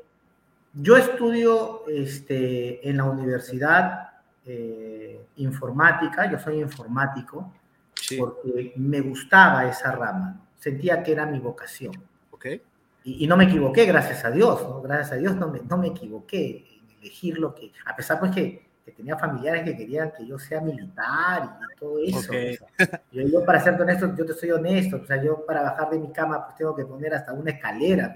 yo 0.73 0.97
estudio 0.97 1.83
este, 1.87 2.87
en 2.87 2.97
la 2.97 3.05
universidad 3.05 4.09
eh, 4.45 5.25
informática, 5.37 6.29
yo 6.31 6.39
soy 6.39 6.59
informático, 6.59 7.53
porque 8.17 8.73
me 8.75 9.01
gustaba 9.01 9.69
esa 9.69 9.91
rama, 9.91 10.41
sentía 10.57 11.03
que 11.03 11.11
era 11.11 11.25
mi 11.25 11.39
vocación. 11.39 11.93
Okay. 12.31 12.61
Y, 13.03 13.27
no 13.27 13.37
me 13.37 13.45
equivoqué, 13.45 13.85
gracias 13.85 14.25
a 14.25 14.31
Dios, 14.31 14.61
¿no? 14.63 14.81
gracias 14.81 15.11
a 15.11 15.15
Dios 15.15 15.35
no 15.35 15.47
me, 15.49 15.61
no 15.61 15.77
me 15.77 15.87
equivoqué 15.87 16.65
en 16.81 16.97
elegir 16.99 17.37
lo 17.37 17.55
que, 17.55 17.71
a 17.85 17.95
pesar 17.95 18.19
pues 18.19 18.31
que, 18.31 18.69
que 18.85 18.91
tenía 18.91 19.17
familiares 19.17 19.63
que 19.63 19.77
querían 19.77 20.11
que 20.11 20.25
yo 20.25 20.37
sea 20.39 20.61
militar 20.61 21.59
y, 21.73 21.79
todo 21.79 21.99
eso. 21.99 22.33
yo, 23.11 23.45
para 23.45 23.61
ser 23.61 23.79
honesto, 23.79 24.13
yo 24.15 24.25
te 24.25 24.33
soy 24.33 24.51
honesto, 24.51 24.97
o 24.97 25.05
sea, 25.05 25.21
yo 25.21 25.45
para 25.45 25.61
bajar 25.61 25.89
de 25.91 25.99
mi 25.99 26.11
cama 26.11 26.43
pues 26.45 26.57
tengo 26.57 26.75
que 26.75 26.85
poner 26.85 27.13
hasta 27.13 27.33
una 27.33 27.51
escalera, 27.51 28.13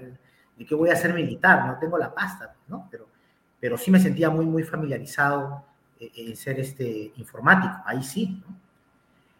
¿de 0.56 0.64
qué 0.64 0.74
voy 0.74 0.90
a 0.90 0.96
ser 0.96 1.12
militar? 1.14 1.66
No 1.66 1.78
tengo 1.78 1.98
la 1.98 2.14
pasta, 2.14 2.54
¿no? 2.68 2.88
Pero, 2.90 3.08
pero 3.60 3.76
sí 3.76 3.90
me 3.90 4.00
sentía 4.00 4.30
muy, 4.30 4.46
muy 4.46 4.62
familiarizado 4.62 5.64
eh, 5.98 6.10
en 6.16 6.36
ser 6.36 6.60
este 6.60 7.12
informático, 7.16 7.74
ahí 7.86 8.02
sí. 8.02 8.42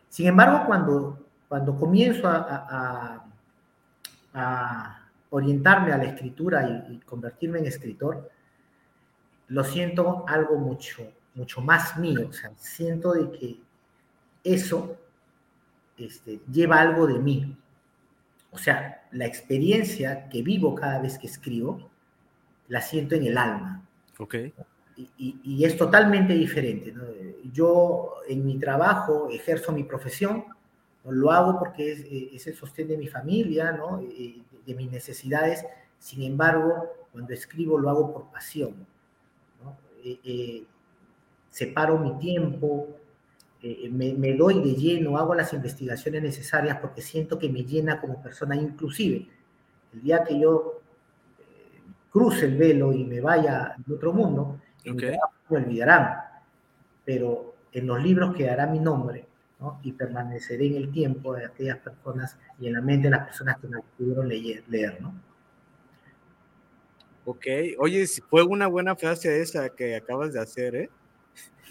Sin 0.08 0.26
embargo, 0.26 0.64
cuando, 0.66 1.18
cuando 1.48 1.76
comienzo 1.76 2.28
a, 2.28 3.20
orientarme 5.30 5.92
a 5.92 5.98
la 5.98 6.04
escritura 6.04 6.86
y, 6.88 6.98
convertirme 7.00 7.58
en 7.58 7.66
escritor, 7.66 8.30
lo 9.48 9.64
siento 9.64 10.24
algo 10.28 10.56
mucho, 10.56 11.02
mucho 11.34 11.60
más 11.60 11.96
mío. 11.98 12.28
O 12.28 12.32
sea, 12.32 12.52
siento 12.56 13.12
de 13.12 13.30
que 13.32 13.60
eso 14.44 14.96
este, 15.98 16.40
lleva 16.50 16.80
algo 16.80 17.06
de 17.06 17.18
mí. 17.18 17.56
O 18.54 18.58
sea, 18.58 19.06
la 19.12 19.26
experiencia 19.26 20.28
que 20.28 20.42
vivo 20.42 20.74
cada 20.74 21.00
vez 21.00 21.18
que 21.18 21.26
escribo, 21.26 21.90
la 22.68 22.80
siento 22.80 23.14
en 23.14 23.24
el 23.24 23.36
alma. 23.36 23.84
Ok 24.18 24.36
y, 24.96 25.64
es 25.64 25.76
totalmente 25.76 26.34
diferente. 26.34 26.94
Yo 27.52 28.14
en 28.28 28.44
mi 28.44 28.58
trabajo 28.58 29.28
ejerzo 29.30 29.72
mi 29.72 29.84
profesión, 29.84 30.44
lo 31.04 31.30
hago 31.30 31.58
porque 31.58 31.92
es, 31.92 32.00
eh, 32.00 32.30
es, 32.32 32.46
el 32.46 32.54
sostén 32.54 32.88
de 32.88 32.96
mi 32.96 33.08
familia, 33.08 33.72
¿no? 33.72 34.00
Eh, 34.00 34.42
de 34.64 34.74
mis 34.74 34.90
necesidades, 34.90 35.64
sin 35.98 36.22
embargo, 36.22 36.88
cuando 37.12 37.34
escribo 37.34 37.78
lo 37.78 37.90
hago 37.90 38.12
por 38.12 38.30
pasión. 38.30 38.74
¿no? 39.62 39.76
Eh, 40.02 40.64
separo 41.50 41.98
mi 41.98 42.18
tiempo, 42.18 42.88
me, 43.90 44.14
me, 44.14 44.34
doy 44.34 44.60
de 44.62 44.74
lleno, 44.74 45.16
hago 45.16 45.34
las 45.34 45.52
investigaciones 45.52 46.22
necesarias 46.22 46.78
porque 46.80 47.00
siento 47.00 47.38
que 47.38 47.48
me 47.48 47.64
llena 47.64 48.00
como 48.00 48.22
persona, 48.22 48.56
inclusive 48.56 49.26
el 49.92 50.02
día 50.02 50.22
que 50.24 50.38
yo 50.38 50.80
cruce 52.10 52.46
el 52.46 52.56
velo 52.56 52.92
y 52.92 53.04
me 53.04 53.20
vaya 53.20 53.62
a 53.62 53.92
otro 53.92 54.12
mundo, 54.12 54.60
Okay. 54.86 55.16
Me 55.48 55.56
olvidarán, 55.56 56.16
pero 57.06 57.54
en 57.72 57.86
los 57.86 58.02
libros 58.02 58.36
quedará 58.36 58.66
mi 58.66 58.78
nombre 58.78 59.26
¿no? 59.58 59.80
y 59.82 59.92
permaneceré 59.92 60.66
en 60.66 60.76
el 60.76 60.92
tiempo 60.92 61.34
de 61.34 61.46
aquellas 61.46 61.78
personas 61.78 62.38
y 62.60 62.66
en 62.66 62.74
la 62.74 62.82
mente 62.82 63.08
de 63.08 63.12
las 63.12 63.24
personas 63.24 63.58
que 63.58 63.68
me 63.68 63.78
pudieron 63.96 64.28
leer, 64.28 64.62
leer 64.68 65.00
¿no? 65.00 65.14
Ok, 67.24 67.46
oye, 67.78 68.06
fue 68.28 68.42
una 68.42 68.66
buena 68.66 68.94
frase 68.94 69.40
esa 69.40 69.70
que 69.70 69.96
acabas 69.96 70.34
de 70.34 70.40
hacer, 70.40 70.74
¿eh? 70.74 70.90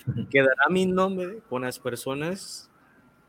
Quedará 0.30 0.70
mi 0.70 0.86
nombre 0.86 1.40
con 1.50 1.64
las 1.64 1.80
personas. 1.80 2.70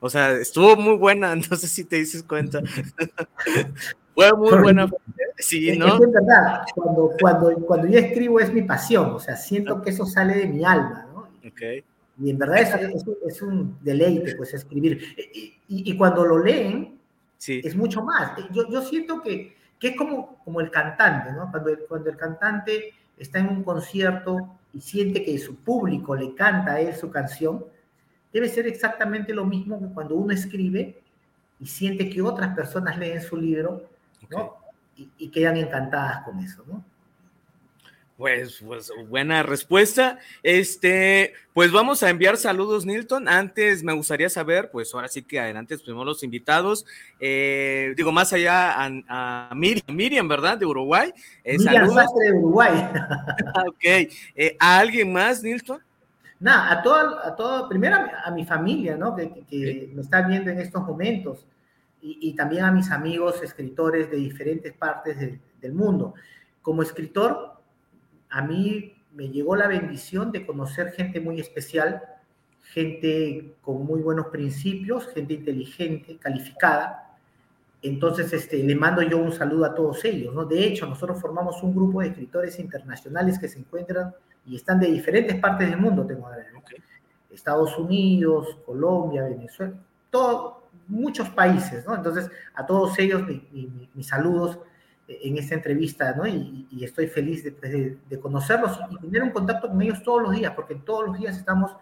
O 0.01 0.11
sea, 0.11 0.33
estuvo 0.33 0.77
muy 0.77 0.97
buena, 0.97 1.35
no 1.51 1.57
sé 1.57 1.69
si 1.69 1.85
te 1.85 1.97
dices 1.97 2.23
cuenta. 2.23 2.61
fue 4.15 4.33
muy 4.35 4.59
buena. 4.59 4.91
Sí, 5.39 5.77
¿no? 5.77 5.95
Es, 5.95 6.13
verdad, 6.13 6.63
cuando, 6.75 7.11
cuando, 7.21 7.55
cuando 7.67 7.89
yo 7.89 7.99
escribo 7.99 8.39
es 8.39 8.53
mi 8.53 8.63
pasión, 8.63 9.11
o 9.11 9.19
sea, 9.19 9.37
siento 9.37 9.83
que 9.83 9.91
eso 9.91 10.07
sale 10.07 10.37
de 10.37 10.47
mi 10.47 10.65
alma, 10.65 11.09
¿no? 11.13 11.29
Okay. 11.49 11.85
Y 12.23 12.31
en 12.31 12.39
verdad 12.39 12.59
es, 12.59 13.05
es, 13.27 13.43
un 13.43 13.77
deleite, 13.81 14.37
pues, 14.37 14.55
escribir. 14.55 15.01
Y, 15.35 15.55
y, 15.69 15.97
cuando 15.97 16.25
lo 16.25 16.39
leen, 16.39 16.97
sí. 17.39 17.61
es 17.65 17.75
mucho 17.75 18.03
más. 18.03 18.33
Yo, 18.53 18.69
yo 18.71 18.83
siento 18.83 19.21
que, 19.21 19.57
que 19.81 19.89
es 19.89 19.97
como, 19.97 20.39
como 20.45 20.61
el 20.61 20.71
cantante, 20.71 21.33
¿no? 21.33 21.51
Cuando, 21.51 21.71
cuando 21.89 22.11
el 22.11 22.17
cantante 22.17 22.95
está 23.19 23.41
en 23.41 23.49
un 23.49 23.65
concierto 23.65 24.57
y 24.75 24.81
siente 24.81 25.25
que 25.25 25.39
su 25.39 25.57
público 25.57 26.17
le 26.17 26.35
canta 26.35 26.73
a 26.73 26.81
él 26.81 26.95
su 26.95 27.11
canción, 27.11 27.65
debe 28.33 28.49
ser 28.49 28.67
exactamente 28.67 29.33
lo 29.33 29.45
mismo 29.45 29.79
que 29.79 29.95
cuando 29.95 30.17
uno 30.17 30.33
escribe 30.33 31.01
y 31.61 31.67
siente 31.67 32.11
que 32.11 32.21
otras 32.21 32.55
personas 32.55 32.99
leen 32.99 33.23
su 33.23 33.37
libro, 33.37 33.89
¿no? 34.31 34.57
y, 34.97 35.29
quedan 35.29 35.57
encantadas 35.57 36.25
con 36.25 36.39
eso, 36.41 36.65
¿no? 36.67 36.85
Pues, 38.17 38.63
pues, 38.65 38.93
buena 39.09 39.43
respuesta. 39.43 40.19
Este, 40.45 41.33
pues 41.53 41.73
vamos 41.73 42.05
a 42.05 42.11
enviar 42.11 42.37
saludos, 42.37 42.87
Nilton. 42.87 43.29
Antes 43.29 43.83
me 43.83 43.93
gustaría 43.93 44.31
saber, 44.31 44.71
pues 44.71 44.95
ahora 44.95 45.09
sí 45.09 45.23
que 45.23 45.41
adelante 45.41 45.77
primero 45.79 46.05
los 46.05 46.23
invitados. 46.23 46.87
Eh, 47.19 47.93
digo, 47.97 48.13
más 48.13 48.33
allá 48.33 48.75
a, 49.09 49.51
Miriam, 49.55 50.29
¿verdad? 50.29 50.57
De 50.57 50.65
Uruguay. 50.65 51.13
Eh, 51.43 51.59
Miriam 51.59 51.89
saludos. 51.89 52.15
de 52.15 52.33
Uruguay. 52.33 52.89
ok. 53.67 53.85
Eh, 54.37 54.57
¿A 54.61 54.79
alguien 54.79 55.13
más, 55.13 55.43
Nilton? 55.43 55.83
Nada, 56.39 56.71
a 56.71 56.83
todo, 56.83 57.19
a 57.19 57.35
todo, 57.35 57.69
primero 57.69 57.97
a, 57.97 58.31
mi 58.31 58.45
familia, 58.45 58.97
¿no? 58.97 59.17
Que, 59.17 59.91
me 59.93 60.03
está 60.03 60.23
viendo 60.23 60.51
en 60.51 60.61
estos 60.61 60.83
momentos 60.83 61.47
y, 62.01 62.35
también 62.37 62.65
a 62.65 62.71
mis 62.71 62.91
amigos 62.91 63.43
escritores 63.43 64.11
de 64.11 64.19
diferentes 64.19 64.73
partes 64.73 65.17
del 65.19 65.73
mundo. 65.73 66.15
Como 66.61 66.83
escritor, 66.83 67.54
a 68.35 68.43
mí 68.43 68.93
me 69.13 69.29
llegó 69.29 69.55
la 69.55 69.69
bendición 69.69 70.33
de 70.33 70.45
conocer 70.45 70.91
gente 70.91 71.21
muy 71.21 71.39
especial, 71.39 72.03
gente 72.63 73.55
con 73.63 73.87
muy 73.87 74.01
buenos 74.03 74.27
principios, 74.27 75.07
gente 75.15 75.35
inteligente, 75.35 76.17
calificada. 76.19 77.17
Entonces, 77.81 78.33
este, 78.33 78.61
le 78.65 78.75
mando 78.75 79.03
yo 79.03 79.19
un 79.19 79.31
saludo 79.31 79.67
a 79.67 79.75
todos 79.77 80.05
ellos. 80.05 80.35
¿no? 80.35 80.45
De 80.47 80.65
hecho, 80.65 80.85
nosotros 80.85 81.21
formamos 81.21 81.63
un 81.63 81.77
grupo 81.77 82.01
de 82.01 82.09
escritores 82.09 82.59
internacionales 82.59 83.39
que 83.39 83.47
se 83.47 83.61
encuentran 83.61 84.13
y 84.45 84.57
están 84.57 84.81
de 84.81 84.89
diferentes 84.89 85.37
partes 85.37 85.71
del 85.71 85.79
mundo, 85.79 86.05
tengo 86.05 86.29
que 86.69 86.83
Estados 87.33 87.79
Unidos, 87.79 88.59
Colombia, 88.67 89.23
Venezuela, 89.23 89.75
todo, 90.11 90.71
muchos 90.89 91.31
países, 91.31 91.87
¿no? 91.87 91.95
Entonces, 91.95 92.29
a 92.55 92.67
todos 92.67 92.99
ellos, 92.99 93.23
mis 93.95 94.09
saludos 94.09 94.59
en 95.07 95.37
esta 95.39 95.55
entrevista, 95.55 96.15
¿no? 96.15 96.27
Y, 96.27 96.67
estoy 96.83 97.07
feliz 97.07 97.45
de, 97.45 97.99
de, 98.09 98.21
conocerlos 98.21 98.79
y 98.91 98.97
tener 98.99 99.23
un 99.23 99.31
contacto 99.31 99.69
con 99.69 99.81
ellos 99.83 100.03
todos 100.03 100.23
los 100.23 100.33
días, 100.33 100.53
porque 100.55 100.75
todos 100.75 101.07
los 101.07 101.19
días 101.19 101.37
estamos 101.37 101.73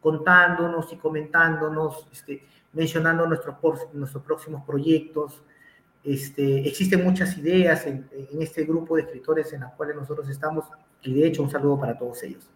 contándonos 0.00 0.92
y 0.92 0.96
comentándonos, 0.96 2.08
este, 2.12 2.42
mencionando 2.72 3.26
nuestros, 3.26 3.56
nuestros 3.92 4.24
próximos 4.24 4.64
proyectos. 4.64 5.42
Este, 6.02 6.66
existen 6.66 7.04
muchas 7.04 7.36
ideas 7.36 7.86
en, 7.86 8.08
este 8.40 8.64
grupo 8.64 8.96
de 8.96 9.02
escritores 9.02 9.52
en 9.52 9.60
los 9.60 9.72
cuales 9.72 9.96
nosotros 9.96 10.28
estamos, 10.28 10.64
y 11.02 11.12
de 11.12 11.26
hecho 11.26 11.42
un 11.42 11.50
saludo 11.50 11.78
para 11.78 11.98
todos 11.98 12.22
ellos. 12.22 12.48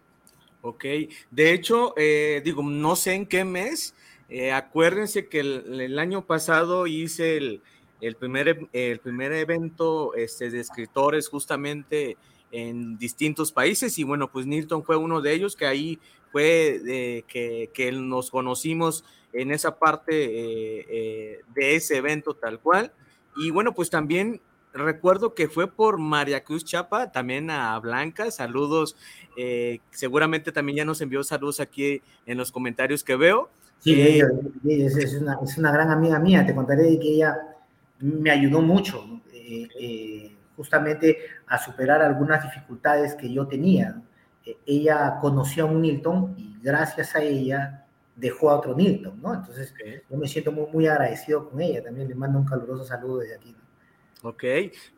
Ok, 0.61 0.83
de 1.29 1.53
hecho, 1.53 1.93
eh, 1.95 2.41
digo, 2.43 2.63
no 2.63 2.95
sé 2.95 3.13
en 3.13 3.27
qué 3.27 3.45
mes, 3.45 3.93
eh, 4.29 4.51
acuérdense 4.51 5.27
que 5.27 5.41
el, 5.41 5.99
año 5.99 6.25
pasado 6.25 6.87
hice 6.87 7.37
el, 7.37 7.61
el, 8.01 8.15
primer, 8.15 8.67
el 8.73 8.99
primer 8.99 9.31
evento 9.33 10.13
este, 10.15 10.49
de 10.49 10.59
escritores 10.59 11.27
justamente 11.27 12.17
en 12.51 12.97
distintos 12.97 13.51
países 13.51 13.97
y 13.99 14.03
bueno, 14.03 14.31
pues 14.31 14.45
Nilton 14.45 14.83
fue 14.83 14.95
uno 14.95 15.21
de 15.21 15.33
ellos 15.33 15.55
que 15.55 15.65
ahí 15.65 15.99
fue 16.31 17.23
que, 17.27 17.69
que, 17.73 17.91
nos 17.91 18.29
conocimos 18.29 19.03
en 19.33 19.51
esa 19.51 19.77
parte 19.77 20.25
eh, 20.25 20.85
eh, 20.89 21.39
de 21.53 21.75
ese 21.75 21.97
evento 21.97 22.33
tal 22.33 22.59
cual. 22.59 22.91
Y 23.35 23.51
bueno, 23.51 23.73
pues 23.73 23.89
también 23.89 24.41
recuerdo 24.73 25.33
que 25.33 25.47
fue 25.47 25.67
por 25.67 25.97
María 25.97 26.43
Cruz 26.43 26.63
Chapa, 26.63 27.11
también 27.11 27.49
a 27.49 27.77
Blanca, 27.79 28.31
saludos, 28.31 28.95
seguramente 29.91 30.51
también 30.51 30.77
ya 30.77 30.85
nos 30.85 31.01
envió 31.01 31.23
saludos 31.23 31.59
aquí 31.59 32.01
en 32.25 32.37
los 32.37 32.51
comentarios 32.51 33.03
que 33.03 33.15
veo. 33.15 33.49
Sí, 33.85 33.93
eh, 33.93 34.23
es, 34.67 35.13
una, 35.21 35.37
es, 35.43 35.57
una, 35.57 35.71
gran 35.71 35.91
amiga 35.91 36.17
mía. 36.17 36.43
Te 36.43 36.55
contaré 36.55 36.97
que 36.99 37.07
ella 37.07 37.37
me 37.99 38.31
ayudó 38.31 38.61
mucho 38.61 39.21
eh, 39.33 39.67
eh, 39.79 40.35
justamente 40.55 41.17
a 41.47 41.57
superar 41.57 42.01
algunas 42.01 42.43
dificultades 42.43 43.15
que 43.15 43.31
yo 43.31 43.47
tenía. 43.47 44.01
ella 44.65 45.17
conoció 45.21 45.63
a 45.63 45.67
un 45.67 45.81
Nilton 45.81 46.35
y 46.37 46.57
gracias 46.61 47.15
a 47.15 47.23
ella 47.23 47.85
dejó 48.15 48.49
a 48.49 48.59
otro 48.59 48.75
Nilton, 48.75 49.21
¿no? 49.21 49.33
Entonces 49.33 49.73
yo 50.09 50.17
me 50.17 50.27
siento 50.27 50.51
muy, 50.51 50.67
muy 50.71 50.87
agradecido 50.87 51.49
con 51.49 51.61
ella. 51.61 51.83
También 51.83 52.07
le 52.07 52.15
mando 52.15 52.39
un 52.39 52.45
caluroso 52.45 52.83
saludo 52.83 53.19
desde 53.19 53.35
aquí. 53.35 53.55
Ok, 54.21 54.43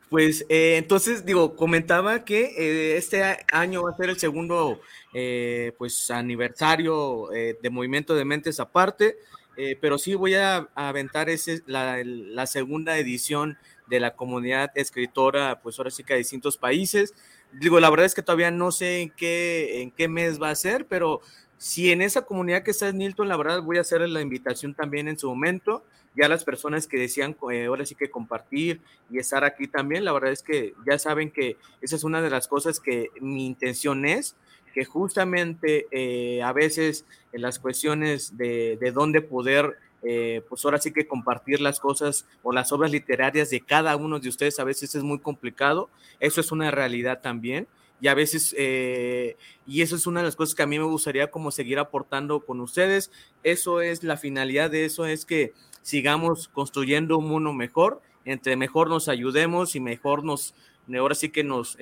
pues 0.09 0.45
entonces 0.47 1.25
digo, 1.25 1.55
comentaba 1.55 2.23
que 2.23 2.95
este 2.95 3.23
año 3.51 3.83
va 3.83 3.91
a 3.91 3.97
ser 3.97 4.09
el 4.09 4.17
segundo 4.17 4.79
eh, 5.19 5.73
pues 5.79 6.11
aniversario 6.11 7.33
eh, 7.33 7.57
de 7.59 7.69
Movimiento 7.71 8.13
de 8.13 8.23
Mentes 8.23 8.59
aparte, 8.59 9.17
eh, 9.57 9.77
pero 9.81 9.97
sí 9.97 10.13
voy 10.13 10.35
a, 10.35 10.69
aventar 10.75 11.29
ese, 11.29 11.63
la, 11.65 12.45
segunda 12.45 12.97
edición 12.97 13.57
de 13.87 13.99
la 13.99 14.15
comunidad 14.15 14.71
escritora, 14.75 15.59
pues 15.61 15.79
ahora 15.79 15.91
sí 15.91 16.03
que 16.03 16.13
a 16.13 16.17
distintos 16.17 16.57
países. 16.57 17.13
Digo, 17.51 17.79
la 17.79 17.89
verdad 17.89 18.05
es 18.05 18.13
que 18.13 18.21
todavía 18.21 18.51
no 18.51 18.71
sé 18.71 19.01
en 19.01 19.09
qué, 19.09 19.81
en 19.81 19.91
qué 19.91 20.07
mes 20.07 20.41
va 20.41 20.51
a 20.51 20.55
ser, 20.55 20.85
pero 20.85 21.21
si 21.57 21.91
en 21.91 22.03
esa 22.03 22.23
comunidad 22.23 22.61
que 22.61 22.71
está 22.71 22.89
en 22.89 22.99
Nilton, 22.99 23.27
la 23.27 23.37
verdad 23.37 23.63
voy 23.63 23.77
a 23.77 23.81
hacer 23.81 24.07
la 24.07 24.21
invitación 24.21 24.75
también 24.75 25.07
en 25.07 25.17
su 25.17 25.27
momento, 25.27 25.83
ya 26.15 26.27
las 26.27 26.43
personas 26.43 26.87
que 26.87 26.97
decían 26.97 27.35
eh, 27.51 27.65
ahora 27.65 27.85
sí 27.85 27.95
que 27.95 28.09
compartir 28.09 28.81
y 29.09 29.17
estar 29.17 29.43
aquí 29.43 29.67
también, 29.67 30.05
la 30.05 30.13
verdad 30.13 30.31
es 30.31 30.43
que 30.43 30.73
ya 30.89 30.99
saben 30.99 31.31
que 31.31 31.57
esa 31.81 31.95
es 31.95 32.03
una 32.03 32.21
de 32.21 32.29
las 32.29 32.47
cosas 32.47 32.79
que 32.79 33.09
mi 33.21 33.45
intención 33.47 34.05
es, 34.05 34.35
que 34.77 34.85
justamente 34.85 35.87
eh, 35.89 36.43
a 36.43 36.53
veces 36.53 37.03
en 37.33 37.41
las 37.41 37.57
cuestiones 37.57 38.37
de, 38.37 38.77
de 38.79 38.91
dónde 38.91 39.21
poder 39.21 39.75
eh, 40.03 40.43
pues 40.47 40.63
ahora 40.63 40.77
sí 40.77 40.93
que 40.93 41.07
compartir 41.07 41.61
las 41.61 41.79
cosas 41.79 42.27
o 42.43 42.51
las 42.53 42.71
obras 42.71 42.91
literarias 42.91 43.49
de 43.49 43.59
cada 43.61 43.95
uno 43.95 44.19
de 44.19 44.29
ustedes 44.29 44.59
a 44.59 44.63
veces 44.63 44.93
es 44.93 45.01
muy 45.01 45.17
complicado, 45.17 45.89
eso 46.19 46.41
es 46.41 46.51
una 46.51 46.69
realidad 46.69 47.21
también 47.23 47.67
y 47.99 48.07
a 48.07 48.13
veces, 48.13 48.53
eh, 48.55 49.35
y 49.65 49.81
eso 49.81 49.95
es 49.95 50.05
una 50.05 50.19
de 50.19 50.27
las 50.27 50.35
cosas 50.35 50.53
que 50.53 50.61
a 50.61 50.67
mí 50.67 50.77
me 50.77 50.85
gustaría 50.85 51.31
como 51.31 51.49
seguir 51.49 51.79
aportando 51.79 52.41
con 52.41 52.59
ustedes, 52.59 53.09
eso 53.41 53.81
es 53.81 54.03
la 54.03 54.15
finalidad 54.15 54.69
de 54.69 54.85
eso, 54.85 55.07
es 55.07 55.25
que 55.25 55.53
sigamos 55.81 56.49
construyendo 56.49 57.17
un 57.17 57.29
mundo 57.29 57.51
mejor, 57.51 57.99
entre 58.25 58.55
mejor 58.57 58.89
nos 58.89 59.07
ayudemos 59.07 59.75
y 59.75 59.79
mejor 59.79 60.23
nos, 60.23 60.53
ahora 60.95 61.15
sí 61.15 61.29
que 61.29 61.43
nos, 61.43 61.79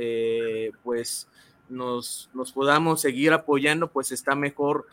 pues, 0.81 1.27
nos, 1.69 2.29
nos 2.33 2.51
podamos 2.51 3.01
seguir 3.01 3.33
apoyando, 3.33 3.87
pues 3.87 4.11
está 4.11 4.35
mejor 4.35 4.85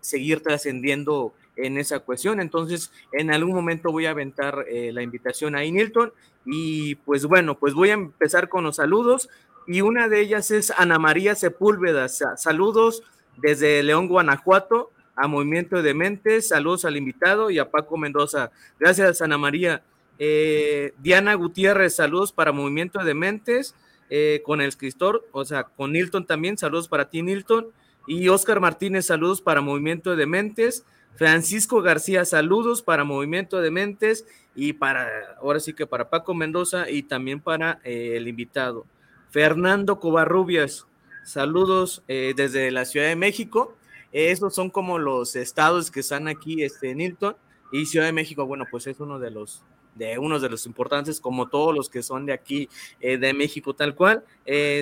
seguir 0.00 0.42
trascendiendo 0.42 1.34
en 1.58 1.76
esa 1.76 2.00
cuestión. 2.00 2.40
Entonces, 2.40 2.90
en 3.12 3.32
algún 3.32 3.54
momento 3.54 3.92
voy 3.92 4.06
a 4.06 4.10
aventar 4.10 4.64
eh, 4.68 4.92
la 4.92 5.02
invitación 5.02 5.54
a 5.54 5.60
Nilton 5.60 6.12
y 6.46 6.94
pues 6.96 7.26
bueno, 7.26 7.58
pues 7.58 7.74
voy 7.74 7.90
a 7.90 7.94
empezar 7.94 8.48
con 8.48 8.64
los 8.64 8.76
saludos 8.76 9.28
y 9.66 9.82
una 9.82 10.08
de 10.08 10.20
ellas 10.20 10.50
es 10.50 10.70
Ana 10.70 10.98
María 10.98 11.34
Sepúlveda. 11.34 12.08
Saludos 12.08 13.02
desde 13.36 13.82
León, 13.82 14.08
Guanajuato, 14.08 14.92
a 15.14 15.26
Movimiento 15.26 15.82
de 15.82 15.94
Mentes, 15.94 16.48
saludos 16.48 16.84
al 16.84 16.96
invitado 16.96 17.50
y 17.50 17.58
a 17.58 17.70
Paco 17.70 17.98
Mendoza. 17.98 18.50
Gracias, 18.78 19.20
Ana 19.20 19.36
María. 19.36 19.82
Eh, 20.20 20.94
Diana 20.98 21.34
Gutiérrez, 21.34 21.96
saludos 21.96 22.32
para 22.32 22.52
Movimiento 22.52 23.04
de 23.04 23.14
Mentes, 23.14 23.74
eh, 24.10 24.42
con 24.44 24.60
el 24.60 24.68
escritor, 24.68 25.26
o 25.32 25.44
sea, 25.44 25.64
con 25.64 25.92
Nilton 25.92 26.26
también, 26.26 26.58
saludos 26.58 26.88
para 26.88 27.10
ti, 27.10 27.22
Nilton. 27.22 27.68
Y 28.06 28.28
Oscar 28.28 28.58
Martínez, 28.58 29.06
saludos 29.06 29.42
para 29.42 29.60
Movimiento 29.60 30.16
de 30.16 30.24
Mentes. 30.24 30.84
Francisco 31.16 31.82
García, 31.82 32.24
saludos 32.24 32.80
para 32.80 33.04
Movimiento 33.04 33.60
de 33.60 33.70
Mentes 33.70 34.24
y 34.54 34.72
para, 34.74 35.10
ahora 35.42 35.60
sí 35.60 35.72
que 35.72 35.86
para 35.86 36.08
Paco 36.08 36.32
Mendoza 36.32 36.88
y 36.88 37.02
también 37.02 37.40
para 37.40 37.80
eh, 37.84 38.14
el 38.16 38.28
invitado. 38.28 38.86
Fernando 39.30 40.00
Covarrubias, 40.00 40.86
saludos 41.24 42.02
eh, 42.08 42.34
desde 42.36 42.70
la 42.70 42.84
Ciudad 42.84 43.08
de 43.08 43.16
México. 43.16 43.74
Estos 44.12 44.54
son 44.54 44.70
como 44.70 44.98
los 44.98 45.36
estados 45.36 45.90
que 45.90 46.00
están 46.00 46.28
aquí 46.28 46.62
este, 46.62 46.90
en 46.90 47.00
Hilton 47.00 47.36
y 47.72 47.86
Ciudad 47.86 48.06
de 48.06 48.12
México, 48.12 48.46
bueno, 48.46 48.64
pues 48.70 48.86
es 48.86 48.98
uno 49.00 49.18
de 49.18 49.30
los 49.30 49.62
de 49.98 50.18
uno 50.18 50.38
de 50.38 50.48
los 50.48 50.64
importantes, 50.66 51.20
como 51.20 51.48
todos 51.48 51.74
los 51.74 51.90
que 51.90 52.02
son 52.02 52.24
de 52.24 52.32
aquí, 52.32 52.68
eh, 53.00 53.18
de 53.18 53.34
México, 53.34 53.74
tal 53.74 53.94
cual. 53.94 54.24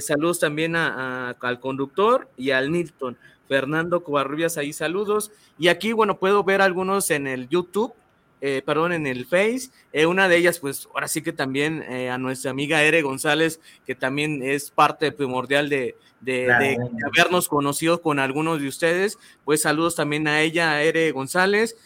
saludos 0.01 0.39
también 0.39 0.77
al 0.77 1.61
conductor 1.61 2.29
y 2.37 2.51
al 2.51 2.71
Nilton. 2.71 3.17
Fernando 3.49 4.03
Covarrubias, 4.03 4.57
ahí 4.59 4.73
saludos. 4.73 5.31
Y 5.59 5.69
aquí, 5.69 5.93
bueno, 5.93 6.19
puedo 6.19 6.45
ver 6.45 6.61
algunos 6.61 7.11
en 7.11 7.27
el 7.27 7.49
YouTube, 7.49 7.95
eh, 8.41 8.63
perdón, 8.65 8.93
en 8.93 9.07
el 9.07 9.27
Face. 9.27 9.71
Eh, 9.93 10.07
una 10.07 10.29
de 10.29 10.37
ellas, 10.37 10.59
pues 10.59 10.89
ahora 10.93 11.09
sí 11.09 11.23
que 11.23 11.33
también 11.33 11.83
eh, 11.83 12.11
a 12.11 12.19
nuestra 12.19 12.51
amiga 12.51 12.83
Ere 12.83 13.03
González, 13.03 13.61
que 13.87 13.95
también 13.95 14.43
es 14.43 14.71
parte 14.71 15.13
primordial 15.13 15.69
de, 15.69 15.97
de, 16.21 16.77
habernos 17.07 17.49
conocido 17.49 18.03
con 18.03 18.19
algunos 18.19 18.61
de 18.61 18.69
ustedes. 18.69 19.19
Pues 19.45 19.63
saludos 19.63 19.97
también 19.97 20.29
a 20.29 20.43
ella, 20.43 20.73
a 20.73 20.83
Ere 20.83 21.11
González. 21.13 21.77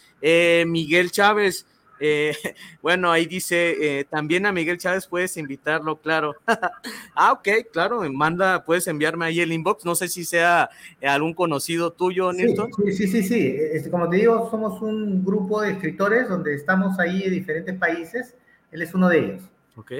Miguel 0.67 1.09
Chávez, 1.09 1.65
eh, 2.03 2.35
bueno, 2.81 3.11
ahí 3.11 3.27
dice, 3.27 3.99
eh, 3.99 4.03
también 4.05 4.45
a 4.47 4.51
Miguel 4.51 4.79
Chávez 4.79 5.05
puedes 5.05 5.37
invitarlo, 5.37 5.95
claro. 5.95 6.35
ah, 7.15 7.31
ok, 7.31 7.47
claro, 7.71 8.01
manda, 8.11 8.65
puedes 8.65 8.87
enviarme 8.87 9.25
ahí 9.25 9.39
el 9.39 9.53
inbox, 9.53 9.85
no 9.85 9.93
sé 9.93 10.07
si 10.07 10.25
sea 10.25 10.69
eh, 10.99 11.07
algún 11.07 11.33
conocido 11.35 11.91
tuyo, 11.93 12.33
Nilton. 12.33 12.69
Sí, 12.73 12.91
sí, 12.91 13.07
sí, 13.07 13.23
sí, 13.23 13.55
este, 13.71 13.91
como 13.91 14.09
te 14.09 14.17
digo, 14.17 14.49
somos 14.49 14.81
un 14.81 15.23
grupo 15.23 15.61
de 15.61 15.73
escritores 15.73 16.27
donde 16.27 16.55
estamos 16.55 16.99
ahí 16.99 17.23
en 17.23 17.31
diferentes 17.31 17.77
países, 17.77 18.35
él 18.71 18.81
es 18.81 18.93
uno 18.95 19.07
de 19.07 19.19
ellos. 19.19 19.41
Ok. 19.75 19.91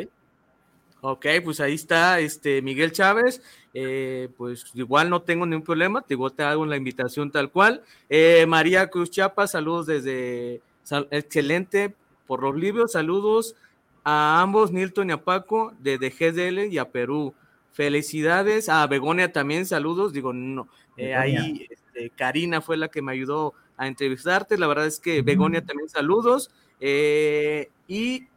Ok, 1.03 1.25
pues 1.43 1.59
ahí 1.59 1.73
está 1.73 2.19
este 2.19 2.61
Miguel 2.61 2.91
Chávez. 2.91 3.41
pues 4.37 4.65
igual 4.75 5.09
no 5.09 5.23
tengo 5.23 5.47
ningún 5.47 5.63
problema, 5.63 6.05
igual 6.07 6.33
te 6.33 6.43
hago 6.43 6.63
la 6.65 6.77
invitación 6.77 7.31
tal 7.31 7.49
cual. 7.49 7.81
María 8.47 8.87
Cruz 8.87 9.09
Chapa, 9.09 9.47
saludos 9.47 9.87
desde 9.87 10.61
excelente 11.11 11.93
por 12.27 12.43
los 12.43 12.55
libros. 12.55 12.93
Saludos 12.93 13.55
a 14.03 14.41
ambos, 14.41 14.71
Nilton 14.71 15.09
y 15.09 15.13
a 15.13 15.23
Paco, 15.23 15.73
de 15.79 15.97
GDL 15.97 16.71
y 16.71 16.77
a 16.77 16.89
Perú. 16.89 17.34
Felicidades 17.71 18.67
a 18.67 18.86
Begonia 18.88 19.32
también, 19.32 19.65
saludos. 19.65 20.13
Digo, 20.13 20.34
no, 20.34 20.67
eh, 20.97 21.15
ahí 21.15 21.67
este, 21.69 22.09
Karina 22.09 22.61
fue 22.61 22.77
la 22.77 22.89
que 22.89 23.01
me 23.01 23.13
ayudó 23.13 23.53
a 23.77 23.88
entrevistarte. 23.88 24.57
La 24.57 24.67
verdad 24.67 24.88
es 24.88 24.99
que 24.99 25.21
Begonia 25.21 25.63
también 25.63 25.89
saludos. 25.89 26.51
Eh, 26.79 27.69
y 27.88 28.27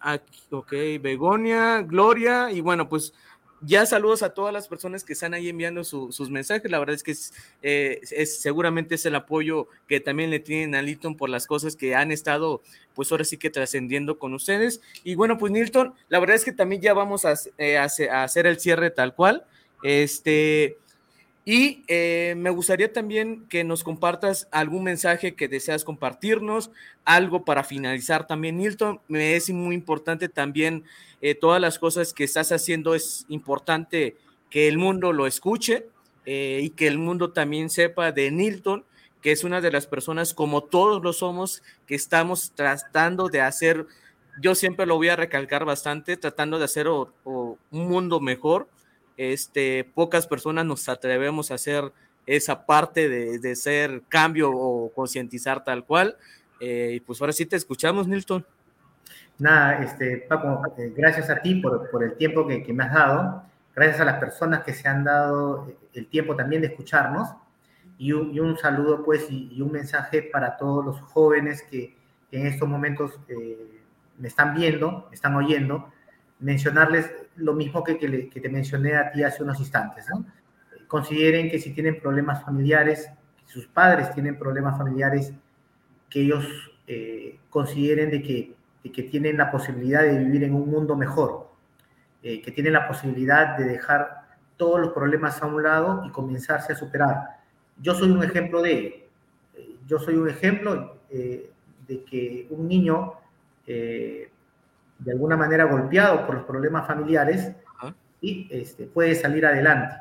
aquí, 0.00 0.40
ok, 0.50 0.72
Begonia, 1.00 1.82
Gloria, 1.82 2.50
y 2.50 2.60
bueno, 2.60 2.88
pues 2.88 3.14
ya 3.64 3.86
saludos 3.86 4.22
a 4.22 4.34
todas 4.34 4.52
las 4.52 4.68
personas 4.68 5.04
que 5.04 5.12
están 5.12 5.34
ahí 5.34 5.48
enviando 5.48 5.84
sus 5.84 6.30
mensajes. 6.30 6.70
La 6.70 6.78
verdad 6.78 6.94
es 6.94 7.02
que 7.02 7.14
eh, 7.62 8.00
es, 8.10 8.40
seguramente 8.40 8.96
es 8.96 9.06
el 9.06 9.14
apoyo 9.14 9.68
que 9.88 10.00
también 10.00 10.30
le 10.30 10.40
tienen 10.40 10.74
a 10.74 10.82
Nilton 10.82 11.16
por 11.16 11.30
las 11.30 11.46
cosas 11.46 11.76
que 11.76 11.94
han 11.94 12.10
estado, 12.10 12.62
pues 12.94 13.10
ahora 13.12 13.24
sí 13.24 13.36
que 13.36 13.50
trascendiendo 13.50 14.18
con 14.18 14.34
ustedes. 14.34 14.80
Y 15.04 15.14
bueno, 15.14 15.38
pues 15.38 15.52
Nilton, 15.52 15.94
la 16.08 16.18
verdad 16.18 16.36
es 16.36 16.44
que 16.44 16.52
también 16.52 16.82
ya 16.82 16.94
vamos 16.94 17.24
a, 17.24 17.34
eh, 17.58 17.78
a 17.78 17.84
hacer 18.24 18.46
el 18.46 18.58
cierre 18.58 18.90
tal 18.90 19.14
cual. 19.14 19.46
Este, 19.82 20.78
y 21.44 21.82
eh, 21.88 22.34
me 22.36 22.50
gustaría 22.50 22.92
también 22.92 23.46
que 23.48 23.64
nos 23.64 23.82
compartas 23.82 24.46
algún 24.52 24.84
mensaje 24.84 25.34
que 25.34 25.48
deseas 25.48 25.82
compartirnos, 25.82 26.70
algo 27.04 27.44
para 27.44 27.64
finalizar 27.64 28.28
también, 28.28 28.58
Nilton. 28.58 29.00
Me 29.08 29.34
es 29.34 29.50
muy 29.50 29.74
importante 29.74 30.28
también 30.28 30.84
eh, 31.20 31.34
todas 31.34 31.60
las 31.60 31.80
cosas 31.80 32.12
que 32.12 32.24
estás 32.24 32.52
haciendo, 32.52 32.94
es 32.94 33.26
importante 33.28 34.16
que 34.50 34.68
el 34.68 34.78
mundo 34.78 35.12
lo 35.12 35.26
escuche 35.26 35.88
eh, 36.26 36.60
y 36.62 36.70
que 36.70 36.86
el 36.86 36.98
mundo 36.98 37.32
también 37.32 37.70
sepa 37.70 38.12
de 38.12 38.30
Nilton, 38.30 38.84
que 39.20 39.32
es 39.32 39.42
una 39.42 39.60
de 39.60 39.72
las 39.72 39.88
personas 39.88 40.34
como 40.34 40.62
todos 40.62 41.02
lo 41.02 41.12
somos, 41.12 41.62
que 41.86 41.96
estamos 41.96 42.52
tratando 42.54 43.28
de 43.28 43.40
hacer, 43.40 43.86
yo 44.40 44.54
siempre 44.54 44.86
lo 44.86 44.96
voy 44.96 45.08
a 45.08 45.16
recalcar 45.16 45.64
bastante, 45.64 46.16
tratando 46.16 46.60
de 46.60 46.66
hacer 46.66 46.86
un 46.88 47.56
mundo 47.70 48.20
mejor 48.20 48.68
este, 49.16 49.84
pocas 49.94 50.26
personas 50.26 50.64
nos 50.64 50.88
atrevemos 50.88 51.50
a 51.50 51.54
hacer 51.54 51.92
esa 52.26 52.66
parte 52.66 53.08
de, 53.08 53.56
ser 53.56 54.02
cambio 54.08 54.50
o 54.52 54.92
concientizar 54.92 55.64
tal 55.64 55.84
cual. 55.84 56.16
Eh, 56.60 56.92
y 56.94 57.00
pues 57.00 57.20
ahora 57.20 57.32
sí 57.32 57.46
te 57.46 57.56
escuchamos, 57.56 58.06
Nilton. 58.06 58.46
Nada, 59.38 59.82
este, 59.82 60.18
Paco, 60.28 60.62
eh, 60.78 60.92
gracias 60.96 61.28
a 61.30 61.40
ti 61.40 61.56
por, 61.56 61.90
por 61.90 62.04
el 62.04 62.14
tiempo 62.16 62.46
que, 62.46 62.62
que, 62.62 62.72
me 62.72 62.84
has 62.84 62.92
dado, 62.92 63.42
gracias 63.74 64.00
a 64.00 64.04
las 64.04 64.20
personas 64.20 64.62
que 64.62 64.72
se 64.72 64.86
han 64.86 65.02
dado 65.02 65.72
el 65.94 66.06
tiempo 66.06 66.36
también 66.36 66.62
de 66.62 66.68
escucharnos, 66.68 67.28
y 67.98 68.12
un, 68.12 68.34
y 68.34 68.40
un 68.40 68.58
saludo 68.58 69.04
pues 69.04 69.30
y, 69.30 69.60
un 69.60 69.70
mensaje 69.70 70.22
para 70.22 70.56
todos 70.56 70.84
los 70.84 71.00
jóvenes 71.00 71.62
que, 71.62 71.96
en 72.32 72.46
estos 72.46 72.66
momentos 72.66 73.20
eh, 73.28 73.80
me 74.18 74.26
están 74.26 74.54
viendo, 74.54 75.06
me 75.10 75.14
están 75.14 75.36
oyendo, 75.36 75.91
mencionarles 76.42 77.10
lo 77.36 77.54
mismo 77.54 77.82
que, 77.82 77.98
que, 77.98 78.40
te 78.40 78.48
mencioné 78.48 78.96
a 78.96 79.10
ti 79.10 79.22
hace 79.22 79.42
unos 79.42 79.58
instantes. 79.60 80.06
Consideren 80.86 81.50
que 81.50 81.58
si 81.58 81.72
tienen 81.72 82.00
problemas 82.00 82.44
familiares, 82.44 83.08
sus 83.46 83.66
padres 83.66 84.12
tienen 84.12 84.38
problemas 84.38 84.76
familiares, 84.76 85.32
que 86.10 86.20
ellos 86.20 86.44
eh, 86.86 87.38
consideren 87.48 88.10
de 88.10 88.22
que, 88.22 88.54
que, 88.90 89.02
tienen 89.04 89.38
la 89.38 89.50
posibilidad 89.50 90.02
de 90.02 90.18
vivir 90.18 90.44
en 90.44 90.54
un 90.54 90.68
mundo 90.68 90.96
mejor, 90.96 91.48
eh, 92.22 92.42
que 92.42 92.50
tienen 92.50 92.74
la 92.74 92.86
posibilidad 92.88 93.56
de 93.56 93.64
dejar 93.64 94.22
todos 94.56 94.80
los 94.80 94.92
problemas 94.92 95.42
a 95.42 95.46
un 95.46 95.62
lado 95.62 96.02
y 96.04 96.10
comenzarse 96.10 96.72
a 96.72 96.76
superar. 96.76 97.40
Yo 97.80 97.94
soy 97.94 98.10
un 98.10 98.22
ejemplo 98.22 98.60
de 98.60 98.72
ello. 98.72 98.96
Eh, 99.54 99.76
yo 99.86 99.98
soy 99.98 100.16
un 100.16 100.28
ejemplo 100.28 100.96
de 101.10 102.04
que 102.04 102.46
un 102.48 102.66
niño 102.66 103.14
de 105.04 105.12
alguna 105.12 105.36
manera 105.36 105.64
golpeado 105.64 106.26
por 106.26 106.36
los 106.36 106.44
problemas 106.44 106.86
familiares 106.86 107.52
y 108.20 108.48
este, 108.50 108.86
puede 108.86 109.14
salir 109.14 109.44
adelante. 109.44 109.96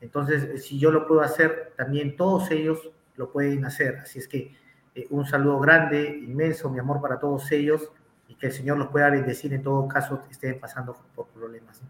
Entonces, 0.00 0.64
si 0.64 0.78
yo 0.78 0.90
lo 0.90 1.06
puedo 1.06 1.20
hacer, 1.20 1.72
también 1.76 2.16
todos 2.16 2.50
ellos 2.50 2.90
lo 3.16 3.30
pueden 3.30 3.64
hacer. 3.64 3.96
Así 3.96 4.18
es 4.18 4.28
que 4.28 4.54
eh, 4.94 5.06
un 5.10 5.26
saludo 5.26 5.58
grande, 5.58 6.08
inmenso, 6.08 6.70
mi 6.70 6.78
amor 6.78 7.00
para 7.00 7.18
todos 7.18 7.50
ellos 7.52 7.92
y 8.26 8.34
que 8.34 8.46
el 8.46 8.52
Señor 8.52 8.78
los 8.78 8.88
pueda 8.88 9.10
bendecir 9.10 9.52
en 9.52 9.62
todo 9.62 9.86
caso 9.86 10.22
que 10.24 10.32
estén 10.32 10.58
pasando 10.58 10.96
por 11.14 11.26
problemas. 11.28 11.82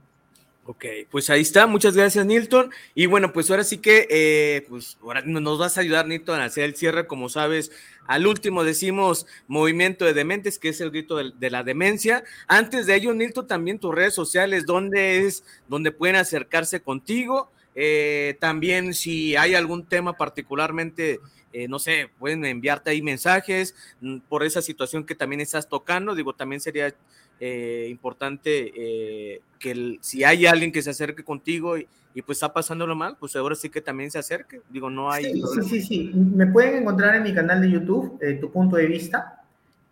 Ok, 0.71 0.85
pues 1.11 1.31
ahí 1.31 1.41
está, 1.41 1.67
muchas 1.67 1.97
gracias 1.97 2.27
Nilton. 2.27 2.71
Y 2.95 3.07
bueno, 3.07 3.33
pues 3.33 3.51
ahora 3.51 3.65
sí 3.65 3.79
que, 3.79 4.07
eh, 4.11 4.67
pues 4.69 4.99
ahora 5.01 5.23
nos 5.23 5.59
vas 5.59 5.79
a 5.79 5.81
ayudar 5.81 6.07
Nilton 6.07 6.39
a 6.41 6.45
hacer 6.45 6.65
el 6.65 6.77
cierre, 6.77 7.07
como 7.07 7.31
sabes, 7.31 7.73
al 8.07 8.27
último 8.27 8.63
decimos 8.65 9.27
movimiento 9.47 10.05
de 10.05 10.13
dementes, 10.13 10.59
que 10.59 10.69
es 10.69 10.83
el 10.83 10.91
grito 10.91 11.17
de, 11.17 11.51
la 11.51 11.63
demencia. 11.63 12.23
Antes 12.49 12.85
de 12.85 12.97
ello, 12.97 13.15
Nilton, 13.15 13.47
también 13.47 13.79
tus 13.79 13.95
redes 13.95 14.13
sociales, 14.13 14.67
¿dónde 14.67 15.21
es, 15.25 15.43
donde 15.69 15.91
pueden 15.91 16.17
acercarse 16.17 16.83
contigo? 16.83 17.51
Eh, 17.75 18.37
también 18.39 18.93
si 18.93 19.37
hay 19.37 19.55
algún 19.55 19.87
tema 19.87 20.19
particularmente, 20.19 21.21
eh, 21.55 21.67
no 21.67 21.79
sé, 21.79 22.11
pueden 22.19 22.45
enviarte 22.45 22.91
ahí 22.91 23.01
mensajes 23.01 23.75
mm, 24.03 24.19
por 24.29 24.45
esa 24.45 24.61
situación 24.61 25.07
que 25.07 25.15
también 25.15 25.41
estás 25.41 25.67
tocando. 25.67 26.15
Digo, 26.15 26.35
también 26.35 26.61
sería 26.61 26.95
eh, 27.41 27.87
importante 27.89 28.73
eh, 28.75 29.43
que 29.61 29.99
si 30.01 30.25
hay 30.25 30.47
alguien 30.47 30.73
que 30.73 30.83
se 30.83 30.91
acerque 30.91 31.23
contigo 31.23 31.79
y, 31.79 31.87
pues 32.27 32.39
está 32.39 32.53
pasándolo 32.53 32.97
mal, 32.97 33.17
pues 33.19 33.37
ahora 33.37 33.55
sí 33.55 33.71
que 33.71 33.81
también 33.81 34.11
se 34.11 34.19
acerque. 34.19 34.61
Digo, 34.71 34.91
no 34.91 35.09
hay. 35.09 35.25
Sí, 35.25 35.43
sí, 35.55 35.63
sí, 35.63 35.83
sí, 35.83 36.11
Me 36.15 36.49
pueden 36.49 36.83
encontrar 36.83 37.15
en 37.15 37.23
mi 37.23 37.33
canal 37.33 37.61
de 37.61 37.71
YouTube, 37.71 38.19
eh, 38.21 38.35
Tu 38.35 38.51
Punto 38.51 38.75
de 38.75 38.87
Vista. 38.87 39.45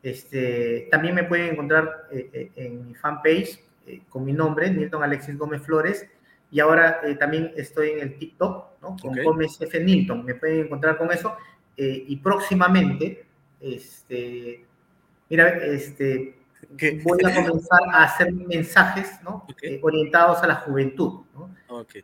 Este, 0.02 0.88
también 0.90 1.14
me 1.14 1.22
pueden 1.22 1.52
encontrar 1.52 2.08
en 2.10 2.88
mi 2.88 2.94
fanpage 2.94 3.60
con 4.08 4.24
mi 4.24 4.32
nombre, 4.32 4.70
Nilton 4.70 5.04
Alexis 5.04 5.38
Gómez 5.38 5.62
Flores. 5.62 6.04
Y 6.50 6.58
ahora 6.58 7.00
también 7.18 7.52
estoy 7.56 7.90
en 7.90 8.00
el 8.00 8.18
TikTok, 8.18 8.82
¿no? 8.82 8.96
Con 9.00 9.16
Gómez 9.22 9.60
F. 9.60 9.78
Nilton. 9.78 10.24
Me 10.24 10.34
pueden 10.34 10.66
encontrar 10.66 10.98
con 10.98 11.12
eso. 11.12 11.36
y 11.76 12.16
próximamente, 12.16 13.24
este, 13.60 14.64
mira, 15.28 15.48
este, 15.64 16.34
voy 17.02 17.18
a 17.24 17.34
comenzar 17.34 17.80
a 17.92 18.04
hacer 18.04 18.32
mensajes 18.32 19.20
eh, 19.62 19.80
orientados 19.82 20.42
a 20.42 20.46
la 20.46 20.56
juventud. 20.56 21.22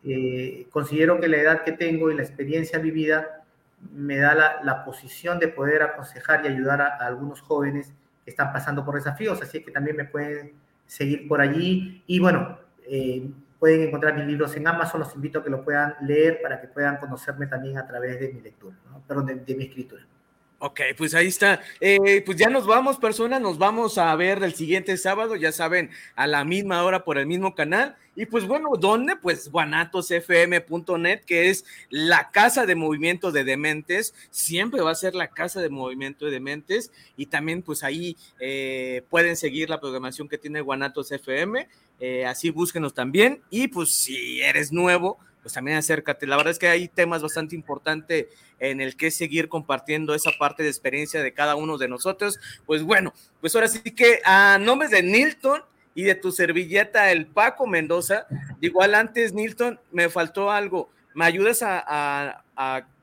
Eh, 0.05 0.67
considero 0.71 1.21
que 1.21 1.29
la 1.29 1.37
edad 1.39 1.65
que 1.65 1.73
tengo 1.73 2.11
y 2.11 2.15
la 2.15 2.23
experiencia 2.23 2.79
vivida 2.79 3.45
me 3.93 4.19
da 4.19 4.61
la, 4.63 4.85
posición 4.85 5.39
de 5.39 5.49
poder 5.49 5.83
aconsejar 5.83 6.45
y 6.45 6.49
ayudar 6.49 6.81
a, 6.81 6.97
algunos 6.99 7.41
jóvenes 7.41 7.93
que 8.25 8.31
están 8.31 8.53
pasando 8.53 8.85
por 8.85 8.95
desafíos, 8.95 9.41
así 9.43 9.63
que 9.63 9.71
también 9.71 9.97
me 9.97 10.05
pueden 10.05 10.53
seguir 10.87 11.27
por 11.27 11.41
allí. 11.41 12.03
Y 12.07 12.21
bueno, 12.21 12.59
eh, 12.87 13.29
pueden 13.59 13.83
encontrar 13.83 14.15
mis 14.15 14.27
libros 14.27 14.57
en 14.57 14.67
Amazon, 14.67 15.01
los 15.01 15.15
invito 15.15 15.41
a 15.41 15.45
que 15.45 15.51
lo 15.51 15.65
puedan 15.65 15.95
leer 16.03 16.41
para 16.43 16.61
que 16.61 16.69
puedan 16.69 16.99
conocerme 16.99 17.47
también 17.47 17.79
a 17.79 17.87
través 17.87 18.21
de 18.21 18.33
mi 18.33 18.41
lectura, 18.41 18.77
perdón, 19.07 19.45
de 19.45 19.55
mi 19.55 19.65
escritura. 19.65 20.05
Ok, 20.65 20.81
pues 20.97 21.13
ahí 21.15 21.27
está. 21.27 21.61
Eh, 21.81 22.23
pues 22.25 22.39
ya 22.39 22.49
nos 22.49 22.69
vamos, 22.69 22.97
personas. 22.97 23.41
Nos 23.41 23.59
vamos 23.59 23.99
a 23.99 24.15
ver 24.15 24.45
el 24.45 24.55
siguiente 24.55 24.97
sábado, 24.97 25.35
ya 25.35 25.51
saben, 25.51 25.91
a 26.15 26.29
la 26.29 26.45
misma 26.45 26.85
hora 26.85 27.03
por 27.03 27.19
el 27.19 27.27
mismo 27.27 27.57
canal. 27.57 27.97
Y 28.15 28.27
pues 28.27 28.47
bueno, 28.47 28.69
¿dónde? 28.79 29.17
Pues 29.17 29.51
guanatosfm.net, 29.51 31.25
que 31.25 31.51
es 31.51 31.65
la 31.91 32.31
casa 32.31 32.65
de 32.65 32.77
movimiento 32.77 33.33
de 33.33 33.43
dementes. 33.43 34.15
Siempre 34.31 34.83
va 34.83 34.93
a 34.93 34.95
ser 34.95 35.17
la 35.17 35.27
casa 35.27 35.61
de 35.61 35.69
movimiento 35.69 36.27
de 36.27 36.31
dementes. 36.31 36.93
Y 37.17 37.27
también, 37.27 37.63
pues 37.63 37.83
ahí 37.83 38.17
eh, 38.39 39.03
pueden 39.11 39.37
seguir 39.37 39.69
la 39.69 39.81
programación 39.81 40.29
que 40.29 40.39
tiene 40.39 40.61
Guanatos 40.61 41.11
FM. 41.11 41.67
Eh, 41.99 42.25
así 42.25 42.51
búsquenos 42.51 42.95
también. 42.95 43.43
Y 43.51 43.67
pues 43.67 43.91
si 43.91 44.41
eres 44.43 44.71
nuevo, 44.71 45.19
pues 45.43 45.55
también 45.55 45.77
acércate. 45.77 46.27
La 46.27 46.37
verdad 46.37 46.53
es 46.53 46.59
que 46.59 46.69
hay 46.69 46.89
temas 46.89 47.23
bastante 47.23 47.55
importantes 47.55 48.27
en 48.61 48.81
el 48.81 48.97
que 48.97 49.11
seguir 49.11 49.49
compartiendo 49.49 50.15
esa 50.15 50.31
parte 50.39 50.63
de 50.63 50.69
experiencia 50.69 51.23
de 51.23 51.35
cada 51.35 51.57
uno 51.57 51.79
de 51.79 51.89
nosotros. 51.89 52.39
Pues 52.65 52.83
bueno, 52.83 53.13
pues 53.41 53.55
ahora 53.55 53.69
sí 53.69 53.81
que 53.81 54.21
a 54.25 54.59
nombre 54.59 54.89
de 54.89 55.03
Nilton 55.03 55.63
y 55.95 56.05
de 56.05 56.15
tu 56.15 56.31
servilleta, 56.31 57.11
el 57.11 57.27
Paco 57.27 57.67
Mendoza, 57.67 58.27
igual 58.61 58.95
antes, 58.95 59.33
Nilton, 59.33 59.81
me 59.91 60.09
faltó 60.09 60.51
algo. 60.51 60.89
¿Me 61.15 61.25
ayudas 61.25 61.61
a, 61.63 62.45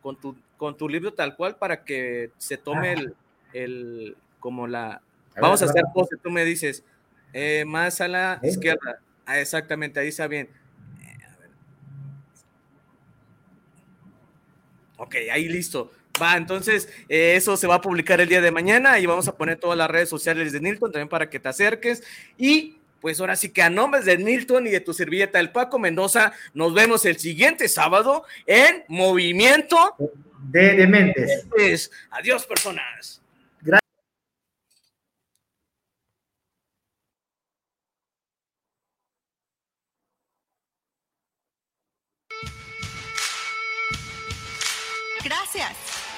con, 0.02 0.20
tu, 0.20 0.36
con 0.58 0.78
tu 0.78 0.88
libro 0.88 1.14
tal 1.14 1.36
cual 1.36 1.58
para 1.58 1.84
que 1.84 2.32
se 2.38 2.58
tome 2.58 2.94
el, 2.94 3.14
el 3.54 4.18
como 4.40 4.66
la... 4.66 5.02
Vamos 5.40 5.62
a 5.62 5.66
hacer 5.66 5.84
pose, 5.94 6.18
tú 6.18 6.30
me 6.32 6.44
dices, 6.44 6.84
eh, 7.34 7.64
más 7.68 8.02
a 8.02 8.08
la 8.08 8.40
izquierda. 8.44 9.00
Ah, 9.26 9.40
exactamente, 9.40 10.00
ahí 10.00 10.08
está 10.08 10.28
bien. 10.28 10.50
Ok, 15.00 15.16
ahí 15.32 15.47
listo. 15.47 15.91
Va, 16.22 16.36
entonces 16.36 16.89
eh, 17.08 17.36
eso 17.38 17.56
se 17.56 17.68
va 17.68 17.76
a 17.76 17.82
publicar 17.82 18.20
el 18.20 18.28
día 18.28 18.41
de 18.41 18.52
mañana 18.52 19.00
y 19.00 19.06
vamos 19.06 19.30
a 19.30 19.38
poner 19.38 19.58
todas 19.58 19.78
las 19.78 19.89
redes 19.89 20.10
sociales 20.10 20.52
de 20.52 20.60
Nilton 20.60 20.91
también 20.91 21.08
para 21.08 21.30
que 21.30 21.39
te 21.39 21.47
acerques. 21.47 22.04
Y 22.38 22.76
pues 23.00 23.22
ahora 23.22 23.38
sí 23.38 23.50
que 23.50 23.62
a 23.62 23.70
nombres 23.70 24.04
de 24.04 24.18
Nilton 24.18 24.68
y 24.68 24.72
de 24.72 24.82
tu 24.82 24.93
servilleta, 24.93 25.39
el 25.39 25.52
Paco 25.52 25.80
Mendoza, 25.80 26.34
nos 26.54 26.74
vemos 26.74 27.06
el 27.06 27.18
siguiente 27.18 27.70
sábado 27.70 28.26
en 28.45 28.84
Movimiento 28.89 29.95
de 30.52 30.76
Dementes. 30.76 31.91
Adiós, 32.12 32.45
personas. 32.45 33.22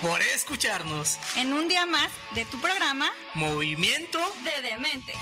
Por 0.01 0.21
escucharnos 0.21 1.19
en 1.35 1.53
un 1.53 1.67
día 1.67 1.85
más 1.85 2.09
de 2.33 2.45
tu 2.45 2.59
programa 2.59 3.11
Movimiento 3.35 4.19
de 4.43 4.69
Demente. 4.69 5.13